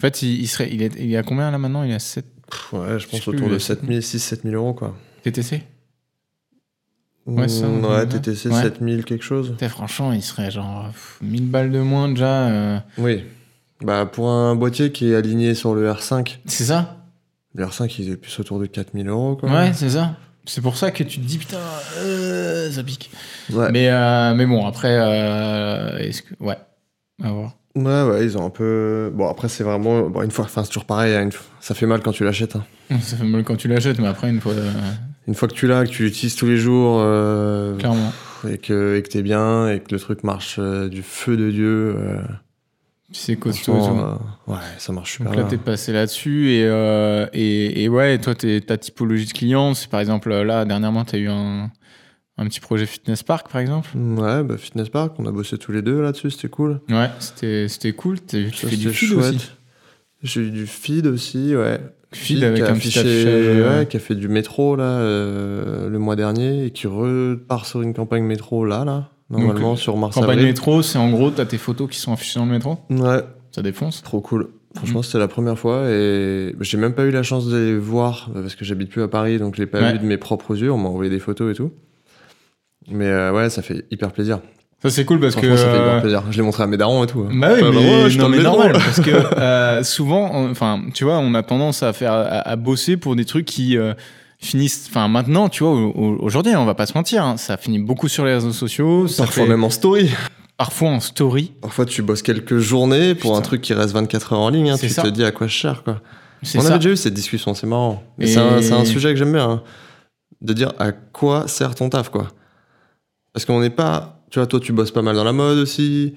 fait, 0.00 0.22
il, 0.22 0.40
il 0.40 0.46
serait, 0.46 0.70
il 0.72 0.80
est, 0.82 0.94
il 0.98 1.12
est 1.12 1.16
à 1.16 1.22
combien 1.22 1.50
là 1.50 1.58
maintenant? 1.58 1.82
Il 1.82 1.90
est 1.90 1.94
à 1.94 1.98
7 1.98 2.24
Pff, 2.50 2.72
Ouais, 2.72 2.98
je 2.98 3.06
pense 3.08 3.26
autour 3.28 3.48
de 3.48 3.54
le 3.54 3.58
7000, 3.58 4.02
6 4.02 4.18
7000 4.20 4.54
euros, 4.54 4.72
quoi. 4.72 4.96
TTC 5.22 5.62
Ouais, 7.28 7.46
ça. 7.48 7.66
TTC, 8.06 8.48
Ouais. 8.48 8.62
7000 8.62 9.04
quelque 9.04 9.24
chose. 9.24 9.54
Franchement, 9.68 10.12
il 10.12 10.22
serait 10.22 10.50
genre 10.50 10.86
pff, 10.88 11.18
1000 11.22 11.50
balles 11.50 11.70
de 11.70 11.80
moins 11.80 12.08
déjà. 12.08 12.48
euh, 12.48 12.78
Oui. 12.98 13.24
Bah, 13.82 14.06
pour 14.06 14.28
un 14.30 14.56
boîtier 14.56 14.90
qui 14.92 15.12
est 15.12 15.14
aligné 15.14 15.54
sur 15.54 15.74
le 15.74 15.88
R5, 15.90 16.38
C'est 16.46 16.64
ça 16.64 16.94
le 17.54 17.64
R5, 17.64 17.92
il 17.98 18.10
est 18.12 18.16
plus 18.16 18.38
autour 18.38 18.58
de 18.60 18.66
4000 18.66 19.08
euros, 19.08 19.34
quoi. 19.36 19.50
Ouais, 19.50 19.72
c'est 19.74 19.90
ça. 19.90 20.16
C'est 20.44 20.60
pour 20.60 20.76
ça 20.76 20.90
que 20.90 21.02
tu 21.02 21.18
te 21.20 21.24
dis 21.26 21.38
putain, 21.38 21.58
euh, 21.98 22.70
ça 22.70 22.82
pique. 22.82 23.10
Ouais. 23.52 23.70
Mais, 23.72 23.88
euh, 23.90 24.34
mais 24.34 24.46
bon, 24.46 24.64
après, 24.66 24.96
euh, 24.98 25.98
est-ce 25.98 26.22
que. 26.22 26.34
Ouais, 26.40 26.56
à 27.22 27.30
voir. 27.32 27.52
Ouais, 27.74 28.02
ouais, 28.10 28.24
ils 28.24 28.38
ont 28.38 28.46
un 28.46 28.50
peu. 28.50 29.10
Bon, 29.14 29.28
après, 29.28 29.48
c'est 29.48 29.64
vraiment. 29.64 30.08
Bon, 30.08 30.22
une 30.22 30.30
fois, 30.30 30.44
enfin, 30.46 30.62
c'est 30.62 30.68
toujours 30.68 30.84
pareil, 30.86 31.14
hein, 31.14 31.22
une 31.22 31.30
ça 31.60 31.74
fait 31.74 31.86
mal 31.86 32.00
quand 32.00 32.12
tu 32.12 32.24
l'achètes. 32.24 32.56
hein. 32.56 32.64
Ça 33.02 33.16
fait 33.16 33.24
mal 33.24 33.44
quand 33.44 33.56
tu 33.56 33.68
l'achètes, 33.68 33.98
mais 33.98 34.06
après, 34.08 34.30
une 34.30 34.40
fois. 34.40 34.52
Une 35.28 35.34
fois 35.34 35.46
que 35.46 35.54
tu 35.54 35.66
l'as, 35.68 35.84
que 35.84 35.90
tu 35.90 36.02
l'utilises 36.04 36.34
tous 36.34 36.46
les 36.46 36.56
jours, 36.56 36.98
euh, 37.00 37.76
clairement. 37.76 38.12
et 38.48 38.58
que 38.58 38.96
et 38.96 39.02
que 39.02 39.08
t'es 39.08 39.22
bien, 39.22 39.68
et 39.70 39.78
que 39.80 39.92
le 39.94 40.00
truc 40.00 40.24
marche 40.24 40.56
euh, 40.58 40.88
du 40.88 41.02
feu 41.02 41.36
de 41.36 41.50
Dieu, 41.50 41.94
euh, 41.96 42.20
C'est 43.12 43.36
costaud. 43.36 43.74
euh, 43.76 44.14
ouais, 44.46 44.56
ça 44.78 44.92
marche 44.92 45.12
super 45.12 45.26
Donc 45.30 45.36
là, 45.36 45.44
t'es 45.44 45.58
passé 45.58 45.92
là-dessus. 45.92 46.48
Et, 46.50 46.62
et, 47.34 47.82
et 47.84 47.88
ouais, 47.88 48.18
toi, 48.18 48.34
t'es- 48.34 48.60
ta 48.62 48.76
typologie 48.78 49.26
de 49.26 49.32
client, 49.32 49.74
c'est 49.74 49.88
par 49.90 50.00
exemple, 50.00 50.30
là, 50.34 50.64
dernièrement, 50.64 51.04
t'as 51.04 51.18
eu 51.18 51.28
un, 51.28 51.70
un 52.38 52.46
petit 52.46 52.60
projet 52.60 52.86
Fitness 52.86 53.22
Park, 53.22 53.50
par 53.52 53.60
exemple. 53.60 53.90
Ouais, 53.96 54.42
bah, 54.42 54.56
Fitness 54.56 54.88
Park, 54.88 55.12
on 55.18 55.26
a 55.26 55.30
bossé 55.30 55.58
tous 55.58 55.72
les 55.72 55.82
deux 55.82 56.00
là-dessus, 56.00 56.30
c'était 56.30 56.48
cool. 56.48 56.80
Ouais, 56.88 57.10
c'était 57.18 57.68
c'était 57.68 57.92
cool. 57.92 58.18
T'as- 58.20 58.38
Tu 58.50 58.66
fais 58.66 58.76
du 58.76 58.88
feed 58.90 59.08
chouette. 59.10 59.34
aussi. 59.34 59.50
J'ai 60.22 60.40
eu 60.40 60.50
du 60.50 60.66
feed 60.66 61.06
aussi, 61.06 61.54
ouais. 61.54 61.80
Feed 62.12 62.42
avec 62.42 62.56
qui 62.56 62.62
a 62.62 62.70
un 62.70 62.74
petit 62.74 62.88
affiché- 62.88 63.00
affichage. 63.00 63.24
euh, 63.26 63.78
ouais, 63.80 63.86
qui 63.86 63.96
a 63.96 64.00
fait 64.00 64.14
du 64.14 64.28
métro 64.28 64.76
là 64.76 64.84
euh, 64.84 65.88
le 65.90 65.98
mois 65.98 66.16
dernier 66.16 66.64
et 66.66 66.70
qui 66.70 66.86
repart 66.86 67.66
sur 67.66 67.82
une 67.82 67.92
campagne 67.92 68.24
métro 68.24 68.64
là, 68.64 68.84
là, 68.84 69.10
normalement 69.30 69.76
sur 69.76 69.96
Mars 69.98 70.14
Campagne 70.14 70.30
Avril. 70.32 70.46
métro, 70.46 70.80
c'est 70.82 70.98
en 70.98 71.10
gros, 71.10 71.30
t'as 71.30 71.44
tes 71.44 71.58
photos 71.58 71.88
qui 71.90 71.98
sont 71.98 72.12
affichées 72.12 72.40
dans 72.40 72.46
le 72.46 72.52
métro? 72.52 72.78
Ouais, 72.90 73.20
Ça 73.50 73.60
défonce? 73.62 74.02
trop 74.02 74.20
cool. 74.22 74.48
Franchement, 74.74 75.02
c'était 75.02 75.18
la 75.18 75.28
première 75.28 75.58
fois 75.58 75.90
et 75.90 76.54
j'ai 76.60 76.78
même 76.78 76.92
pas 76.94 77.04
eu 77.04 77.10
la 77.10 77.22
chance 77.22 77.46
de 77.48 77.56
les 77.56 77.76
voir 77.76 78.30
euh, 78.36 78.42
parce 78.42 78.54
que 78.54 78.64
j'habite 78.64 78.90
plus 78.90 79.02
à 79.02 79.08
Paris 79.08 79.38
donc 79.38 79.56
je 79.56 79.60
l'ai 79.60 79.66
pas 79.66 79.80
Ouais. 79.80 79.92
vu 79.92 79.98
de 79.98 80.04
mes 80.04 80.18
propres 80.18 80.56
yeux. 80.58 80.70
On 80.72 80.78
m'a 80.78 80.88
envoyé 80.88 81.10
des 81.10 81.18
photos 81.18 81.52
et 81.52 81.56
tout. 81.56 81.72
Mais 82.90 83.06
euh, 83.06 83.32
ouais, 83.32 83.50
ça 83.50 83.60
fait 83.62 83.86
hyper 83.90 84.12
plaisir. 84.12 84.40
Ça, 84.80 84.90
c'est 84.90 85.04
cool 85.04 85.18
parce 85.18 85.34
que. 85.34 85.56
Ça 85.56 85.64
fait 85.64 85.70
euh, 85.78 86.00
plaisir. 86.00 86.22
Je 86.30 86.36
l'ai 86.36 86.42
montré 86.44 86.62
à 86.62 86.66
mes 86.68 86.76
darons 86.76 87.02
et 87.02 87.06
tout. 87.08 87.26
hein. 87.28 87.32
Bah 87.34 87.48
oui, 87.54 87.62
Ouais, 87.62 87.70
bah 87.72 87.78
mais, 87.80 88.02
ouais, 88.04 88.10
je 88.10 88.18
non, 88.18 88.28
mais 88.28 88.38
normal, 88.38 88.72
parce 88.72 89.00
que 89.00 89.10
euh, 89.38 89.82
souvent, 89.82 90.48
enfin, 90.50 90.82
tu 90.94 91.02
vois, 91.04 91.18
on 91.18 91.34
a 91.34 91.42
tendance 91.42 91.82
à 91.82 91.92
faire, 91.92 92.12
à, 92.12 92.18
à 92.48 92.56
bosser 92.56 92.96
pour 92.96 93.16
des 93.16 93.24
trucs 93.24 93.44
qui 93.46 93.76
euh, 93.76 93.94
finissent, 94.38 94.86
enfin, 94.88 95.08
maintenant, 95.08 95.48
tu 95.48 95.64
vois, 95.64 95.72
au- 95.72 95.90
au- 95.90 96.18
aujourd'hui, 96.20 96.54
on 96.54 96.64
va 96.64 96.74
pas 96.74 96.86
se 96.86 96.94
mentir, 96.94 97.24
hein, 97.24 97.36
ça 97.36 97.56
finit 97.56 97.80
beaucoup 97.80 98.06
sur 98.06 98.24
les 98.24 98.34
réseaux 98.34 98.52
sociaux, 98.52 99.08
ça 99.08 99.24
Parfois 99.24 99.42
fait 99.44 99.48
même 99.48 99.64
en 99.64 99.70
story. 99.70 100.10
parfois 100.56 100.90
en 100.90 101.00
story, 101.00 101.52
Parfois, 101.60 101.84
tu 101.84 102.02
bosses 102.02 102.22
quelques 102.22 102.58
journées 102.58 103.16
pour 103.16 103.30
Putain. 103.32 103.38
un 103.40 103.42
truc 103.42 103.62
qui 103.62 103.74
reste 103.74 103.94
24 103.94 104.32
heures 104.34 104.38
en 104.40 104.50
ligne. 104.50 104.70
hein. 104.70 104.76
Tu 104.78 104.88
ça. 104.90 105.02
te 105.02 105.08
dis 105.08 105.24
à 105.24 105.32
quoi 105.32 105.48
je 105.48 105.52
cherche, 105.54 105.80
quoi. 105.82 106.00
On 106.54 106.60
ça. 106.60 106.68
avait 106.68 106.76
déjà 106.78 106.90
eu 106.90 106.96
cette 106.96 107.14
discussion, 107.14 107.52
c'est 107.54 107.66
marrant. 107.66 108.00
Mais 108.16 108.26
Et- 108.30 108.32
c'est 108.62 108.72
un, 108.72 108.84
sujet 108.84 109.10
que 109.10 109.16
j'aime 109.16 109.32
bien. 109.32 109.50
hein. 109.50 109.62
De 110.40 110.52
dire 110.52 110.72
à 110.78 110.92
quoi 110.92 111.48
sert 111.48 111.74
ton 111.74 111.88
taf, 111.90 112.10
quoi. 112.10 112.28
Parce 113.32 113.44
qu'on 113.44 113.58
n'est 113.58 113.70
pas. 113.70 114.17
Tu 114.30 114.38
vois, 114.38 114.46
toi, 114.46 114.60
tu 114.60 114.72
bosses 114.72 114.90
pas 114.90 115.02
mal 115.02 115.16
dans 115.16 115.24
la 115.24 115.32
mode 115.32 115.58
aussi. 115.58 116.14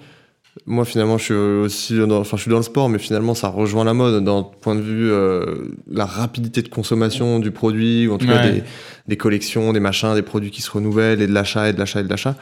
Moi, 0.65 0.83
finalement, 0.83 1.17
je 1.17 1.23
suis 1.23 1.33
aussi 1.33 1.97
dans, 1.97 2.19
enfin, 2.19 2.35
je 2.35 2.41
suis 2.41 2.51
dans 2.51 2.57
le 2.57 2.63
sport, 2.63 2.89
mais 2.89 2.99
finalement, 2.99 3.33
ça 3.35 3.47
rejoint 3.47 3.85
la 3.85 3.93
mode 3.93 4.21
dans 4.23 4.39
le 4.39 4.45
point 4.59 4.75
de 4.75 4.81
vue 4.81 5.09
euh, 5.09 5.69
la 5.89 6.05
rapidité 6.05 6.61
de 6.61 6.67
consommation 6.67 7.39
du 7.39 7.51
produit, 7.51 8.07
ou 8.07 8.13
en 8.13 8.17
tout 8.17 8.27
cas 8.27 8.41
des, 8.51 8.63
des 9.07 9.15
collections, 9.17 9.71
des 9.71 9.79
machins, 9.79 10.13
des 10.13 10.21
produits 10.23 10.51
qui 10.51 10.61
se 10.61 10.69
renouvellent, 10.69 11.21
et 11.21 11.27
de 11.27 11.31
l'achat, 11.33 11.69
et 11.69 11.73
de 11.73 11.79
l'achat, 11.79 12.01
et 12.01 12.03
de 12.03 12.09
l'achat. 12.09 12.35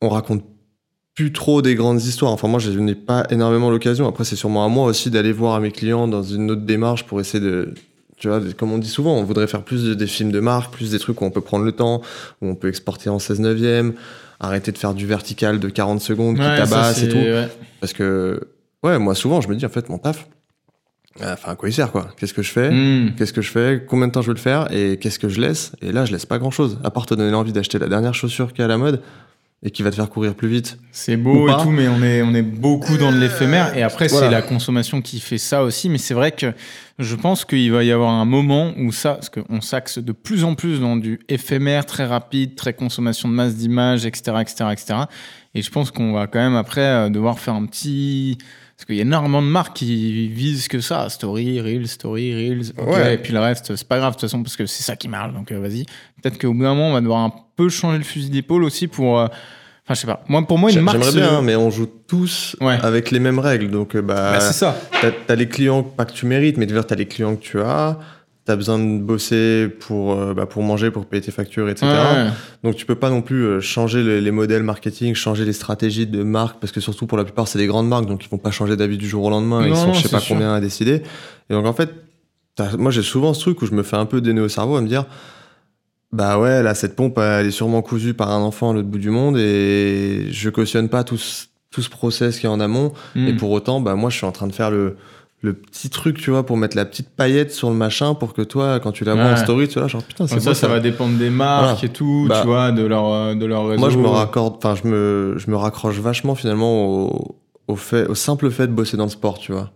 On 0.00 0.08
raconte 0.10 0.44
plus 1.14 1.32
trop 1.32 1.60
des 1.60 1.74
grandes 1.74 2.02
histoires. 2.02 2.30
Enfin, 2.32 2.46
moi, 2.48 2.60
je 2.60 2.70
n'ai 2.70 2.94
pas 2.94 3.26
énormément 3.30 3.68
l'occasion. 3.70 4.06
Après, 4.08 4.24
c'est 4.24 4.36
sûrement 4.36 4.64
à 4.64 4.68
moi 4.68 4.86
aussi 4.86 5.10
d'aller 5.10 5.32
voir 5.32 5.56
à 5.56 5.60
mes 5.60 5.72
clients 5.72 6.06
dans 6.06 6.22
une 6.22 6.50
autre 6.52 6.62
démarche 6.62 7.04
pour 7.04 7.20
essayer 7.20 7.42
de. 7.44 7.74
Tu 8.16 8.28
vois, 8.28 8.40
comme 8.56 8.70
on 8.72 8.78
dit 8.78 8.88
souvent, 8.88 9.16
on 9.16 9.24
voudrait 9.24 9.48
faire 9.48 9.64
plus 9.64 9.82
de- 9.84 9.94
des 9.94 10.06
films 10.06 10.30
de 10.30 10.38
marque, 10.38 10.72
plus 10.72 10.92
des 10.92 11.00
trucs 11.00 11.20
où 11.20 11.24
on 11.24 11.30
peut 11.32 11.40
prendre 11.40 11.64
le 11.64 11.72
temps, 11.72 12.00
où 12.40 12.46
on 12.46 12.54
peut 12.54 12.68
exporter 12.68 13.10
en 13.10 13.18
16 13.18 13.40
neuvième, 13.40 13.94
arrêter 14.42 14.72
de 14.72 14.78
faire 14.78 14.92
du 14.94 15.06
vertical 15.06 15.58
de 15.60 15.68
40 15.68 16.00
secondes 16.00 16.36
qui 16.36 16.42
Ouais, 16.42 16.56
ça, 16.58 16.64
tabasse 16.64 17.02
et 17.02 17.08
tout. 17.08 17.16
ouais. 17.16 17.48
Parce 17.80 17.92
que, 17.92 18.40
ouais, 18.82 18.98
moi, 18.98 19.14
souvent, 19.14 19.40
je 19.40 19.48
me 19.48 19.56
dis, 19.56 19.64
en 19.64 19.70
fait, 19.70 19.88
mon 19.88 19.98
taf, 19.98 20.28
euh, 21.20 21.32
enfin, 21.34 21.52
à 21.52 21.56
quoi 21.56 21.68
il 21.68 21.72
sert, 21.72 21.90
quoi? 21.92 22.08
Qu'est-ce 22.16 22.32
que 22.34 22.42
je 22.42 22.50
fais? 22.50 22.70
Hmm. 22.70 23.14
Qu'est-ce 23.16 23.32
que 23.32 23.42
je 23.42 23.50
fais? 23.50 23.84
Combien 23.86 24.06
de 24.08 24.12
temps 24.12 24.22
je 24.22 24.28
veux 24.28 24.34
le 24.34 24.38
faire? 24.40 24.72
Et 24.72 24.98
qu'est-ce 24.98 25.18
que 25.18 25.28
je 25.28 25.40
laisse? 25.40 25.72
Et 25.82 25.92
là, 25.92 26.04
je 26.04 26.12
laisse 26.12 26.24
pas 26.26 26.38
grand-chose. 26.38 26.78
À 26.84 26.90
part 26.90 27.06
te 27.06 27.14
donner 27.14 27.30
l'envie 27.30 27.52
d'acheter 27.52 27.78
la 27.78 27.88
dernière 27.88 28.14
chaussure 28.14 28.52
qui 28.52 28.62
est 28.62 28.64
à 28.64 28.68
la 28.68 28.78
mode 28.78 29.02
et 29.64 29.70
qui 29.70 29.82
va 29.82 29.90
te 29.90 29.94
faire 29.96 30.10
courir 30.10 30.34
plus 30.34 30.48
vite. 30.48 30.78
C'est 30.90 31.16
beau 31.16 31.48
et 31.48 31.62
tout, 31.62 31.70
mais 31.70 31.86
on 31.86 32.02
est, 32.02 32.20
on 32.22 32.34
est 32.34 32.42
beaucoup 32.42 32.96
dans 32.96 33.12
de 33.12 33.16
l'éphémère. 33.18 33.76
Et 33.76 33.82
après, 33.82 34.08
Voilà. 34.08 34.26
c'est 34.26 34.32
la 34.32 34.42
consommation 34.42 35.00
qui 35.00 35.20
fait 35.20 35.38
ça 35.38 35.62
aussi. 35.62 35.88
Mais 35.88 35.98
c'est 35.98 36.14
vrai 36.14 36.32
que 36.32 36.52
je 36.98 37.14
pense 37.14 37.44
qu'il 37.44 37.70
va 37.70 37.84
y 37.84 37.92
avoir 37.92 38.10
un 38.10 38.24
moment 38.24 38.72
où 38.76 38.90
ça, 38.90 39.14
parce 39.14 39.30
qu'on 39.30 39.60
s'axe 39.60 39.98
de 39.98 40.10
plus 40.12 40.42
en 40.42 40.56
plus 40.56 40.80
dans 40.80 40.96
du 40.96 41.20
éphémère, 41.28 41.86
très 41.86 42.04
rapide, 42.04 42.56
très 42.56 42.74
consommation 42.74 43.28
de 43.28 43.34
masse 43.34 43.54
d'images, 43.54 44.04
etc., 44.04 44.38
etc., 44.40 44.64
etc. 44.72 44.94
Et 45.54 45.62
je 45.62 45.70
pense 45.70 45.92
qu'on 45.92 46.12
va 46.12 46.26
quand 46.26 46.40
même 46.40 46.56
après 46.56 46.80
euh, 46.80 47.08
devoir 47.08 47.38
faire 47.38 47.54
un 47.54 47.66
petit... 47.66 48.38
Parce 48.82 48.86
qu'il 48.88 48.96
y 48.96 48.98
a 48.98 49.02
énormément 49.02 49.40
de 49.42 49.46
marques 49.46 49.76
qui 49.76 50.26
visent 50.26 50.66
que 50.66 50.80
ça. 50.80 51.08
Story, 51.08 51.60
Reels, 51.60 51.86
Story, 51.86 52.34
Reels. 52.34 52.72
Ouais. 52.84 53.14
Et 53.14 53.18
puis 53.18 53.32
le 53.32 53.38
reste, 53.38 53.76
c'est 53.76 53.86
pas 53.86 53.98
grave 53.98 54.14
de 54.14 54.18
toute 54.18 54.22
façon 54.28 54.42
parce 54.42 54.56
que 54.56 54.66
c'est 54.66 54.82
ça 54.82 54.96
qui 54.96 55.06
marche. 55.06 55.32
Donc 55.34 55.52
euh, 55.52 55.60
vas-y. 55.60 55.84
Peut-être 56.20 56.36
qu'au 56.36 56.52
bout 56.52 56.62
d'un 56.64 56.70
moment, 56.74 56.88
on 56.88 56.92
va 56.94 57.00
devoir 57.00 57.20
un 57.20 57.32
peu 57.54 57.68
changer 57.68 57.98
le 57.98 58.02
fusil 58.04 58.28
d'épaule 58.30 58.64
aussi 58.64 58.88
pour... 58.88 59.20
euh, 59.20 59.26
Enfin, 59.84 59.94
je 59.94 60.00
sais 60.00 60.06
pas. 60.08 60.24
Moi, 60.28 60.44
pour 60.46 60.58
moi, 60.58 60.70
une 60.72 60.80
marque... 60.80 60.96
J'aimerais 61.00 61.12
bien, 61.12 61.42
mais 61.42 61.54
on 61.54 61.70
joue 61.70 61.86
tous 62.08 62.56
Ouais. 62.60 62.76
avec 62.82 63.12
les 63.12 63.20
mêmes 63.20 63.38
règles. 63.38 63.70
Donc, 63.70 63.94
euh, 63.94 64.02
bah, 64.02 64.32
Bah, 64.32 64.40
c'est 64.40 64.52
ça. 64.52 64.76
t'as 65.00 65.10
as 65.32 65.36
les 65.36 65.48
clients, 65.48 65.84
pas 65.84 66.04
que 66.04 66.12
tu 66.12 66.26
mérites, 66.26 66.56
mais 66.56 66.66
tu 66.66 66.76
as 66.76 66.94
les 66.96 67.06
clients 67.06 67.36
que 67.36 67.40
tu 67.42 67.60
as. 67.60 67.98
T'as 68.44 68.56
besoin 68.56 68.76
de 68.76 68.98
bosser 68.98 69.68
pour, 69.68 70.12
euh, 70.12 70.34
bah, 70.34 70.46
pour 70.46 70.64
manger, 70.64 70.90
pour 70.90 71.06
payer 71.06 71.22
tes 71.22 71.30
factures, 71.30 71.68
etc. 71.68 71.86
Ouais. 71.86 72.30
Donc 72.64 72.74
tu 72.74 72.86
peux 72.86 72.96
pas 72.96 73.08
non 73.08 73.22
plus 73.22 73.44
euh, 73.44 73.60
changer 73.60 74.02
les, 74.02 74.20
les 74.20 74.30
modèles 74.32 74.64
marketing, 74.64 75.14
changer 75.14 75.44
les 75.44 75.52
stratégies 75.52 76.08
de 76.08 76.24
marque, 76.24 76.58
parce 76.58 76.72
que 76.72 76.80
surtout 76.80 77.06
pour 77.06 77.16
la 77.16 77.24
plupart 77.24 77.46
c'est 77.46 77.58
des 77.58 77.68
grandes 77.68 77.88
marques, 77.88 78.06
donc 78.06 78.24
ils 78.24 78.28
vont 78.28 78.38
pas 78.38 78.50
changer 78.50 78.76
d'avis 78.76 78.98
du 78.98 79.08
jour 79.08 79.24
au 79.24 79.30
lendemain, 79.30 79.64
ils 79.64 79.76
sont 79.76 79.88
non, 79.88 79.92
je 79.92 80.02
sais 80.02 80.08
pas 80.08 80.18
sûr. 80.18 80.34
combien 80.34 80.54
à 80.54 80.60
décider. 80.60 81.02
Et 81.50 81.54
donc 81.54 81.66
en 81.66 81.72
fait, 81.72 81.90
moi 82.78 82.90
j'ai 82.90 83.02
souvent 83.02 83.32
ce 83.32 83.40
truc 83.40 83.62
où 83.62 83.66
je 83.66 83.74
me 83.74 83.84
fais 83.84 83.96
un 83.96 84.06
peu 84.06 84.20
donner 84.20 84.40
au 84.40 84.48
cerveau 84.48 84.76
à 84.76 84.80
me 84.80 84.88
dire, 84.88 85.06
bah 86.10 86.38
ouais 86.38 86.64
là 86.64 86.74
cette 86.74 86.96
pompe 86.96 87.18
elle 87.18 87.46
est 87.46 87.52
sûrement 87.52 87.80
cousue 87.80 88.12
par 88.12 88.30
un 88.30 88.40
enfant 88.40 88.70
à 88.70 88.74
l'autre 88.74 88.88
bout 88.88 88.98
du 88.98 89.10
monde 89.10 89.38
et 89.38 90.26
je 90.30 90.50
cautionne 90.50 90.88
pas 90.88 91.04
tout 91.04 91.16
ce, 91.16 91.46
tout 91.70 91.80
ce 91.80 91.88
process 91.88 92.38
qui 92.38 92.46
est 92.46 92.50
en 92.50 92.60
amont. 92.60 92.92
Hmm. 93.14 93.28
Et 93.28 93.34
pour 93.34 93.50
autant, 93.50 93.80
bah 93.80 93.94
moi 93.94 94.10
je 94.10 94.16
suis 94.16 94.26
en 94.26 94.32
train 94.32 94.46
de 94.46 94.52
faire 94.52 94.70
le 94.70 94.96
le 95.44 95.52
petit 95.54 95.90
truc, 95.90 96.18
tu 96.18 96.30
vois, 96.30 96.46
pour 96.46 96.56
mettre 96.56 96.76
la 96.76 96.84
petite 96.84 97.08
paillette 97.10 97.50
sur 97.52 97.68
le 97.68 97.74
machin 97.76 98.14
pour 98.14 98.32
que 98.32 98.42
toi, 98.42 98.78
quand 98.80 98.92
tu 98.92 99.04
la 99.04 99.14
vois 99.14 99.24
en 99.32 99.36
story, 99.36 99.66
tu 99.68 99.78
vois, 99.80 99.88
genre 99.88 100.02
putain, 100.04 100.26
c'est 100.28 100.38
ça, 100.40 100.50
beau, 100.50 100.54
ça 100.54 100.68
va 100.68 100.78
dépendre 100.80 101.18
des 101.18 101.30
marques 101.30 101.64
Voilà. 101.64 101.84
et 101.84 101.88
tout, 101.88 102.26
Bah, 102.28 102.38
tu 102.40 102.46
vois, 102.46 102.70
de 102.70 102.82
leur, 102.84 103.12
euh, 103.12 103.34
de 103.34 103.44
leur 103.44 103.66
réseau. 103.68 103.80
Moi, 103.80 103.90
je 103.90 103.98
me 103.98 104.06
raccorde, 104.06 104.54
enfin, 104.58 104.74
je 104.80 104.88
me, 104.88 105.34
je 105.38 105.50
me 105.50 105.56
raccroche 105.56 105.98
vachement 105.98 106.34
finalement 106.36 106.84
au, 106.86 107.36
au 107.66 107.74
fait, 107.76 108.06
au 108.06 108.14
simple 108.14 108.50
fait 108.52 108.68
de 108.68 108.72
bosser 108.72 108.96
dans 108.96 109.04
le 109.04 109.10
sport, 109.10 109.38
tu 109.38 109.50
vois. 109.52 109.72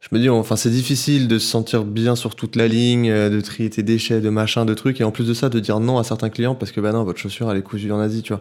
Je 0.00 0.08
me 0.16 0.20
dis, 0.20 0.28
enfin, 0.30 0.56
c'est 0.56 0.70
difficile 0.70 1.28
de 1.28 1.38
se 1.38 1.46
sentir 1.46 1.84
bien 1.84 2.16
sur 2.16 2.34
toute 2.34 2.56
la 2.56 2.66
ligne, 2.68 3.10
euh, 3.10 3.28
de 3.28 3.40
trier 3.42 3.68
tes 3.68 3.82
déchets, 3.82 4.20
de 4.20 4.30
machin, 4.30 4.64
de 4.64 4.72
trucs, 4.72 5.00
et 5.00 5.04
en 5.04 5.10
plus 5.10 5.26
de 5.26 5.34
ça, 5.34 5.48
de 5.50 5.58
dire 5.60 5.78
non 5.80 5.98
à 5.98 6.04
certains 6.04 6.30
clients 6.30 6.54
parce 6.54 6.72
que, 6.72 6.80
bah 6.80 6.92
non, 6.92 7.04
votre 7.04 7.18
chaussure, 7.18 7.50
elle 7.50 7.58
est 7.58 7.62
cousue 7.62 7.92
en 7.92 7.98
Asie, 8.00 8.22
tu 8.22 8.32
vois. 8.32 8.40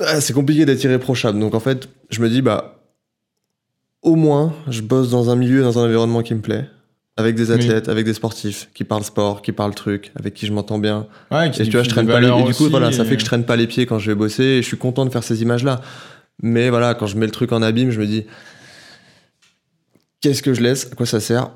Ouais, 0.00 0.20
C'est 0.20 0.32
compliqué 0.32 0.64
d'être 0.66 0.82
irréprochable. 0.84 1.38
Donc, 1.38 1.54
en 1.54 1.60
fait, 1.60 1.88
je 2.10 2.20
me 2.20 2.28
dis, 2.28 2.42
bah, 2.42 2.77
au 4.02 4.16
moins, 4.16 4.52
je 4.68 4.82
bosse 4.82 5.10
dans 5.10 5.30
un 5.30 5.36
milieu, 5.36 5.62
dans 5.62 5.78
un 5.78 5.84
environnement 5.84 6.22
qui 6.22 6.34
me 6.34 6.40
plaît, 6.40 6.66
avec 7.16 7.34
des 7.34 7.50
athlètes, 7.50 7.88
avec 7.88 8.04
des 8.04 8.14
sportifs, 8.14 8.68
qui 8.74 8.84
parlent 8.84 9.04
sport, 9.04 9.42
qui 9.42 9.52
parlent 9.52 9.74
truc, 9.74 10.12
avec 10.14 10.34
qui 10.34 10.46
je 10.46 10.52
m'entends 10.52 10.78
bien. 10.78 11.06
Ouais, 11.30 11.50
qui 11.50 11.62
Et 11.62 11.64
tu 11.64 11.72
vois, 11.72 11.82
je 11.82 11.88
traîne 11.88 12.06
pas 12.06 12.20
les... 12.20 12.28
et 12.28 12.44
du 12.44 12.54
coup, 12.54 12.68
voilà, 12.68 12.92
ça 12.92 13.04
fait 13.04 13.16
que 13.16 13.20
je 13.20 13.26
traîne 13.26 13.44
pas 13.44 13.56
les 13.56 13.66
pieds 13.66 13.86
quand 13.86 13.98
je 13.98 14.10
vais 14.10 14.14
bosser, 14.14 14.44
et 14.44 14.62
je 14.62 14.66
suis 14.66 14.78
content 14.78 15.04
de 15.04 15.10
faire 15.10 15.24
ces 15.24 15.42
images-là. 15.42 15.80
Mais 16.40 16.70
voilà, 16.70 16.94
quand 16.94 17.06
je 17.06 17.16
mets 17.16 17.26
le 17.26 17.32
truc 17.32 17.52
en 17.52 17.62
abîme, 17.62 17.90
je 17.90 18.00
me 18.00 18.06
dis, 18.06 18.24
qu'est-ce 20.20 20.42
que 20.42 20.54
je 20.54 20.62
laisse? 20.62 20.88
À 20.92 20.94
quoi 20.94 21.06
ça 21.06 21.18
sert? 21.18 21.50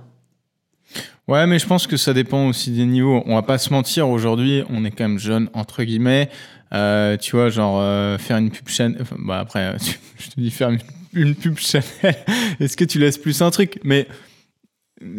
Ouais, 1.28 1.46
mais 1.46 1.60
je 1.60 1.66
pense 1.66 1.86
que 1.86 1.96
ça 1.96 2.12
dépend 2.12 2.48
aussi 2.48 2.72
des 2.72 2.84
niveaux. 2.84 3.22
On 3.26 3.36
va 3.36 3.42
pas 3.42 3.58
se 3.58 3.72
mentir, 3.72 4.08
aujourd'hui, 4.08 4.64
on 4.68 4.84
est 4.84 4.90
quand 4.90 5.04
même 5.04 5.20
jeune, 5.20 5.48
entre 5.54 5.84
guillemets. 5.84 6.28
Euh, 6.74 7.16
tu 7.16 7.36
vois, 7.36 7.48
genre, 7.48 7.78
euh, 7.80 8.18
faire 8.18 8.38
une 8.38 8.50
pub. 8.50 8.66
Enfin, 9.00 9.16
bah 9.18 9.38
après, 9.38 9.60
euh, 9.60 9.76
je 10.18 10.30
te 10.30 10.40
dis 10.40 10.50
faire 10.50 10.70
une, 10.70 10.80
une 11.12 11.34
pub 11.34 11.58
Chanel. 11.58 11.84
Est-ce 12.60 12.76
que 12.76 12.84
tu 12.84 12.98
laisses 12.98 13.18
plus 13.18 13.40
un 13.42 13.50
truc? 13.50 13.78
Mais 13.84 14.06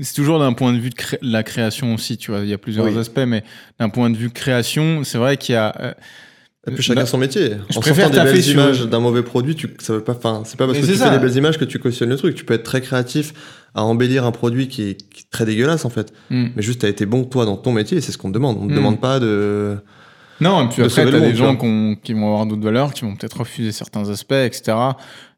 c'est 0.02 0.14
toujours 0.16 0.40
d'un 0.40 0.54
point 0.54 0.72
de 0.74 0.80
vue 0.80 0.90
de 0.90 0.96
cré- 0.96 1.20
la 1.22 1.44
création 1.44 1.94
aussi, 1.94 2.18
tu 2.18 2.32
vois. 2.32 2.42
Il 2.42 2.48
y 2.50 2.54
a 2.54 2.58
plusieurs 2.58 2.86
Oui. 2.86 2.98
aspects, 2.98 3.20
mais 3.28 3.44
d'un 3.80 3.90
point 3.90 4.10
de 4.10 4.18
vue 4.18 4.30
création, 4.30 5.04
c'est 5.04 5.18
vrai 5.18 5.38
qu'il 5.38 5.54
y 5.54 5.58
a. 5.58 5.74
euh, 5.80 5.94
Et 6.66 6.72
puis 6.72 6.82
chacun 6.82 7.02
Bah, 7.02 7.06
son 7.06 7.18
métier. 7.18 7.56
je 7.70 7.78
En 7.78 7.82
préfère 7.82 8.06
sortant 8.08 8.24
des 8.24 8.32
belles 8.32 8.42
sur- 8.44 8.54
images 8.54 8.82
d'un 8.88 9.00
mauvais 9.02 9.24
produit, 9.24 9.54
tu, 9.56 9.68
ça 9.80 9.94
veut 9.94 10.04
pas, 10.04 10.14
enfin, 10.14 10.44
c'est 10.46 10.56
pas 10.58 10.66
parce 10.66 10.78
Mais 10.78 10.82
que 10.82 10.88
c'est 10.88 10.94
tu 10.94 11.00
ça. 11.00 11.12
fais 11.12 11.18
des 11.20 11.26
belles 11.26 11.36
images 11.36 11.58
que 11.58 11.66
tu 11.66 11.78
cautionnes 11.80 12.08
le 12.10 12.16
truc. 12.16 12.36
Tu 12.36 12.46
peux 12.46 12.54
être 12.54 12.64
très 12.64 12.80
créatif 12.80 13.34
à 13.76 13.84
embellir 13.84 14.24
un 14.26 14.32
produit 14.32 14.70
qui 14.70 14.84
est, 14.84 15.10
qui 15.10 15.24
est 15.24 15.30
très 15.30 15.46
dégueulasse 15.46 15.84
en 15.84 15.90
fait. 15.90 16.14
hmm. 16.30 16.48
Mais 16.56 16.62
juste, 16.62 16.80
t'as 16.82 16.88
été 16.88 17.06
bon 17.06 17.26
toi 17.26 17.46
dans 17.46 17.58
ton 17.58 17.74
métier 17.74 18.00
c'est 18.00 18.14
ce 18.14 18.18
qu'on 18.18 18.30
te 18.30 18.34
demande. 18.36 18.58
On 18.62 18.68
te 18.68 18.72
Mm. 18.72 18.76
demande 18.78 19.02
pas 19.02 19.20
de. 19.20 19.78
Non, 20.40 20.66
et 20.66 20.70
puis 20.70 20.78
de 20.82 20.88
après, 20.88 21.04
t'as 21.12 21.20
des 21.20 21.36
gens 21.36 21.58
qui 22.02 22.14
vont 22.14 22.28
avoir 22.28 22.46
d'autres 22.46 22.64
valeurs, 22.64 22.94
qui 22.94 23.02
vont 23.04 23.16
peut-être 23.18 23.40
refuser 23.40 23.74
certains 23.74 24.10
aspects, 24.10 24.32
etc. 24.32 24.74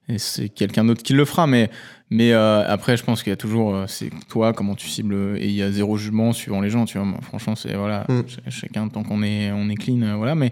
Et 0.07 0.17
c'est 0.19 0.49
quelqu'un 0.49 0.85
d'autre 0.85 1.01
qui 1.03 1.13
le 1.13 1.25
fera. 1.25 1.47
Mais, 1.47 1.69
mais 2.09 2.31
euh, 2.31 2.63
après, 2.67 2.95
je 2.97 3.03
pense 3.03 3.23
qu'il 3.23 3.31
y 3.31 3.33
a 3.33 3.37
toujours, 3.37 3.73
euh, 3.75 3.85
c'est 3.87 4.09
toi, 4.29 4.53
comment 4.53 4.75
tu 4.75 4.87
cibles, 4.87 5.15
et 5.39 5.45
il 5.47 5.53
y 5.55 5.63
a 5.63 5.71
zéro 5.71 5.97
jugement 5.97 6.31
suivant 6.33 6.61
les 6.61 6.69
gens, 6.69 6.85
tu 6.85 6.97
vois. 6.97 7.05
Moi, 7.07 7.19
franchement, 7.21 7.55
c'est 7.55 7.75
voilà, 7.75 8.05
Mm. 8.09 8.21
ch- 8.27 8.39
chacun 8.49 8.87
tant 8.89 9.03
qu'on 9.03 9.23
est, 9.23 9.51
on 9.51 9.67
est 9.69 9.75
clean, 9.75 10.01
euh, 10.03 10.15
voilà. 10.15 10.35
Mais, 10.35 10.51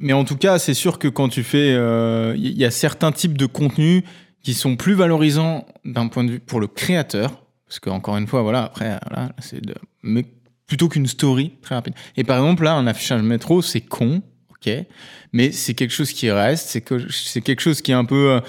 mais 0.00 0.12
en 0.12 0.24
tout 0.24 0.36
cas, 0.36 0.58
c'est 0.58 0.74
sûr 0.74 0.98
que 0.98 1.08
quand 1.08 1.28
tu 1.28 1.42
fais, 1.44 1.72
euh, 1.74 2.34
il 2.36 2.56
y, 2.58 2.64
a 2.64 2.70
certains 2.70 3.12
types 3.12 3.38
de 3.38 3.46
contenus 3.46 4.02
qui 4.42 4.52
sont 4.54 4.76
plus 4.76 4.94
valorisants 4.94 5.66
d'un 5.84 6.08
point 6.08 6.24
de 6.24 6.32
vue 6.32 6.40
pour 6.40 6.60
le 6.60 6.66
créateur, 6.66 7.44
parce 7.66 7.78
que 7.80 7.90
encore 7.90 8.16
une 8.16 8.26
fois, 8.26 8.42
voilà, 8.42 8.64
après, 8.64 8.98
voilà, 9.08 9.30
c'est 9.38 9.64
de, 9.64 9.74
mais 10.02 10.24
plutôt 10.66 10.88
qu'une 10.88 11.06
story 11.06 11.52
très 11.62 11.76
rapide. 11.76 11.94
Et 12.16 12.24
par 12.24 12.38
exemple, 12.38 12.64
là, 12.64 12.74
un 12.74 12.86
affichage 12.88 13.22
métro, 13.22 13.62
c'est 13.62 13.80
con, 13.80 14.22
ok, 14.66 14.84
mais 15.32 15.52
c'est 15.52 15.74
quelque 15.74 15.92
chose 15.92 16.12
qui 16.12 16.30
reste, 16.30 16.68
c'est 16.68 16.80
que 16.80 17.10
c'est 17.10 17.40
quelque 17.42 17.60
chose 17.60 17.82
qui 17.82 17.90
est 17.92 17.94
un 17.94 18.04
peu, 18.04 18.30
euh, 18.32 18.40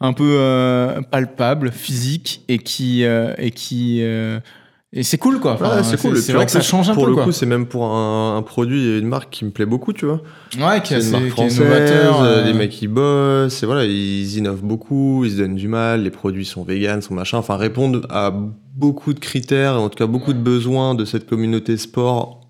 un 0.00 0.12
peu 0.12 0.36
euh, 0.38 1.00
palpable, 1.02 1.70
physique, 1.72 2.42
et 2.48 2.58
qui, 2.58 3.04
euh, 3.04 3.34
et 3.38 3.50
qui, 3.50 4.00
euh, 4.02 4.38
et 4.96 5.02
c'est 5.02 5.18
cool 5.18 5.40
quoi. 5.40 5.54
Enfin, 5.54 5.76
Ouais, 5.78 5.82
c'est 5.82 5.96
cool. 6.00 6.16
C'est 6.18 6.32
vrai 6.32 6.44
que 6.46 6.52
ça 6.52 6.60
change 6.60 6.88
un 6.88 6.94
Pour 6.94 7.04
peu 7.04 7.10
le 7.10 7.14
quoi. 7.16 7.24
coup, 7.24 7.32
c'est 7.32 7.46
même 7.46 7.66
pour 7.66 7.84
un, 7.86 8.36
un 8.36 8.42
produit 8.42 8.86
et 8.86 8.98
une 8.98 9.08
marque 9.08 9.30
qui 9.30 9.44
me 9.44 9.50
plaît 9.50 9.66
beaucoup, 9.66 9.92
tu 9.92 10.06
vois. 10.06 10.22
ouais, 10.56 10.80
qui 10.82 10.94
est 10.94 11.00
une 11.02 11.10
marque 11.10 11.22
qui 11.24 11.28
est 11.28 11.30
française, 11.30 11.60
novateur. 11.60 12.22
euh, 12.22 12.44
les 12.44 12.52
mecs 12.52 12.70
qui 12.70 12.86
bossent, 12.86 13.60
et 13.62 13.66
voilà, 13.66 13.84
ils 13.86 14.36
innovent 14.36 14.62
beaucoup, 14.62 15.24
ils 15.24 15.32
se 15.32 15.36
donnent 15.38 15.56
du 15.56 15.66
mal, 15.66 16.02
les 16.04 16.10
produits 16.10 16.44
sont 16.44 16.62
véganes, 16.62 17.02
sont 17.02 17.14
machin, 17.14 17.38
enfin 17.38 17.56
répondent 17.56 18.06
à 18.08 18.32
beaucoup 18.76 19.14
de 19.14 19.18
critères, 19.18 19.80
en 19.80 19.88
tout 19.88 19.96
cas 19.98 20.06
beaucoup 20.06 20.32
de 20.32 20.38
besoins 20.38 20.94
de 20.94 21.04
cette 21.04 21.26
communauté 21.26 21.76
sport. 21.76 22.40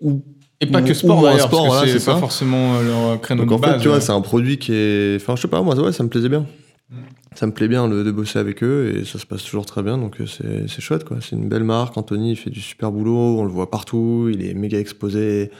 Ou 0.00 0.22
Et 0.60 0.66
pas 0.66 0.82
que 0.82 0.92
sport 0.92 1.22
d'ailleurs, 1.22 1.48
parce 1.48 1.62
que 1.62 1.68
voilà, 1.68 1.86
c'est 1.86 2.04
pas 2.04 2.14
ça. 2.14 2.16
forcément 2.16 2.76
euh, 2.76 2.82
leur 3.10 3.20
créneau 3.20 3.42
donc 3.44 3.50
de 3.50 3.54
en 3.54 3.58
base. 3.58 3.74
fait, 3.76 3.80
tu 3.82 3.88
vois, 3.88 4.00
c'est 4.00 4.10
un 4.12 4.20
produit 4.20 4.58
qui 4.58 4.72
est, 4.72 5.16
enfin 5.16 5.36
je 5.36 5.42
sais 5.42 5.48
pas, 5.48 5.62
moi 5.62 5.74
ouais, 5.80 5.92
ça 5.92 6.02
me 6.02 6.08
plaisait 6.08 6.28
bien. 6.28 6.46
Mm. 6.90 6.96
Ça 7.36 7.46
me 7.46 7.52
plaît 7.52 7.68
bien 7.68 7.86
le- 7.86 8.02
de 8.02 8.10
bosser 8.10 8.40
avec 8.40 8.64
eux 8.64 8.92
et 8.96 9.04
ça 9.04 9.18
se 9.20 9.26
passe 9.26 9.44
toujours 9.44 9.66
très 9.66 9.82
bien, 9.84 9.98
donc 9.98 10.20
euh, 10.20 10.26
c'est 10.26 10.66
c'est 10.68 10.80
chouette 10.80 11.04
quoi. 11.04 11.18
C'est 11.20 11.36
une 11.36 11.48
belle 11.48 11.62
marque. 11.62 11.96
Anthony 11.96 12.32
il 12.32 12.36
fait 12.36 12.50
du 12.50 12.60
super 12.60 12.90
boulot, 12.90 13.38
on 13.38 13.44
le 13.44 13.50
voit 13.50 13.70
partout, 13.70 14.28
il 14.32 14.44
est 14.44 14.54
méga 14.54 14.78
exposé. 14.80 15.52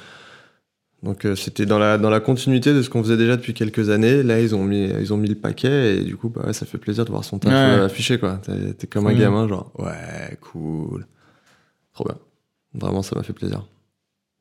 Donc 1.05 1.25
euh, 1.27 1.37
c'était 1.37 1.65
dans 1.65 1.79
la, 1.79 1.97
dans 1.97 2.11
la 2.11 2.19
continuité 2.19 2.75
de 2.75 2.83
ce 2.83 2.91
qu'on 2.91 3.05
faisait 3.05 3.17
déjà 3.17 3.37
depuis 3.37 3.55
quelques 3.55 3.91
années. 3.91 4.25
Là, 4.25 4.41
ils 4.41 4.57
ont 4.57 4.65
mis, 4.65 4.89
ils 5.01 5.13
ont 5.13 5.17
mis 5.17 5.29
le 5.29 5.37
paquet 5.37 5.99
et 5.99 6.03
du 6.03 6.17
coup, 6.17 6.29
bah, 6.29 6.43
ouais, 6.45 6.53
ça 6.53 6.67
fait 6.67 6.79
plaisir 6.79 7.05
de 7.05 7.11
voir 7.11 7.23
son 7.23 7.39
taf 7.39 7.53
Ouais. 7.53 7.85
affiché. 7.85 8.19
quoi. 8.19 8.41
T'es 8.45 8.73
t'es 8.73 8.87
comme 8.89 9.07
un 9.07 9.13
gamin, 9.15 9.47
genre, 9.47 9.71
ouais, 9.79 10.37
cool. 10.41 11.07
Trop 11.95 12.05
bien. 12.05 12.17
Vraiment, 12.75 13.03
ça 13.03 13.15
m'a 13.15 13.23
fait 13.23 13.33
plaisir. 13.33 13.65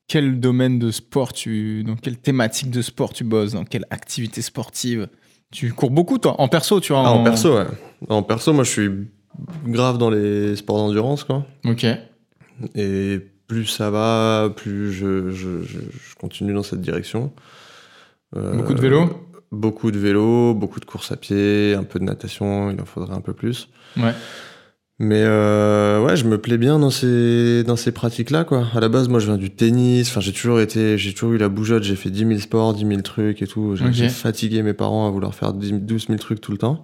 Quel 0.07 0.39
domaine 0.39 0.79
de 0.79 0.91
sport 0.91 1.33
tu, 1.33 1.83
dans 1.83 1.95
quelle 1.95 2.17
thématique 2.17 2.69
de 2.71 2.81
sport 2.81 3.11
tu 3.13 3.23
bosses, 3.23 3.51
dans 3.51 3.65
quelle 3.65 3.85
activité 3.89 4.41
sportive 4.41 5.09
Tu 5.51 5.73
cours 5.73 5.91
beaucoup 5.91 6.17
toi, 6.17 6.39
en 6.39 6.47
perso, 6.47 6.79
tu 6.79 6.93
vois. 6.93 7.03
Ah, 7.05 7.11
en 7.11 7.23
perso, 7.23 7.57
ouais. 7.57 7.65
En 8.07 8.23
perso, 8.23 8.53
moi, 8.53 8.63
je 8.63 8.71
suis 8.71 8.89
grave 9.65 9.97
dans 9.97 10.09
les 10.09 10.55
sports 10.55 10.77
d'endurance, 10.77 11.23
quoi. 11.23 11.45
Ok. 11.65 11.85
Et 12.75 13.19
plus 13.47 13.65
ça 13.65 13.89
va, 13.91 14.49
plus 14.55 14.91
je, 14.91 15.29
je, 15.31 15.61
je, 15.63 15.79
je 15.79 16.15
continue 16.19 16.53
dans 16.53 16.63
cette 16.63 16.81
direction. 16.81 17.31
Euh, 18.35 18.55
Beaucoup 18.55 18.73
de 18.73 18.81
vélo? 18.81 19.29
Beaucoup 19.51 19.91
de 19.91 19.97
vélo, 19.99 20.53
beaucoup 20.53 20.79
de 20.79 20.85
course 20.85 21.11
à 21.11 21.17
pied, 21.17 21.73
un 21.73 21.83
peu 21.83 21.99
de 21.99 22.03
natation, 22.03 22.71
il 22.71 22.81
en 22.81 22.85
faudrait 22.85 23.15
un 23.15 23.21
peu 23.21 23.33
plus. 23.33 23.69
Ouais. 23.95 24.13
Mais 24.99 25.21
euh, 25.21 26.03
ouais, 26.03 26.15
je 26.15 26.25
me 26.25 26.39
plais 26.39 26.57
bien 26.57 26.79
dans 26.79 26.89
ces, 26.89 27.63
dans 27.63 27.75
ces 27.75 27.91
pratiques-là, 27.91 28.45
quoi. 28.45 28.65
À 28.73 28.79
la 28.79 28.89
base, 28.89 29.09
moi, 29.09 29.19
je 29.19 29.27
viens 29.27 29.37
du 29.37 29.51
tennis. 29.51 30.09
Enfin, 30.09 30.21
j'ai 30.21 30.33
toujours 30.33 30.59
été, 30.59 30.97
j'ai 30.97 31.13
toujours 31.13 31.33
eu 31.33 31.37
la 31.37 31.49
bougeotte. 31.49 31.83
J'ai 31.83 31.95
fait 31.95 32.09
10 32.09 32.19
000 32.27 32.39
sports, 32.39 32.73
10 32.73 32.87
000 32.87 33.01
trucs 33.01 33.41
et 33.43 33.47
tout. 33.47 33.75
J'ai 33.91 34.09
fatigué 34.09 34.63
mes 34.63 34.73
parents 34.73 35.07
à 35.07 35.11
vouloir 35.11 35.35
faire 35.35 35.53
10 35.53 35.67
000 35.67 35.79
12 35.81 36.07
000 36.07 36.17
trucs 36.17 36.41
tout 36.41 36.51
le 36.51 36.57
temps. 36.57 36.83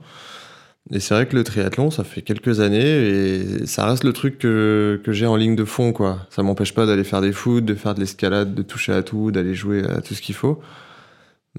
Et 0.92 1.00
c'est 1.00 1.16
vrai 1.16 1.28
que 1.28 1.36
le 1.36 1.44
triathlon, 1.44 1.90
ça 1.90 2.04
fait 2.04 2.22
quelques 2.22 2.60
années 2.60 2.84
et 2.84 3.66
ça 3.66 3.86
reste 3.88 4.04
le 4.04 4.12
truc 4.12 4.38
que, 4.38 5.00
que 5.04 5.14
j'ai 5.14 5.26
en 5.26 5.38
ligne 5.38 5.56
de 5.56 5.64
fond, 5.64 5.94
quoi. 5.94 6.28
Ça 6.30 6.44
m'empêche 6.44 6.74
pas 6.74 6.86
d'aller 6.86 7.06
faire 7.06 7.22
des 7.22 7.32
foot, 7.32 7.64
de 7.64 7.74
faire 7.74 7.96
de 7.96 8.02
l'escalade, 8.02 8.54
de 8.54 8.62
toucher 8.62 8.92
à 8.92 9.02
tout, 9.02 9.32
d'aller 9.32 9.56
jouer 9.56 9.84
à 9.86 10.02
tout 10.02 10.14
ce 10.14 10.22
qu'il 10.22 10.36
faut. 10.36 10.62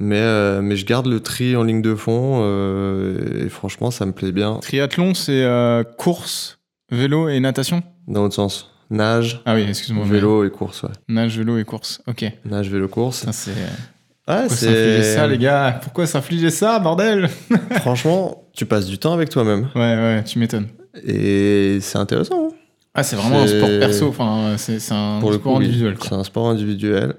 Mais, 0.01 0.19
euh, 0.21 0.61
mais 0.61 0.75
je 0.77 0.85
garde 0.87 1.07
le 1.07 1.21
tri 1.21 1.55
en 1.57 1.63
ligne 1.63 1.81
de 1.83 1.95
fond 1.95 2.41
euh, 2.43 3.45
et 3.47 3.49
franchement, 3.49 3.91
ça 3.93 4.07
me 4.07 4.13
plaît 4.13 4.33
bien. 4.33 4.59
Triathlon, 4.61 5.15
c'est 5.15 5.45
euh, 5.45 5.85
course, 5.85 6.59
vélo 6.91 7.29
et 7.29 7.39
natation? 7.41 7.83
Dans 8.09 8.23
l'autre 8.23 8.35
sens. 8.35 8.71
Nage, 8.91 9.41
Ah 9.47 9.55
oui, 9.55 9.65
excuse-moi. 9.69 10.05
vélo 10.07 10.45
et 10.45 10.51
course, 10.51 10.83
ouais. 10.83 10.91
Nage, 11.09 11.39
vélo 11.39 11.59
et 11.59 11.65
course. 11.65 12.03
Ok. 12.07 12.25
Nage, 12.45 12.71
vélo, 12.71 12.87
course. 12.89 13.19
Ça, 13.25 13.33
c'est. 13.33 13.53
Ouais, 14.29 14.49
c'est. 14.49 15.03
ça, 15.03 15.27
les 15.27 15.39
gars? 15.39 15.79
Pourquoi 15.83 16.07
s'infliger 16.07 16.51
ça, 16.51 16.79
bordel? 16.81 17.29
Franchement, 17.81 18.45
tu 18.53 18.67
passes 18.67 18.87
du 18.87 18.99
temps 18.99 19.13
avec 19.13 19.31
toi-même. 19.31 19.69
Ouais, 19.75 19.81
ouais, 19.97 20.25
tu 20.25 20.39
m'étonnes. 20.39 20.69
Et 21.05 21.79
c'est 21.81 21.99
intéressant. 21.99 22.49
hein. 22.51 22.55
Ah, 22.95 23.03
c'est 23.03 23.17
vraiment 23.17 23.41
un 23.41 23.47
sport 23.47 23.69
perso. 23.81 24.09
Enfin, 24.09 24.55
c'est 24.59 24.77
un 24.93 25.21
sport 25.21 25.57
individuel. 25.57 25.97
C'est 26.01 26.13
un 26.15 26.25
sport 26.25 26.49
individuel. 26.49 27.15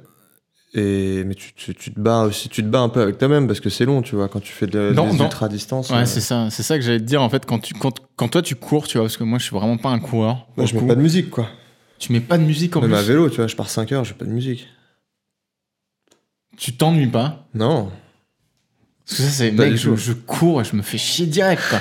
Et, 0.77 1.23
mais 1.23 1.35
tu, 1.35 1.53
tu, 1.53 1.73
tu 1.73 1.93
te 1.93 1.99
bats 1.99 2.23
aussi, 2.23 2.49
tu 2.49 2.61
te 2.61 2.67
bats 2.67 2.81
un 2.81 2.89
peu 2.89 3.01
avec 3.01 3.17
toi-même 3.17 3.47
parce 3.47 3.61
que 3.61 3.69
c'est 3.69 3.85
long, 3.85 4.01
tu 4.01 4.15
vois, 4.17 4.27
quand 4.27 4.41
tu 4.41 4.51
fais 4.51 4.67
de, 4.67 4.91
Dans- 4.93 5.09
des 5.09 5.17
dans- 5.17 5.23
ultra-distances. 5.23 5.89
Ouais, 5.89 5.99
euh, 5.99 6.05
c'est 6.05 6.19
ça. 6.19 6.49
C'est 6.51 6.63
ça 6.63 6.77
que 6.77 6.83
j'allais 6.83 6.99
te 6.99 7.05
dire 7.05 7.21
en 7.21 7.29
fait 7.29 7.45
quand 7.45 7.59
tu 7.59 7.73
quand, 7.73 7.93
quand 8.17 8.27
toi 8.27 8.41
tu 8.41 8.55
cours, 8.55 8.85
tu 8.85 8.97
vois, 8.97 9.05
parce 9.05 9.15
que 9.15 9.23
moi 9.23 9.39
je 9.39 9.45
suis 9.45 9.55
vraiment 9.55 9.77
pas 9.77 9.89
un 9.89 9.99
coureur. 9.99 10.47
moi, 10.57 10.65
je 10.65 10.73
mets 10.73 10.81
coup. 10.81 10.87
pas 10.87 10.95
de 10.95 11.01
musique, 11.01 11.29
quoi. 11.29 11.47
Tu 11.97 12.11
mets 12.11 12.19
pas 12.19 12.37
de 12.37 12.43
musique 12.43 12.75
en 12.75 12.81
Même 12.81 12.89
plus. 12.89 12.97
à 12.97 13.03
vélo, 13.03 13.29
tu 13.29 13.37
vois, 13.37 13.47
je 13.47 13.55
pars 13.55 13.69
5 13.69 13.91
heures, 13.93 14.03
j'ai 14.03 14.13
pas 14.15 14.25
de 14.25 14.31
musique. 14.31 14.67
Tu 16.57 16.73
t'ennuies 16.75 17.07
pas? 17.07 17.47
Non. 17.53 17.89
Parce 19.07 19.19
que 19.19 19.23
ça 19.23 19.29
c'est 19.29 19.51
mec, 19.51 19.75
je, 19.75 19.95
je 19.95 20.13
cours 20.13 20.61
et 20.61 20.63
je 20.63 20.75
me 20.75 20.81
fais 20.81 20.97
chier 20.97 21.27
direct. 21.27 21.61
Quoi. 21.69 21.79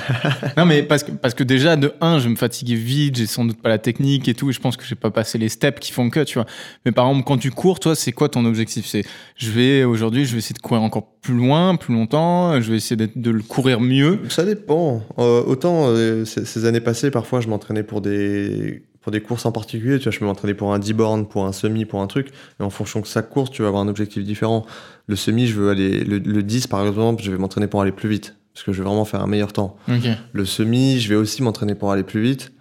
non 0.57 0.65
mais 0.65 0.83
parce 0.83 1.03
que 1.03 1.11
parce 1.11 1.33
que 1.33 1.43
déjà 1.43 1.75
de 1.75 1.91
un, 1.99 2.19
je 2.19 2.29
me 2.29 2.35
fatiguais 2.35 2.75
vite, 2.75 3.15
j'ai 3.17 3.25
sans 3.25 3.45
doute 3.45 3.59
pas 3.59 3.69
la 3.69 3.79
technique 3.79 4.27
et 4.27 4.35
tout, 4.35 4.51
et 4.51 4.53
je 4.53 4.59
pense 4.59 4.77
que 4.77 4.83
j'ai 4.85 4.93
pas 4.93 5.09
passé 5.09 5.39
les 5.39 5.49
steps 5.49 5.79
qui 5.79 5.91
font 5.91 6.11
que, 6.11 6.19
tu 6.23 6.35
vois. 6.35 6.45
Mais 6.85 6.91
par 6.91 7.07
exemple 7.07 7.25
quand 7.25 7.37
tu 7.39 7.49
cours, 7.49 7.79
toi, 7.79 7.95
c'est 7.95 8.11
quoi 8.11 8.29
ton 8.29 8.45
objectif? 8.45 8.85
C'est 8.85 9.03
je 9.37 9.49
vais 9.49 9.83
aujourd'hui, 9.85 10.25
je 10.25 10.33
vais 10.33 10.37
essayer 10.37 10.53
de 10.53 10.59
courir 10.61 10.83
encore 10.83 11.07
plus 11.21 11.33
loin, 11.33 11.75
plus 11.75 11.95
longtemps, 11.95 12.61
je 12.61 12.69
vais 12.69 12.77
essayer 12.77 12.95
d'être- 12.95 13.17
de 13.17 13.31
le 13.31 13.41
courir 13.41 13.79
mieux? 13.81 14.19
Ça 14.29 14.45
dépend. 14.45 15.01
Euh, 15.17 15.41
autant 15.47 15.85
euh, 15.87 16.25
ces, 16.25 16.45
ces 16.45 16.65
années 16.65 16.79
passées, 16.79 17.09
parfois, 17.09 17.41
je 17.41 17.47
m'entraînais 17.47 17.81
pour 17.81 18.01
des, 18.01 18.83
pour 19.05 19.11
des 19.11 19.21
courses 19.21 19.45
en 19.45 19.51
particulier. 19.51 19.99
Tu 19.99 20.05
vois, 20.05 20.11
je 20.11 20.17
peux 20.17 20.25
m'entraîner 20.25 20.55
pour 20.55 20.73
un 20.73 20.79
10 20.79 20.93
bornes, 20.93 21.27
pour 21.27 21.45
un 21.45 21.51
semi, 21.51 21.85
pour 21.85 22.01
un 22.01 22.07
truc. 22.07 22.29
Et 22.59 22.63
en 22.63 22.71
fonction 22.71 23.01
de 23.01 23.05
chaque 23.05 23.29
course, 23.29 23.51
tu 23.51 23.61
vas 23.61 23.67
avoir 23.67 23.83
un 23.83 23.87
objectif 23.87 24.23
différent. 24.23 24.65
Le 25.05 25.15
semi, 25.15 25.45
je 25.45 25.53
veux 25.53 25.69
aller. 25.69 26.03
Le, 26.03 26.17
le 26.17 26.41
10, 26.41 26.65
par 26.65 26.83
exemple, 26.87 27.21
je 27.21 27.29
vais 27.29 27.37
m'entraîner 27.37 27.67
pour 27.67 27.83
aller 27.83 27.91
plus 27.91 28.09
vite. 28.09 28.35
Parce 28.51 28.65
que 28.65 28.73
je 28.73 28.79
veux 28.79 28.87
vraiment 28.87 29.05
faire 29.05 29.21
un 29.21 29.27
meilleur 29.27 29.53
temps. 29.53 29.77
Ok. 29.87 30.07
Le 30.33 30.45
semi, 30.45 30.99
je 30.99 31.09
vais 31.09 31.15
aussi 31.15 31.43
m'entraîner 31.43 31.75
pour 31.75 31.91
aller 31.91 32.01
plus 32.01 32.19
vite. 32.19 32.51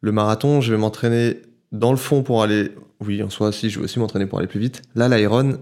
Le 0.00 0.12
marathon, 0.12 0.62
je 0.62 0.72
vais 0.72 0.78
m'entraîner 0.78 1.42
dans 1.72 1.90
le 1.90 1.98
fond 1.98 2.22
pour 2.22 2.42
aller. 2.42 2.70
Oui, 3.04 3.22
en 3.22 3.28
soi, 3.28 3.52
si, 3.52 3.68
je 3.68 3.78
vais 3.78 3.84
aussi 3.84 3.98
m'entraîner 3.98 4.24
pour 4.24 4.38
aller 4.38 4.48
plus 4.48 4.60
vite. 4.60 4.80
Là, 4.94 5.10
l'Iron, 5.14 5.58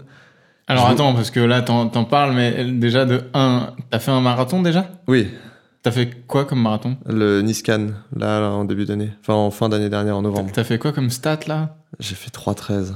Alors 0.67 0.87
attends, 0.87 1.13
parce 1.13 1.29
que 1.29 1.41
là 1.41 1.61
t'en 1.61 2.05
parles, 2.05 2.33
mais 2.33 2.63
déjà 2.71 3.03
de 3.03 3.23
un, 3.33 3.73
t'as 3.91 3.99
fait 3.99 4.11
un 4.11 4.21
marathon 4.21 4.61
déjà? 4.61 4.89
Oui, 5.09 5.27
T'as 5.85 5.91
fait 5.91 6.09
quoi 6.25 6.45
comme 6.45 6.63
marathon? 6.63 6.97
Le 7.05 7.43
Niscan, 7.43 7.89
là, 8.17 8.39
là, 8.39 8.49
en 8.49 8.65
début 8.65 8.85
d'année. 8.85 9.11
Enfin, 9.21 9.35
en 9.35 9.51
fin 9.51 9.69
d'année 9.69 9.87
dernière, 9.87 10.17
en 10.17 10.23
novembre. 10.23 10.49
T'as 10.51 10.63
fait 10.63 10.79
quoi 10.79 10.91
comme 10.91 11.11
stat 11.11 11.41
là? 11.45 11.75
J'ai 11.99 12.15
fait 12.15 12.31
3,13. 12.35 12.93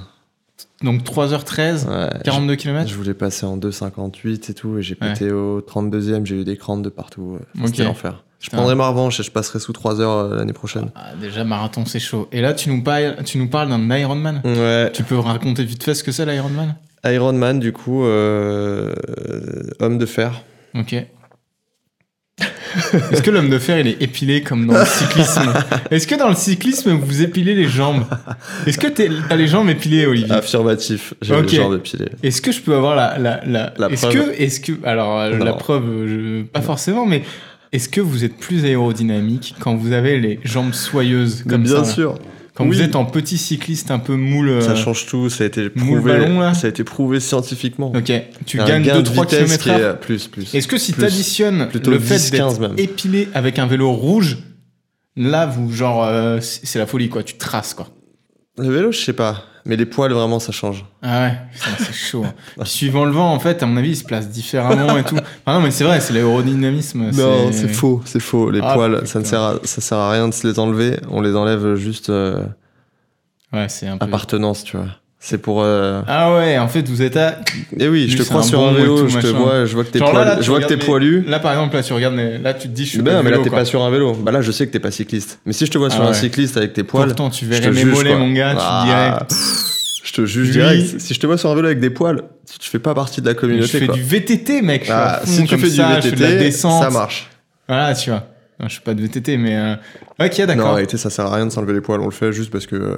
Donc 0.81 1.03
3h13, 1.03 1.87
Ouais, 1.87 2.09
42 2.23 2.55
km 2.55 2.89
Je 2.89 2.95
voulais 2.95 3.13
passer 3.13 3.45
en 3.45 3.57
2,58 3.57 4.49
et 4.49 4.53
tout, 4.55 4.79
et 4.79 4.81
j'ai 4.81 4.97
Ouais. 4.99 5.09
pété 5.13 5.31
au 5.31 5.61
32e, 5.61 6.25
j'ai 6.25 6.41
eu 6.41 6.43
des 6.43 6.57
crampes 6.57 6.81
de 6.81 6.89
partout. 6.89 7.37
Enfin, 7.55 7.67
C'était 7.67 7.83
l'enfer. 7.83 8.23
Je 8.39 8.49
prendrai 8.49 8.73
ma 8.73 8.87
revanche 8.87 9.19
et 9.19 9.23
je 9.23 9.29
passerai 9.29 9.59
sous 9.59 9.71
3 9.71 10.01
heures 10.01 10.17
euh, 10.17 10.35
l'année 10.37 10.53
prochaine. 10.53 10.89
Ah, 10.95 11.11
Déjà, 11.21 11.43
marathon, 11.43 11.85
c'est 11.85 11.99
chaud. 11.99 12.27
Et 12.31 12.41
là, 12.41 12.53
tu 12.55 12.69
nous 12.69 12.81
parles, 12.81 13.17
tu 13.23 13.37
nous 13.37 13.49
parles 13.49 13.69
d'un 13.69 13.95
Ironman. 13.97 14.41
Ouais. 14.43 14.89
Tu 14.93 15.03
peux 15.03 15.19
raconter 15.19 15.63
vite 15.63 15.83
fait 15.83 15.93
ce 15.93 16.03
que 16.03 16.11
c'est 16.11 16.25
l'Ironman? 16.25 16.73
Iron 17.05 17.33
Man, 17.33 17.59
du 17.59 17.71
coup, 17.71 18.03
euh, 18.03 18.95
homme 19.79 19.99
de 19.99 20.05
fer. 20.07 20.41
Ok. 20.73 20.95
Est-ce 23.11 23.21
que 23.21 23.31
l'homme 23.31 23.49
de 23.49 23.57
fer, 23.59 23.79
il 23.79 23.87
est 23.87 24.01
épilé 24.01 24.41
comme 24.43 24.67
dans 24.67 24.77
le 24.77 24.85
cyclisme 24.85 25.51
Est-ce 25.91 26.05
que 26.07 26.15
dans 26.15 26.29
le 26.29 26.35
cyclisme, 26.35 26.91
vous 26.91 27.21
épilez 27.21 27.55
les 27.55 27.67
jambes 27.67 28.05
Est-ce 28.67 28.77
que 28.77 28.87
t'as 28.87 29.35
les 29.35 29.47
jambes 29.47 29.69
épilées, 29.69 30.05
Olivier 30.05 30.33
Affirmatif, 30.35 31.13
j'ai 31.21 31.33
Ok. 31.35 31.43
le 31.43 31.57
genre 31.57 31.71
de 31.71 31.77
pilé. 31.77 32.05
Est-ce 32.23 32.41
que 32.41 32.51
je 32.51 32.61
peux 32.61 32.75
avoir 32.75 32.95
la, 32.95 33.17
la, 33.17 33.41
la, 33.45 33.73
La 33.77 33.87
est-ce 33.89 34.07
preuve. 34.07 34.31
que, 34.35 34.41
est-ce 34.41 34.59
que, 34.59 34.73
alors 34.83 35.19
euh, 35.19 35.37
la 35.37 35.53
preuve, 35.53 35.83
je- 36.07 36.43
pas 36.43 36.61
forcément, 36.61 37.05
mais 37.05 37.23
est-ce 37.71 37.89
que 37.89 38.01
vous 38.01 38.23
êtes 38.23 38.37
plus 38.37 38.65
aérodynamique 38.65 39.55
quand 39.59 39.75
vous 39.75 39.91
avez 39.91 40.19
les 40.19 40.39
jambes 40.43 40.73
soyeuses 40.73 41.43
comme 41.49 41.63
Bien 41.63 41.83
ça 41.83 41.91
sûr. 41.91 42.17
Quand 42.59 42.65
Oui. 42.65 42.75
vous 42.75 42.81
êtes 42.83 42.97
en 42.97 43.05
petit 43.05 43.37
cycliste 43.37 43.89
un 43.89 43.99
peu 43.99 44.15
moule. 44.17 44.49
euh, 44.49 44.59
Ça 44.61 44.75
change 44.75 45.05
tout, 45.05 45.29
ça 45.29 45.45
a 45.45 45.47
été 45.47 45.69
prouvé, 45.69 46.01
ballon, 46.19 46.41
là 46.41 46.53
ça 46.53 46.67
a 46.67 46.69
été 46.69 46.83
prouvé 46.83 47.21
scientifiquement. 47.21 47.93
Ok, 47.95 48.11
tu 48.45 48.57
gagnes 48.57 48.83
gain 48.83 48.99
de 49.01 49.09
2-3 49.09 49.21
vitesse 49.23 49.57
qui 49.57 49.63
km/h. 49.63 49.91
est 49.93 49.99
plus, 50.01 50.27
plus. 50.27 50.53
Est-ce 50.53 50.67
que 50.67 50.77
si 50.77 50.91
Plus. 50.91 51.01
t'additionnes 51.03 51.69
Plutôt 51.69 51.89
le 51.91 51.99
fait 51.99 52.17
10, 52.17 52.31
15 52.31 52.59
d'être 52.59 52.77
épilé 52.77 53.29
avec 53.33 53.59
un 53.59 53.65
vélo 53.65 53.91
rouge, 53.93 54.39
là, 55.15 55.45
vous, 55.45 55.71
genre, 55.71 56.03
euh, 56.03 56.39
c'est 56.41 56.79
la 56.79 56.85
folie, 56.85 57.07
quoi. 57.07 57.23
Tu 57.23 57.35
traces, 57.37 57.73
quoi. 57.73 57.87
Le 58.57 58.69
vélo, 58.69 58.91
je 58.91 58.99
sais 58.99 59.13
pas. 59.13 59.45
Mais 59.65 59.75
les 59.75 59.85
poils, 59.85 60.11
vraiment, 60.11 60.39
ça 60.39 60.51
change. 60.51 60.85
Ah 61.01 61.21
ouais, 61.27 61.37
c'est 61.77 61.93
chaud. 61.93 62.25
hein. 62.25 62.65
Suivant 62.65 63.05
le 63.05 63.11
vent, 63.11 63.33
en 63.33 63.39
fait, 63.39 63.61
à 63.61 63.65
mon 63.65 63.77
avis, 63.77 63.89
il 63.89 63.95
se 63.95 64.03
place 64.03 64.29
différemment 64.29 64.97
et 64.97 65.03
tout. 65.03 65.17
Ah 65.45 65.53
non, 65.53 65.61
mais 65.61 65.71
c'est 65.71 65.83
vrai, 65.83 65.99
c'est 65.99 66.13
l'aérodynamisme. 66.13 67.11
Non, 67.11 67.51
c'est 67.51 67.67
faux, 67.67 68.01
c'est 68.05 68.19
faux. 68.21 68.49
Les 68.51 68.61
Ah, 68.63 68.73
poils, 68.73 69.05
ça 69.07 69.19
ne 69.19 69.25
sert 69.25 69.41
à, 69.41 69.55
ça 69.63 69.81
sert 69.81 69.97
à 69.97 70.11
rien 70.11 70.27
de 70.27 70.33
se 70.33 70.47
les 70.47 70.59
enlever. 70.59 70.99
On 71.09 71.21
les 71.21 71.35
enlève 71.35 71.75
juste 71.75 72.09
euh, 72.09 72.43
Ouais, 73.53 73.67
c'est 73.69 73.87
un 73.87 73.97
peu. 73.97 74.05
appartenance, 74.05 74.63
tu 74.63 74.77
vois. 74.77 74.87
C'est 75.21 75.37
pour. 75.37 75.61
euh, 75.61 76.01
Ah 76.07 76.33
ouais, 76.35 76.57
en 76.57 76.69
fait, 76.69 76.87
vous 76.87 77.01
êtes 77.01 77.17
à. 77.17 77.39
Et 77.77 77.89
oui, 77.89 78.07
je 78.09 78.17
te 78.17 78.23
crois 78.23 78.41
sur 78.41 78.61
un 78.65 78.71
vélo, 78.71 79.07
je 79.09 79.19
te 79.19 79.27
vois, 79.27 79.65
je 79.65 79.73
vois 79.73 79.83
que 79.83 79.89
t'es 79.89 79.99
là, 79.99 80.05
là, 80.05 80.11
poilu. 80.13 80.37
tu 80.37 80.43
Je 80.45 80.49
vois 80.49 80.59
que 80.61 80.65
t'es 80.67 80.77
poilu. 80.77 81.23
Là, 81.27 81.39
par 81.39 81.51
exemple, 81.51 81.75
là, 81.75 81.83
tu 81.83 81.91
regardes, 81.91 82.15
mes- 82.15 82.37
là, 82.37 82.53
tu 82.53 82.69
te 82.69 82.73
dis, 82.73 82.85
je 82.85 82.89
suis 82.89 82.97
Ben 82.99 83.05
pas 83.11 83.11
non, 83.17 83.23
mais 83.23 83.29
vélo, 83.31 83.41
là, 83.43 83.49
t'es 83.49 83.55
pas 83.55 83.65
sur 83.65 83.83
un 83.83 83.89
vélo. 83.91 84.13
Bah 84.13 84.31
là, 84.31 84.41
je 84.41 84.51
sais 84.53 84.65
que 84.65 84.71
t'es 84.71 84.79
pas 84.79 84.91
cycliste. 84.91 85.39
Mais 85.45 85.51
si 85.51 85.65
je 85.65 85.71
te 85.71 85.77
vois 85.77 85.89
sur 85.89 86.03
Ah 86.03 86.09
un 86.09 86.13
cycliste 86.13 86.55
avec 86.55 86.71
tes 86.71 86.83
poils. 86.83 87.07
Pourtant, 87.07 87.29
tu 87.29 87.45
verrais 87.45 87.69
mes 87.71 87.83
mollets, 87.83 88.15
mon 88.15 88.31
gars, 88.31 88.51
tu 88.53 88.61
Ah, 88.61 88.83
dirais. 88.85 89.37
Je 90.05 90.13
te 90.13 90.25
juge 90.25 90.47
Lui- 90.47 90.53
direct. 90.53 90.99
Si 91.01 91.13
je 91.13 91.19
te 91.19 91.27
vois 91.27 91.37
sur 91.37 91.49
un 91.51 91.55
vélo 91.55 91.67
avec 91.67 91.81
des 91.81 91.89
poils, 91.89 92.21
tu 92.57 92.69
fais 92.69 92.79
pas 92.79 92.93
partie 92.95 93.19
de 93.21 93.25
la 93.27 93.33
Je 93.33 93.37
communauté. 93.39 93.79
fais 93.79 93.85
quoi. 93.87 93.95
du 93.95 94.01
VTT, 94.01 94.61
mec. 94.61 94.87
Ah, 94.89 95.19
si 95.25 95.43
tu 95.43 95.57
fais 95.57 95.69
ça, 95.69 95.99
du 95.99 96.09
fais 96.11 96.15
VTT, 96.15 96.51
ça 96.51 96.89
marche. 96.89 97.29
Voilà, 97.67 97.93
tu 97.93 98.09
vois. 98.09 98.23
Je 98.63 98.69
suis 98.69 98.81
pas 98.81 98.93
de 98.93 99.01
VTT, 99.01 99.35
mais. 99.37 99.55
euh, 99.57 99.75
Ok, 100.17 100.37
Non, 100.37 100.43
en 100.43 100.47
d'accord. 100.47 100.73
réalité, 100.75 100.95
ça 100.97 101.09
sert 101.09 101.25
à 101.25 101.35
rien 101.35 101.45
de 101.45 101.51
s'enlever 101.51 101.73
les 101.73 101.81
poils. 101.81 101.99
On 101.99 102.05
le 102.05 102.11
fait 102.11 102.31
juste 102.31 102.51
parce 102.51 102.65
que 102.65 102.75
euh, 102.77 102.97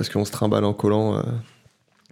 parce 0.00 0.08
qu'on 0.08 0.24
se 0.24 0.32
trimballe 0.32 0.64
en 0.64 0.72
collant 0.72 1.16
euh, 1.18 1.20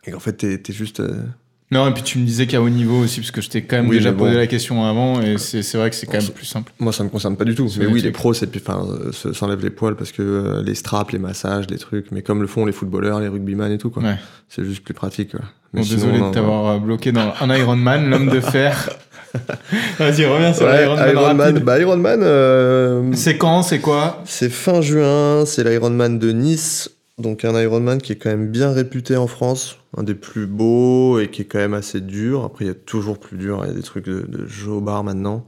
et 0.04 0.10
qu'en 0.10 0.20
fait, 0.20 0.34
t'es 0.34 0.72
juste. 0.74 1.00
euh, 1.00 1.22
Non, 1.70 1.88
et 1.88 1.92
puis 1.94 2.02
tu 2.02 2.18
me 2.18 2.26
disais 2.26 2.46
qu'à 2.46 2.60
haut 2.60 2.68
niveau 2.68 2.98
aussi, 2.98 3.20
parce 3.20 3.30
que 3.30 3.40
je 3.40 3.48
t'ai 3.48 3.62
quand 3.62 3.76
même 3.76 3.88
Oui, 3.88 3.96
déjà 3.96 4.12
bon. 4.12 4.26
posé 4.26 4.36
la 4.36 4.46
question 4.46 4.84
avant, 4.84 5.22
et 5.22 5.38
c'est 5.38 5.62
vrai 5.78 5.88
que 5.88 5.96
c'est 5.96 6.04
quand 6.06 6.20
même 6.20 6.28
plus 6.30 6.44
simple. 6.44 6.70
Moi, 6.80 6.92
ça 6.92 7.02
me 7.02 7.08
concerne 7.08 7.38
pas 7.38 7.46
du 7.46 7.54
tout. 7.54 7.66
Mais 7.78 7.86
oui, 7.86 8.02
les 8.02 8.10
pros, 8.12 8.34
s'enlèvent 8.34 9.62
les 9.62 9.70
poils 9.70 9.96
parce 9.96 10.12
que 10.12 10.20
euh, 10.20 10.62
les 10.62 10.74
straps, 10.74 11.12
les 11.12 11.18
massages, 11.18 11.64
les 11.70 11.78
trucs. 11.78 12.12
Mais 12.12 12.20
comme 12.20 12.42
le 12.42 12.46
font 12.46 12.66
les 12.66 12.72
footballeurs, 12.72 13.20
les 13.20 13.28
rugbyman 13.28 13.72
et 13.72 13.78
tout, 13.78 13.88
quoi. 13.88 14.02
Ouais. 14.02 14.16
C'est 14.50 14.64
juste 14.66 14.84
plus 14.84 14.92
pratique. 14.94 15.30
quoi. 15.30 15.40
Mais 15.72 15.80
Bon, 15.80 15.86
sinon, 15.86 15.96
désolé 16.00 16.18
non, 16.18 16.28
de 16.28 16.34
t'avoir 16.34 16.78
bloqué 16.80 17.10
dans 17.12 17.32
un 17.40 17.56
Ironman, 17.56 18.10
l'homme 18.10 18.28
de 18.28 18.40
fer. 18.40 18.90
Vas-y, 19.98 20.24
reviens 20.26 20.52
sur 20.54 20.66
Ouais, 20.66 20.80
l'Ironman 20.82 21.10
Ironman. 21.10 21.40
rapide. 21.40 21.64
Bah, 21.64 21.78
Ironman, 21.78 22.20
euh, 22.22 23.10
C'est 23.14 23.36
quand, 23.38 23.62
c'est 23.62 23.78
quoi? 23.80 24.22
C'est 24.26 24.50
fin 24.50 24.80
juin. 24.82 25.44
C'est 25.46 25.64
l'Ironman 25.64 26.18
de 26.18 26.32
Nice. 26.32 26.90
Donc, 27.18 27.44
un 27.44 27.60
Ironman 27.60 28.00
qui 28.00 28.12
est 28.12 28.16
quand 28.16 28.30
même 28.30 28.48
bien 28.48 28.72
réputé 28.72 29.16
en 29.16 29.26
France. 29.26 29.78
Un 29.96 30.02
des 30.02 30.14
plus 30.14 30.46
beaux 30.46 31.18
et 31.18 31.28
qui 31.28 31.42
est 31.42 31.46
quand 31.46 31.58
même 31.58 31.74
assez 31.74 32.00
dur. 32.00 32.44
Après, 32.44 32.64
il 32.64 32.68
y 32.68 32.70
a 32.70 32.74
toujours 32.74 33.18
plus 33.18 33.36
dur. 33.36 33.60
Il 33.64 33.68
y 33.68 33.70
a 33.72 33.74
des 33.74 33.82
trucs 33.82 34.06
de, 34.06 34.20
de 34.20 34.46
jeu 34.46 34.70
au 34.70 34.80
bar 34.80 35.02
maintenant. 35.02 35.44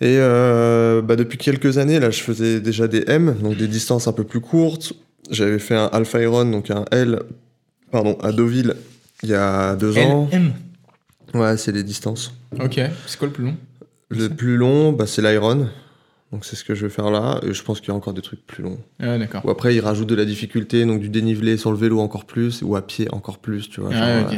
Et 0.00 0.18
euh, 0.18 1.00
bah, 1.02 1.16
depuis 1.16 1.38
quelques 1.38 1.78
années, 1.78 2.00
là, 2.00 2.10
je 2.10 2.20
faisais 2.20 2.60
déjà 2.60 2.88
des 2.88 3.04
M, 3.06 3.36
donc 3.42 3.56
des 3.56 3.68
distances 3.68 4.08
un 4.08 4.12
peu 4.12 4.24
plus 4.24 4.40
courtes. 4.40 4.92
J'avais 5.30 5.58
fait 5.58 5.76
un 5.76 5.86
Alpha 5.86 6.20
Iron, 6.20 6.44
donc 6.44 6.70
un 6.70 6.84
L, 6.90 7.22
pardon, 7.90 8.18
à 8.20 8.32
Deauville, 8.32 8.74
il 9.22 9.30
y 9.30 9.34
a 9.34 9.76
deux 9.76 9.96
ans. 9.96 10.28
LM. 10.30 10.52
Ouais, 11.32 11.56
c'est 11.56 11.72
les 11.72 11.82
distances. 11.82 12.34
Ok, 12.60 12.80
c'est 13.06 13.18
quoi 13.18 13.28
le 13.28 13.32
plus 13.32 13.44
long? 13.44 13.56
Le 14.10 14.28
plus 14.28 14.56
long, 14.56 14.92
bah, 14.92 15.06
c'est 15.06 15.22
l'Iron. 15.22 15.68
Donc 16.34 16.44
c'est 16.44 16.56
ce 16.56 16.64
que 16.64 16.74
je 16.74 16.84
vais 16.84 16.90
faire 16.92 17.10
là. 17.12 17.38
Et 17.44 17.54
je 17.54 17.62
pense 17.62 17.78
qu'il 17.80 17.88
y 17.88 17.92
a 17.92 17.94
encore 17.94 18.12
des 18.12 18.20
trucs 18.20 18.44
plus 18.44 18.64
longs. 18.64 18.78
Ah, 19.00 19.16
d'accord. 19.18 19.44
Ou 19.44 19.50
après, 19.50 19.74
ils 19.74 19.80
rajoutent 19.80 20.08
de 20.08 20.16
la 20.16 20.24
difficulté, 20.24 20.84
donc 20.84 20.98
du 21.00 21.08
dénivelé 21.08 21.56
sur 21.56 21.70
le 21.70 21.78
vélo 21.78 22.00
encore 22.00 22.24
plus, 22.24 22.60
ou 22.62 22.74
à 22.74 22.84
pied 22.84 23.06
encore 23.12 23.38
plus, 23.38 23.70
tu 23.70 23.80
vois. 23.80 23.90
Ah, 23.94 24.20
genre, 24.22 24.32
euh, 24.32 24.36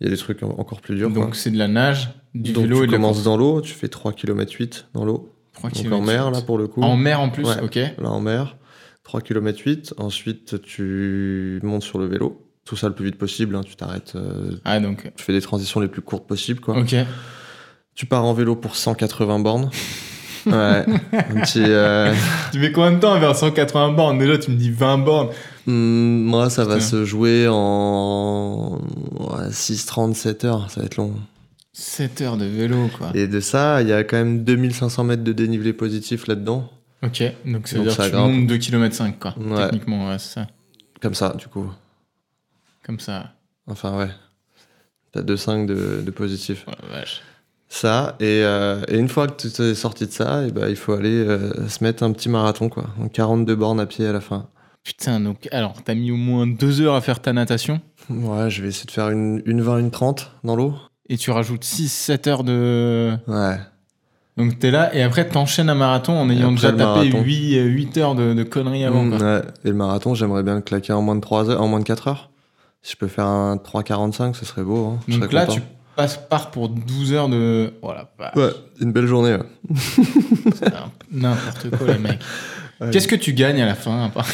Il 0.00 0.04
y 0.04 0.06
a 0.06 0.10
des 0.10 0.16
trucs 0.16 0.42
en- 0.44 0.50
encore 0.50 0.80
plus 0.80 0.94
durs. 0.94 1.10
Donc 1.10 1.34
c'est 1.34 1.50
de 1.50 1.58
la 1.58 1.66
nage, 1.68 2.10
du 2.34 2.52
Donc 2.52 2.64
vélo 2.64 2.78
tu 2.78 2.84
et 2.84 2.86
de 2.86 2.92
commences 2.92 3.24
dans 3.24 3.36
l'eau, 3.36 3.60
tu 3.62 3.74
fais 3.74 3.88
3 3.88 4.12
km 4.12 4.52
8 4.52 4.86
dans 4.94 5.04
l'eau. 5.04 5.32
3 5.54 5.70
Donc 5.70 5.78
kilomètres. 5.78 6.02
en 6.02 6.06
mer, 6.06 6.30
là, 6.30 6.40
pour 6.42 6.56
le 6.58 6.68
coup. 6.68 6.82
En 6.82 6.96
mer 6.96 7.18
en 7.20 7.30
plus, 7.30 7.44
Ouais. 7.44 7.60
ok. 7.62 7.74
là 7.74 8.10
en 8.10 8.20
mer, 8.20 8.56
3 9.02 9.22
km 9.22 9.58
8. 9.64 9.94
Ensuite, 9.96 10.62
tu 10.62 11.58
montes 11.64 11.82
sur 11.82 11.98
le 11.98 12.06
vélo. 12.06 12.46
Tout 12.64 12.76
ça 12.76 12.88
le 12.88 12.94
plus 12.94 13.06
vite 13.06 13.16
possible. 13.18 13.56
hein, 13.56 13.62
Tu 13.66 13.74
t'arrêtes. 13.74 14.12
euh, 14.16 14.52
Ah, 14.64 14.78
donc, 14.80 15.10
tu 15.16 15.24
fais 15.24 15.32
des 15.32 15.40
transitions 15.40 15.80
les 15.80 15.88
plus 15.88 16.02
courtes 16.02 16.26
possibles. 16.28 16.60
Quoi. 16.60 16.78
ok. 16.78 16.94
Tu 17.94 18.04
pars 18.04 18.24
en 18.26 18.34
vélo 18.34 18.54
pour 18.54 18.76
180 18.76 19.38
bornes. 19.38 19.70
Ouais. 20.46 20.52
Un 21.12 21.40
petit, 21.40 21.62
euh, 21.62 22.14
Tu 22.52 22.58
mets 22.58 22.72
combien 22.72 22.92
de 22.92 22.98
temps 23.00 23.18
vers 23.18 23.34
180 23.36 23.92
bornes? 23.92 24.18
Déjà, 24.18 24.38
tu 24.38 24.50
me 24.50 24.56
dis 24.56 24.70
20 24.70 24.98
bornes. 24.98 25.28
hmm, 25.66 25.72
moi, 25.72 26.50
ça 26.50 26.64
va 26.64 26.80
se 26.80 27.04
jouer 27.04 27.46
en 27.48 28.78
ouais, 29.18 29.48
6-37 29.50 30.46
heures. 30.46 30.70
Ça 30.70 30.80
va 30.80 30.86
être 30.86 30.96
long. 30.96 31.14
7 31.72 32.20
heures 32.22 32.36
de 32.36 32.46
vélo, 32.46 32.88
quoi. 32.96 33.10
Et 33.14 33.26
de 33.26 33.40
ça, 33.40 33.82
il 33.82 33.88
y 33.88 33.92
a 33.92 34.02
quand 34.04 34.16
même 34.16 34.44
2500 34.44 35.04
mètres 35.04 35.24
de 35.24 35.32
dénivelé 35.32 35.72
positif 35.72 36.26
là-dedans. 36.26 36.70
Ok, 37.02 37.22
donc 37.44 37.68
ça 37.68 37.76
veut 37.78 37.84
Donc 37.84 37.94
dire 37.94 38.04
que 38.04 38.10
tu 38.10 38.16
montes 38.16 38.46
2 38.46 38.56
km 38.58 38.94
5, 38.94 39.18
quoi. 39.18 39.34
Ouais. 39.38 39.64
Techniquement, 39.64 40.08
ouais, 40.08 40.18
c'est 40.18 40.34
ça. 40.34 40.46
Comme 41.02 41.14
ça, 41.14 41.34
du 41.38 41.46
coup. 41.48 41.70
Comme 42.84 42.98
ça. 43.00 43.32
Enfin, 43.66 43.96
ouais. 43.98 44.08
T'as 45.12 45.20
2,5 45.20 45.66
de, 45.66 46.02
de 46.04 46.10
positif. 46.10 46.64
Ouais, 46.66 46.74
vache. 46.90 47.20
Ça, 47.68 48.14
et, 48.20 48.42
euh, 48.44 48.80
et 48.88 48.96
une 48.96 49.08
fois 49.08 49.26
que 49.26 49.34
tu 49.42 49.50
t'es 49.50 49.74
sorti 49.74 50.06
de 50.06 50.12
ça, 50.12 50.44
et 50.46 50.52
ben 50.52 50.68
il 50.68 50.76
faut 50.76 50.92
aller 50.92 51.08
euh, 51.12 51.68
se 51.68 51.82
mettre 51.82 52.04
un 52.04 52.12
petit 52.12 52.28
marathon, 52.28 52.68
quoi. 52.68 52.84
Donc 52.98 53.12
42 53.12 53.54
bornes 53.56 53.80
à 53.80 53.86
pied 53.86 54.06
à 54.06 54.12
la 54.12 54.20
fin. 54.20 54.46
Putain, 54.84 55.18
donc, 55.18 55.48
alors, 55.50 55.74
t'as 55.84 55.94
mis 55.94 56.12
au 56.12 56.16
moins 56.16 56.46
2 56.46 56.80
heures 56.82 56.94
à 56.94 57.00
faire 57.00 57.18
ta 57.20 57.32
natation? 57.32 57.80
Ouais, 58.08 58.48
je 58.50 58.62
vais 58.62 58.68
essayer 58.68 58.86
de 58.86 58.92
faire 58.92 59.10
une, 59.10 59.42
une 59.44 59.60
20, 59.60 59.78
une 59.78 59.90
30 59.90 60.30
dans 60.44 60.54
l'eau. 60.54 60.74
et 61.08 61.16
tu 61.16 61.32
rajoutes 61.32 61.64
6-7 61.64 62.28
heures 62.28 62.44
de. 62.44 63.16
Ouais. 63.26 63.58
Donc 64.36 64.58
t'es 64.58 64.70
là 64.70 64.94
et 64.94 65.02
après 65.02 65.26
t'enchaînes 65.26 65.70
un 65.70 65.74
marathon 65.74 66.12
en 66.12 66.28
ayant 66.28 66.52
déjà 66.52 66.70
tapé 66.70 66.84
marathon. 66.84 67.22
8, 67.22 67.54
8 67.64 67.96
heures 67.96 68.14
de, 68.14 68.34
de 68.34 68.42
conneries 68.44 68.84
avant. 68.84 69.02
Mm, 69.04 69.18
quoi. 69.18 69.26
ouais. 69.38 69.42
Et 69.64 69.68
le 69.70 69.74
marathon, 69.74 70.14
j'aimerais 70.14 70.42
bien 70.44 70.54
le 70.56 70.60
claquer 70.60 70.92
en 70.92 71.02
moins 71.02 71.16
de 71.16 71.20
3 71.20 71.50
heures, 71.50 71.60
en 71.62 71.66
moins 71.68 71.80
de 71.80 71.84
4 71.84 72.08
heures. 72.08 72.30
Si 72.82 72.92
je 72.92 72.96
peux 72.98 73.08
faire 73.08 73.26
un 73.26 73.56
3,45, 73.56 74.34
ce 74.34 74.44
serait 74.44 74.62
beau. 74.62 74.86
Hein. 74.86 75.18
Donc 75.18 75.32
là, 75.32 75.46
content. 75.46 75.54
tu 75.58 75.62
passes 75.96 76.18
par 76.28 76.50
pour 76.50 76.68
12 76.68 77.12
heures 77.14 77.28
de. 77.28 77.72
Voilà, 77.82 78.10
bah, 78.18 78.32
Ouais, 78.36 78.50
une 78.80 78.92
belle 78.92 79.06
journée. 79.06 79.34
ouais. 79.34 79.42
n'importe 81.12 81.70
quoi, 81.76 81.86
les 81.92 81.98
mecs. 81.98 82.18
Qu'est-ce 82.92 83.08
que 83.08 83.16
tu 83.16 83.32
gagnes 83.32 83.62
à 83.62 83.66
la 83.66 83.74
fin 83.74 84.04
à 84.04 84.08
part, 84.10 84.28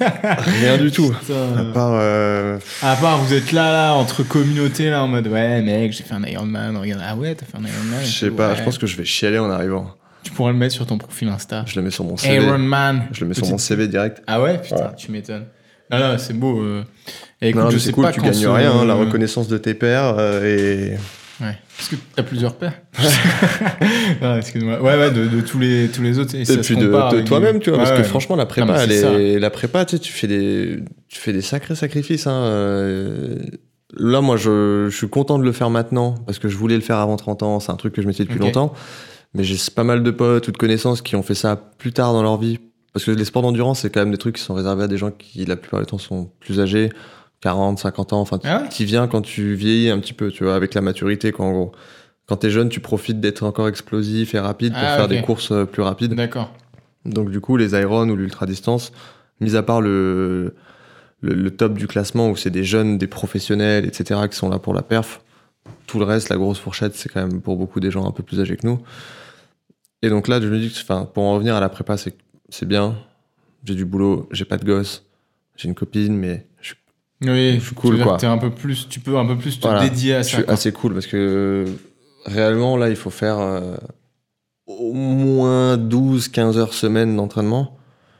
Rien 0.60 0.76
du 0.78 0.90
tout. 0.90 1.10
Putain. 1.20 1.56
À 1.58 1.64
part. 1.72 1.92
euh, 1.94 2.58
À 2.82 2.96
part, 2.96 3.18
vous 3.18 3.32
êtes 3.32 3.52
là, 3.52 3.70
là, 3.70 3.92
entre 3.94 4.24
communautés, 4.24 4.90
là, 4.90 5.04
en 5.04 5.08
mode 5.08 5.28
ouais, 5.28 5.62
mec, 5.62 5.92
j'ai 5.92 6.02
fait 6.02 6.14
un 6.14 6.24
Ironman. 6.24 6.76
Regarde, 6.76 7.02
ah 7.06 7.14
ouais, 7.14 7.36
t'as 7.36 7.46
fait 7.46 7.56
un 7.56 7.64
Ironman. 7.64 8.00
Je 8.04 8.10
sais 8.10 8.30
pas, 8.32 8.50
ouais. 8.50 8.56
je 8.56 8.62
pense 8.64 8.78
que 8.78 8.88
je 8.88 8.96
vais 8.96 9.04
chialer 9.04 9.38
en 9.38 9.48
arrivant. 9.48 9.94
Tu 10.24 10.32
pourrais 10.32 10.52
le 10.52 10.58
mettre 10.58 10.74
sur 10.74 10.86
ton 10.86 10.98
profil 10.98 11.28
Insta. 11.28 11.64
Je 11.68 11.76
le 11.76 11.82
mets 11.82 11.90
sur 11.92 12.02
mon 12.02 12.16
CV. 12.16 12.34
Ironman. 12.44 13.04
Je 13.12 13.20
le 13.20 13.28
mets 13.28 13.34
sur 13.34 13.46
mon 13.46 13.58
CV 13.58 13.86
direct. 13.86 14.22
Ah 14.26 14.42
ouais, 14.42 14.60
putain, 14.60 14.76
Ouais. 14.76 14.82
tu 14.96 15.12
m'étonnes. 15.12 15.44
Non, 15.92 15.98
non, 15.98 16.14
c'est 16.18 16.32
beau. 16.32 16.60
euh. 16.62 16.82
Et 17.44 17.50
écoute, 17.50 17.62
non, 17.62 17.70
je 17.70 17.78
sais 17.78 17.92
cool, 17.92 18.04
pas 18.04 18.12
tu 18.12 18.20
gagnes 18.20 18.46
rien, 18.46 18.72
hein, 18.72 18.84
la 18.84 18.94
reconnaissance 18.94 19.48
de 19.48 19.58
tes 19.58 19.74
pairs 19.74 20.16
euh, 20.18 20.44
et 20.44 20.96
Ouais. 21.40 21.58
Est-ce 21.80 21.90
que 21.90 21.96
t'as 22.14 22.22
plusieurs 22.22 22.54
pairs 22.54 22.80
Non, 24.22 24.36
excuse-moi. 24.38 24.80
Ouais, 24.80 24.96
ouais, 24.96 25.10
de, 25.10 25.26
de 25.26 25.40
tous 25.40 25.58
les 25.58 25.88
tous 25.88 26.00
les 26.00 26.18
autres. 26.20 26.34
Et, 26.36 26.42
Et 26.42 26.44
ça 26.44 26.54
se 26.54 26.60
puis 26.60 26.76
de, 26.76 27.22
toi-même, 27.22 27.58
tu 27.58 27.70
vois, 27.70 27.80
Ouais, 27.80 27.84
parce 27.84 27.96
que 27.96 28.02
ouais. 28.02 28.08
franchement, 28.08 28.36
la 28.36 28.46
prépa, 28.46 28.84
elle 28.84 28.92
est, 28.92 29.38
la 29.40 29.50
prépa, 29.50 29.84
tu 29.84 29.96
sais, 29.96 29.98
tu 30.00 30.12
fais 30.12 30.28
des, 30.28 30.78
tu 31.08 31.18
fais 31.18 31.32
des 31.32 31.42
sacrés 31.42 31.74
sacrifices. 31.74 32.28
Hein. 32.28 32.44
euh. 32.44 33.34
Là, 33.96 34.20
moi, 34.20 34.36
je, 34.36 34.86
je 34.88 34.96
suis 34.96 35.08
content 35.08 35.38
de 35.38 35.44
le 35.44 35.52
faire 35.52 35.70
maintenant 35.70 36.14
parce 36.26 36.38
que 36.38 36.48
je 36.48 36.56
voulais 36.56 36.76
le 36.76 36.82
faire 36.82 36.98
avant 36.98 37.16
30 37.16 37.42
ans. 37.42 37.60
C'est 37.60 37.72
un 37.72 37.76
truc 37.76 37.92
que 37.92 38.00
je 38.02 38.06
m'étais 38.06 38.24
depuis 38.24 38.38
longtemps. 38.38 38.72
Mais 39.34 39.42
j'ai 39.42 39.56
pas 39.74 39.84
mal 39.84 40.04
de 40.04 40.10
potes 40.12 40.46
ou 40.46 40.52
de 40.52 40.56
connaissances 40.56 41.02
qui 41.02 41.16
ont 41.16 41.22
fait 41.24 41.34
ça 41.34 41.56
plus 41.56 41.92
tard 41.92 42.12
dans 42.12 42.22
leur 42.22 42.38
vie. 42.38 42.58
Parce 42.92 43.04
que 43.04 43.10
les 43.10 43.24
sports 43.24 43.42
d'endurance, 43.42 43.80
c'est 43.80 43.90
quand 43.90 44.00
même 44.00 44.12
des 44.12 44.18
trucs 44.18 44.36
qui 44.36 44.42
sont 44.42 44.54
réservés 44.54 44.84
à 44.84 44.88
des 44.88 44.96
gens 44.96 45.10
qui, 45.10 45.44
la 45.44 45.56
plupart 45.56 45.80
du 45.80 45.86
temps, 45.86 45.98
sont 45.98 46.30
plus 46.38 46.60
âgés, 46.60 46.90
40, 47.44 47.78
50 47.78 48.12
ans, 48.14 48.20
enfin, 48.22 48.40
Ah 48.42 48.62
ouais 48.62 48.68
qui 48.70 48.86
vient 48.86 49.06
quand 49.06 49.20
tu 49.20 49.54
vieillis 49.54 49.90
un 49.90 49.98
petit 50.00 50.14
peu, 50.14 50.30
tu 50.30 50.44
vois, 50.44 50.54
avec 50.54 50.72
la 50.72 50.80
maturité, 50.80 51.30
quoi, 51.30 51.44
en 51.44 51.52
gros. 51.52 51.72
Quand 52.26 52.36
t'es 52.36 52.48
jeune, 52.48 52.70
tu 52.70 52.80
profites 52.80 53.20
d'être 53.20 53.42
encore 53.42 53.68
explosif 53.68 54.34
et 54.34 54.38
rapide 54.38 54.72
pour 54.72 54.82
Ah, 54.82 54.96
faire 54.96 55.08
des 55.08 55.20
courses 55.20 55.52
euh, 55.52 55.66
plus 55.66 55.82
rapides. 55.82 56.14
D'accord. 56.14 56.50
Donc 57.04 57.30
du 57.30 57.40
coup, 57.40 57.58
les 57.58 57.72
Iron 57.78 58.08
ou 58.08 58.16
l'ultra 58.16 58.46
distance, 58.46 58.92
mis 59.40 59.56
à 59.56 59.62
part 59.62 59.82
le, 59.82 60.54
le, 61.20 61.34
le 61.34 61.50
top 61.50 61.74
du 61.74 61.86
classement 61.86 62.30
où 62.30 62.36
c'est 62.36 62.48
des 62.48 62.64
jeunes, 62.64 62.96
des 62.96 63.06
professionnels, 63.06 63.84
etc., 63.84 64.20
qui 64.30 64.36
sont 64.38 64.48
là 64.48 64.58
pour 64.58 64.72
la 64.72 64.80
perf, 64.80 65.20
tout 65.86 65.98
le 65.98 66.06
reste, 66.06 66.30
la 66.30 66.36
grosse 66.36 66.58
fourchette, 66.58 66.94
c'est 66.94 67.10
quand 67.10 67.20
même 67.28 67.42
pour 67.42 67.58
beaucoup 67.58 67.78
des 67.78 67.90
gens 67.90 68.06
un 68.08 68.10
peu 68.10 68.22
plus 68.22 68.40
âgés 68.40 68.56
que 68.56 68.66
nous. 68.66 68.80
Et 70.00 70.08
donc 70.08 70.28
là, 70.28 70.40
je 70.40 70.48
me 70.48 70.58
dis 70.58 70.70
que, 70.72 70.80
enfin, 70.80 71.04
pour 71.12 71.24
en 71.24 71.34
revenir 71.34 71.54
à 71.56 71.60
la 71.60 71.68
prépa, 71.68 71.96
c'est 71.98 72.64
bien. 72.66 72.96
J'ai 73.64 73.74
du 73.74 73.84
boulot, 73.84 74.28
j'ai 74.30 74.46
pas 74.46 74.56
de 74.56 74.64
gosse, 74.64 75.04
j'ai 75.56 75.68
une 75.68 75.74
copine, 75.74 76.16
mais 76.16 76.46
Oui, 77.24 77.60
suis 77.60 77.74
cool, 77.74 78.00
quoi. 78.02 78.18
un 78.24 78.38
peu 78.38 78.50
plus, 78.50 78.88
tu 78.88 79.00
peux 79.00 79.16
un 79.18 79.26
peu 79.26 79.36
plus 79.36 79.58
te 79.58 79.66
Voilà. 79.66 79.88
dédier 79.88 80.14
à 80.16 80.22
ça. 80.22 80.42
quoi. 80.42 80.54
assez 80.54 80.72
cool 80.72 80.92
parce 80.94 81.06
que 81.06 81.64
réellement, 82.26 82.76
là, 82.76 82.88
il 82.90 82.96
faut 82.96 83.10
faire 83.10 83.38
euh, 83.38 83.76
au 84.66 84.92
moins 84.92 85.76
12-15 85.76 86.56
heures 86.56 86.74
semaine 86.74 87.16
d'entraînement. 87.16 87.76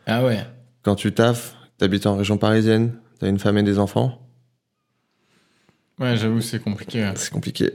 Ah 0.07 0.25
ouais. 0.25 0.39
Quand 0.83 0.95
tu 0.95 1.13
taffes, 1.13 1.55
t'habites 1.79 2.07
en 2.07 2.17
région 2.17 2.37
parisienne, 2.39 2.93
t'as 3.19 3.29
une 3.29 3.39
femme 3.39 3.59
et 3.59 3.63
des 3.63 3.79
enfants, 3.79 4.21
Ouais, 6.01 6.17
j'avoue, 6.17 6.41
c'est 6.41 6.61
compliqué. 6.61 7.09
c'est 7.15 7.31
compliqué. 7.33 7.71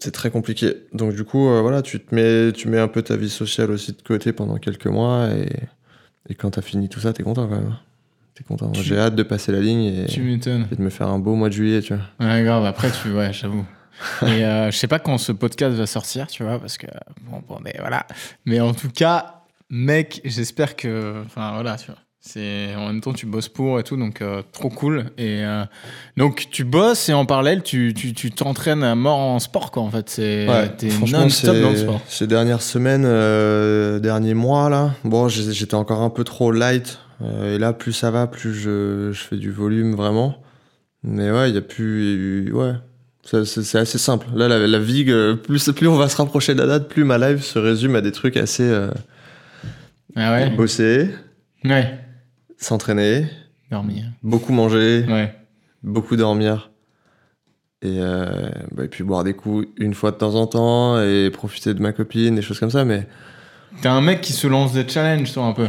C'est 0.00 0.10
très 0.10 0.30
compliqué. 0.30 0.74
Donc 0.92 1.14
du 1.14 1.22
coup, 1.24 1.48
euh, 1.48 1.60
voilà, 1.60 1.82
tu 1.82 2.00
te 2.00 2.12
mets, 2.14 2.50
tu 2.52 2.68
mets 2.68 2.80
un 2.80 2.88
peu 2.88 3.00
ta 3.02 3.16
vie 3.16 3.30
sociale 3.30 3.70
aussi 3.70 3.92
de 3.92 4.02
côté 4.02 4.32
pendant 4.32 4.56
quelques 4.58 4.88
mois 4.88 5.28
et, 5.30 5.48
et 6.28 6.34
quand 6.34 6.50
t'as 6.50 6.62
fini 6.62 6.88
tout 6.88 6.98
ça, 6.98 7.12
t'es 7.12 7.22
content 7.22 7.46
quand 7.46 7.54
même. 7.54 7.76
T'es 8.34 8.42
content. 8.42 8.70
Tu- 8.70 8.82
J'ai 8.82 8.98
hâte 8.98 9.14
de 9.14 9.22
passer 9.22 9.52
la 9.52 9.60
ligne 9.60 9.84
et, 9.84 10.06
Tu 10.06 10.20
de 10.20 10.66
me 10.82 10.90
faire 10.90 11.08
un 11.08 11.18
beau 11.18 11.34
mois 11.34 11.48
de 11.48 11.54
juillet, 11.54 11.80
tu 11.80 11.94
vois. 11.94 12.02
Ouais, 12.28 12.42
grave. 12.42 12.64
Après, 12.64 12.90
tu, 12.90 13.12
ouais, 13.12 13.32
j'avoue. 13.32 13.64
Et 14.22 14.44
euh, 14.44 14.70
je 14.72 14.76
sais 14.76 14.88
pas 14.88 14.98
quand 14.98 15.18
ce 15.18 15.30
podcast 15.30 15.76
va 15.76 15.86
sortir, 15.86 16.26
tu 16.26 16.42
vois, 16.42 16.58
parce 16.58 16.78
que 16.78 16.86
bon, 17.30 17.42
bon, 17.48 17.58
mais 17.62 17.76
voilà. 17.78 18.06
Mais 18.44 18.58
en 18.60 18.74
tout 18.74 18.90
cas, 18.90 19.42
mec, 19.70 20.20
j'espère 20.24 20.74
que, 20.74 21.22
enfin 21.26 21.52
voilà, 21.54 21.76
tu 21.76 21.86
vois. 21.86 21.96
C'est 22.26 22.74
en 22.74 22.86
même 22.86 23.02
temps 23.02 23.12
tu 23.12 23.26
bosses 23.26 23.50
pour 23.50 23.78
et 23.78 23.82
tout, 23.82 23.98
donc 23.98 24.22
euh, 24.22 24.40
trop 24.50 24.70
cool. 24.70 25.10
Et 25.18 25.44
euh, 25.44 25.62
donc 26.16 26.46
tu 26.50 26.64
bosses 26.64 27.10
et 27.10 27.12
en 27.12 27.26
parallèle 27.26 27.62
tu 27.62 27.92
tu 27.94 28.14
tu 28.14 28.30
t'entraînes 28.30 28.82
à 28.82 28.94
mort 28.94 29.18
en 29.18 29.38
sport 29.38 29.70
quoi. 29.70 29.82
En 29.82 29.90
fait, 29.90 30.08
c'est 30.08 30.46
franchement, 30.88 31.20
non-stop 31.20 31.54
dans 31.60 31.70
le 31.70 31.76
sport. 31.76 32.00
Ces 32.08 32.26
dernières 32.26 32.62
semaines, 32.62 33.02
derniers 34.00 34.32
mois, 34.32 34.70
là, 34.70 34.94
bon, 35.04 35.28
j'étais 35.28 35.74
encore 35.74 36.00
un 36.00 36.08
peu 36.08 36.24
trop 36.24 36.50
light. 36.50 36.98
Euh, 37.22 37.54
et 37.54 37.58
là, 37.58 37.72
plus 37.72 37.92
ça 37.92 38.10
va, 38.10 38.26
plus 38.26 38.54
je, 38.54 39.10
je 39.12 39.20
fais 39.22 39.36
du 39.36 39.50
volume 39.50 39.94
vraiment. 39.94 40.42
Mais 41.02 41.30
ouais, 41.30 41.50
il 41.50 41.54
y 41.54 41.58
a 41.58 41.62
plus. 41.62 42.50
Ouais. 42.52 42.72
C'est 43.24 43.76
assez 43.78 43.98
simple. 43.98 44.26
Là, 44.34 44.48
la, 44.48 44.66
la 44.66 44.78
vie, 44.78 45.04
euh, 45.08 45.34
plus, 45.34 45.70
plus 45.72 45.88
on 45.88 45.96
va 45.96 46.08
se 46.08 46.16
rapprocher 46.16 46.54
de 46.54 46.60
la 46.60 46.66
date, 46.66 46.88
plus 46.88 47.04
ma 47.04 47.16
life 47.18 47.42
se 47.42 47.58
résume 47.58 47.96
à 47.96 48.00
des 48.02 48.12
trucs 48.12 48.36
assez. 48.36 48.62
euh, 48.64 48.90
Ah 50.16 50.32
ouais. 50.32 50.50
bosser, 50.50 51.08
Ouais. 51.64 51.98
s'entraîner, 52.58 53.26
Dormir. 53.70 54.04
beaucoup 54.22 54.52
manger, 54.52 55.04
Ouais. 55.08 55.34
beaucoup 55.82 56.16
dormir. 56.16 56.70
Et, 57.82 57.96
euh, 57.98 58.48
bah, 58.72 58.84
et 58.84 58.88
puis 58.88 59.04
boire 59.04 59.24
des 59.24 59.34
coups 59.34 59.66
une 59.78 59.92
fois 59.94 60.10
de 60.10 60.16
temps 60.16 60.34
en 60.36 60.46
temps 60.46 61.00
et 61.02 61.30
profiter 61.30 61.74
de 61.74 61.80
ma 61.82 61.92
copine, 61.92 62.34
des 62.34 62.42
choses 62.42 62.60
comme 62.60 62.70
ça. 62.70 62.84
Mais 62.84 63.06
T'es 63.82 63.88
un 63.88 64.00
mec 64.00 64.20
qui 64.20 64.32
se 64.32 64.46
lance 64.46 64.72
des 64.72 64.86
challenges, 64.88 65.32
toi, 65.32 65.44
un 65.46 65.52
peu. 65.52 65.66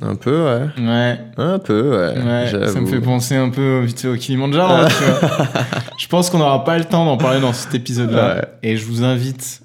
Un 0.00 0.14
peu, 0.14 0.44
ouais. 0.44 0.66
Ouais. 0.86 1.18
Un 1.36 1.58
peu, 1.58 1.90
ouais. 1.90 2.22
Ouais, 2.22 2.68
ça 2.68 2.80
me 2.80 2.86
fait 2.86 3.00
penser 3.00 3.34
un 3.36 3.50
peu 3.50 3.80
vite 3.80 4.04
au 4.04 4.16
Kilimanjaro. 4.16 4.72
hein, 4.72 4.88
tu 4.88 5.04
vois. 5.04 5.48
Je 5.98 6.06
pense 6.08 6.30
qu'on 6.30 6.38
n'aura 6.38 6.64
pas 6.64 6.78
le 6.78 6.84
temps 6.84 7.04
d'en 7.04 7.16
parler 7.16 7.40
dans 7.40 7.52
cet 7.52 7.74
épisode-là. 7.74 8.36
Ouais. 8.36 8.44
Et 8.62 8.76
je 8.76 8.84
vous 8.86 9.02
invite 9.04 9.62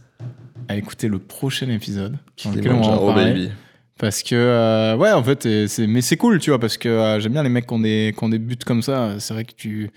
à 0.67 0.75
écouter 0.75 1.07
le 1.07 1.19
prochain 1.19 1.69
épisode 1.69 2.17
Kilimanjaro, 2.35 3.13
baby. 3.13 3.51
Parce 3.97 4.23
que, 4.23 4.35
euh, 4.35 4.97
ouais, 4.97 5.11
en 5.13 5.23
fait, 5.23 5.47
c'est, 5.67 5.87
mais 5.87 6.01
c'est 6.01 6.17
cool, 6.17 6.39
tu 6.39 6.49
vois, 6.49 6.59
parce 6.59 6.77
que 6.77 6.89
euh, 6.89 7.19
j'aime 7.21 7.31
bien 7.31 7.43
les 7.43 7.49
mecs 7.49 7.65
qui 7.67 7.73
ont 7.73 7.79
des, 7.79 8.13
qui 8.17 8.23
ont 8.23 8.29
des 8.29 8.39
buts 8.39 8.57
comme 8.65 8.81
ça. 8.81 9.15
C'est 9.19 9.33
vrai 9.33 9.45
que 9.45 9.53
tu. 9.55 9.89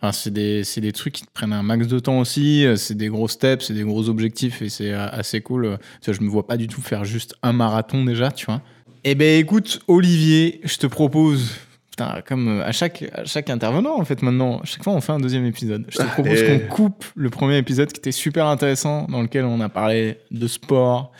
Enfin, 0.00 0.10
c'est 0.10 0.32
des, 0.32 0.64
c'est 0.64 0.80
des 0.80 0.90
trucs 0.92 1.12
qui 1.14 1.22
te 1.24 1.30
prennent 1.32 1.52
un 1.52 1.62
max 1.62 1.86
de 1.86 1.98
temps 2.00 2.18
aussi. 2.18 2.66
C'est 2.76 2.96
des 2.96 3.08
gros 3.08 3.28
steps, 3.28 3.66
c'est 3.66 3.74
des 3.74 3.84
gros 3.84 4.08
objectifs 4.08 4.60
et 4.60 4.68
c'est 4.68 4.92
euh, 4.92 5.06
assez 5.08 5.40
cool. 5.40 5.78
Tu 6.02 6.10
vois, 6.10 6.18
je 6.18 6.24
me 6.24 6.28
vois 6.28 6.46
pas 6.46 6.56
du 6.56 6.66
tout 6.66 6.82
faire 6.82 7.04
juste 7.04 7.36
un 7.42 7.52
marathon 7.52 8.04
déjà, 8.04 8.32
tu 8.32 8.46
vois. 8.46 8.60
Eh 9.04 9.14
ben, 9.14 9.38
écoute, 9.40 9.80
Olivier, 9.88 10.60
je 10.64 10.76
te 10.78 10.86
propose. 10.86 11.52
Putain, 11.90 12.22
comme 12.26 12.48
euh, 12.60 12.64
à 12.66 12.72
chaque, 12.72 13.04
à 13.12 13.24
chaque 13.24 13.50
intervenant, 13.50 13.98
en 14.00 14.04
fait, 14.04 14.20
maintenant, 14.22 14.58
à 14.58 14.64
chaque 14.64 14.82
fois, 14.82 14.94
on 14.94 15.00
fait 15.00 15.12
un 15.12 15.20
deuxième 15.20 15.44
épisode. 15.46 15.84
Je 15.90 15.98
te 15.98 16.02
propose 16.04 16.38
Allez. 16.40 16.60
qu'on 16.62 16.66
coupe 16.74 17.04
le 17.14 17.30
premier 17.30 17.56
épisode 17.58 17.92
qui 17.92 17.98
était 18.00 18.12
super 18.12 18.46
intéressant, 18.46 19.06
dans 19.08 19.22
lequel 19.22 19.44
on 19.44 19.60
a 19.60 19.68
parlé 19.68 20.18
de 20.30 20.48
sport, 20.48 21.12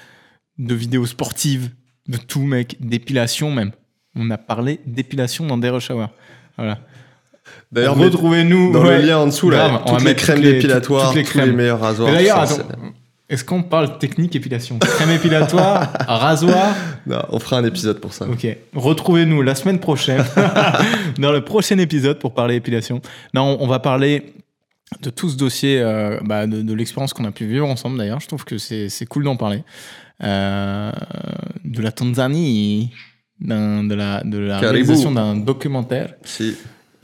de 0.58 0.74
vidéos 0.74 1.06
sportives, 1.06 1.70
de 2.08 2.16
tout, 2.16 2.42
mec, 2.42 2.76
d'épilation 2.80 3.50
même. 3.52 3.70
On 4.16 4.30
a 4.30 4.38
parlé 4.38 4.80
d'épilation 4.86 5.46
dans 5.46 5.58
des 5.58 5.68
rush 5.68 5.90
hour. 5.90 6.08
Voilà. 6.56 6.78
D'ailleurs, 7.70 7.96
retrouvez-nous 7.96 8.72
dans 8.72 8.82
ouais. 8.84 9.00
le 9.02 9.06
lien 9.06 9.18
en 9.18 9.26
dessous, 9.26 9.50
Grave, 9.50 9.72
là, 9.72 9.82
on 9.86 9.92
va 9.92 9.98
toutes 9.98 10.06
les 10.08 10.14
crèmes 10.14 10.40
les- 10.40 10.52
dépilatoires, 10.54 11.08
toutes 11.08 11.16
les 11.16 11.24
tous 11.24 11.36
les 11.38 11.42
crèmes. 11.44 11.56
meilleurs 11.56 11.80
rasoirs. 11.80 12.10
D'ailleurs, 12.12 12.46
est-ce 13.34 13.44
qu'on 13.44 13.62
parle 13.62 13.98
technique 13.98 14.34
épilation 14.34 14.78
Crème 14.80 15.10
épilatoire, 15.10 15.92
rasoir 16.08 16.74
Non, 17.06 17.22
on 17.30 17.38
fera 17.38 17.58
un 17.58 17.64
épisode 17.64 18.00
pour 18.00 18.12
ça. 18.14 18.26
Ok. 18.28 18.46
Retrouvez-nous 18.74 19.42
la 19.42 19.54
semaine 19.54 19.78
prochaine 19.78 20.24
dans 21.18 21.32
le 21.32 21.42
prochain 21.42 21.78
épisode 21.78 22.18
pour 22.18 22.32
parler 22.34 22.54
épilation. 22.56 23.00
Non, 23.34 23.56
on 23.60 23.66
va 23.66 23.78
parler 23.78 24.32
de 25.02 25.10
tout 25.10 25.28
ce 25.28 25.36
dossier, 25.36 25.80
euh, 25.80 26.18
bah, 26.24 26.46
de, 26.46 26.62
de 26.62 26.74
l'expérience 26.74 27.12
qu'on 27.12 27.24
a 27.24 27.32
pu 27.32 27.46
vivre 27.46 27.66
ensemble 27.68 27.98
d'ailleurs. 27.98 28.20
Je 28.20 28.28
trouve 28.28 28.44
que 28.44 28.58
c'est 28.58 29.06
cool 29.08 29.24
d'en 29.24 29.36
parler. 29.36 29.62
Euh, 30.22 30.92
de 31.64 31.82
la 31.82 31.90
Tanzanie, 31.92 32.92
d'un- 33.40 33.82
de 33.84 33.94
la, 33.94 34.22
de 34.22 34.38
la 34.38 34.60
Caribou. 34.60 34.70
réalisation 34.72 35.10
d'un 35.10 35.34
documentaire. 35.36 36.14
Si. 36.24 36.54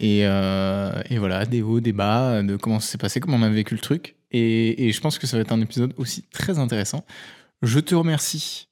Et, 0.00 0.22
euh, 0.24 0.90
et 1.10 1.18
voilà, 1.18 1.44
des 1.44 1.60
hauts, 1.62 1.80
des 1.80 1.92
bas, 1.92 2.42
de 2.42 2.56
comment 2.56 2.80
ça 2.80 2.90
s'est 2.92 2.98
passé, 2.98 3.20
comment 3.20 3.36
on 3.36 3.42
a 3.42 3.48
vécu 3.50 3.74
le 3.74 3.80
truc. 3.80 4.16
Et, 4.32 4.86
et 4.88 4.92
je 4.92 5.00
pense 5.00 5.18
que 5.18 5.26
ça 5.26 5.36
va 5.36 5.42
être 5.42 5.52
un 5.52 5.60
épisode 5.60 5.92
aussi 5.98 6.24
très 6.32 6.58
intéressant. 6.58 7.04
Je 7.62 7.78
te 7.80 7.94
remercie 7.94 8.68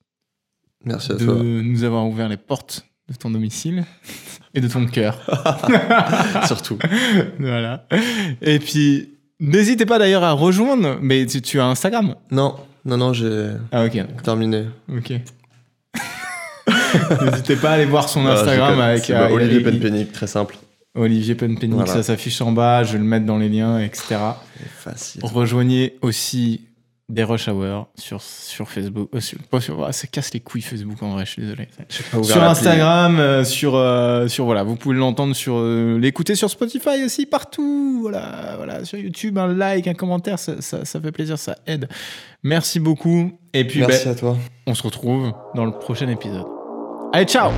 Merci 0.84 1.12
à 1.12 1.14
de 1.16 1.24
toi. 1.24 1.34
nous 1.42 1.84
avoir 1.84 2.06
ouvert 2.06 2.28
les 2.28 2.36
portes 2.38 2.86
de 3.10 3.14
ton 3.14 3.30
domicile 3.30 3.84
et 4.54 4.60
de 4.62 4.68
ton 4.68 4.86
cœur. 4.86 5.20
Surtout. 6.46 6.78
voilà. 7.38 7.86
Et 8.40 8.58
puis, 8.58 9.10
n'hésitez 9.38 9.84
pas 9.84 9.98
d'ailleurs 9.98 10.24
à 10.24 10.32
rejoindre, 10.32 10.98
mais 11.02 11.26
tu, 11.26 11.42
tu 11.42 11.60
as 11.60 11.66
Instagram? 11.66 12.14
Non, 12.30 12.54
non, 12.86 12.96
non, 12.96 13.12
j'ai 13.12 13.50
Ah 13.70 13.84
ok, 13.84 13.96
d'accord. 13.96 14.22
terminé. 14.22 14.64
ok. 14.90 15.12
N'hésitez 17.22 17.56
pas 17.56 17.70
à 17.70 17.72
aller 17.74 17.84
voir 17.84 18.08
son 18.08 18.24
Instagram 18.26 18.80
avec 18.80 19.10
euh, 19.10 19.28
Olivier 19.30 19.60
Penpenick, 19.60 20.12
très 20.12 20.26
simple. 20.26 20.56
Olivier 20.98 21.34
Penpenny, 21.34 21.74
Voilà. 21.74 21.92
ça 21.92 22.02
s'affiche 22.02 22.40
en 22.40 22.52
bas, 22.52 22.82
je 22.84 22.92
vais 22.92 22.98
le 22.98 23.04
mettre 23.04 23.24
dans 23.26 23.38
les 23.38 23.48
liens, 23.48 23.78
etc. 23.80 24.16
Facile. 24.78 25.20
Rejoignez 25.24 25.96
aussi 26.02 26.62
des 27.08 27.24
Rush 27.24 27.48
Hour 27.48 27.88
sur, 27.94 28.20
sur 28.20 28.68
Facebook. 28.68 29.08
euh, 29.14 29.20
sur- 29.20 29.38
pas 29.50 29.62
sur- 29.62 29.82
ah, 29.82 29.92
ça 29.92 30.06
casse 30.08 30.34
les 30.34 30.40
couilles 30.40 30.60
Facebook 30.60 31.02
en 31.02 31.12
vrai, 31.12 31.24
je 31.24 31.30
suis 31.30 31.42
désolé. 31.42 31.66
Pas 32.12 32.22
Sur. 32.22 32.42
Instagram, 32.42 33.18
euh, 33.18 33.44
sur, 33.44 33.76
euh, 33.76 34.28
sur 34.28 34.44
voilà, 34.44 34.62
vous 34.62 34.76
pouvez 34.76 34.94
l'entendre 34.94 35.34
sur 35.34 35.58
l'écouter 35.62 36.34
sur 36.34 36.50
Spotify 36.50 37.02
aussi 37.06 37.24
partout, 37.24 38.00
voilà, 38.02 38.54
voilà, 38.58 38.84
sur 38.84 38.98
YouTube, 38.98 39.38
un 39.38 39.48
like, 39.54 39.88
un 39.88 39.94
commentaire, 39.94 40.38
ça, 40.38 40.60
ça, 40.60 40.84
ça 40.84 41.00
fait 41.00 41.12
plaisir, 41.12 41.38
ça 41.38 41.56
aide. 41.66 41.88
Merci 42.42 42.78
beaucoup 42.78 43.32
et 43.54 43.64
puis 43.66 43.80
Merci 43.80 44.04
ben, 44.04 44.10
à 44.10 44.14
toi. 44.14 44.36
on 44.66 44.74
se 44.74 44.82
retrouve 44.82 45.32
dans 45.54 45.64
le 45.64 45.72
prochain 45.72 46.08
épisode. 46.08 46.44
Allez, 47.14 47.24
ciao. 47.24 47.50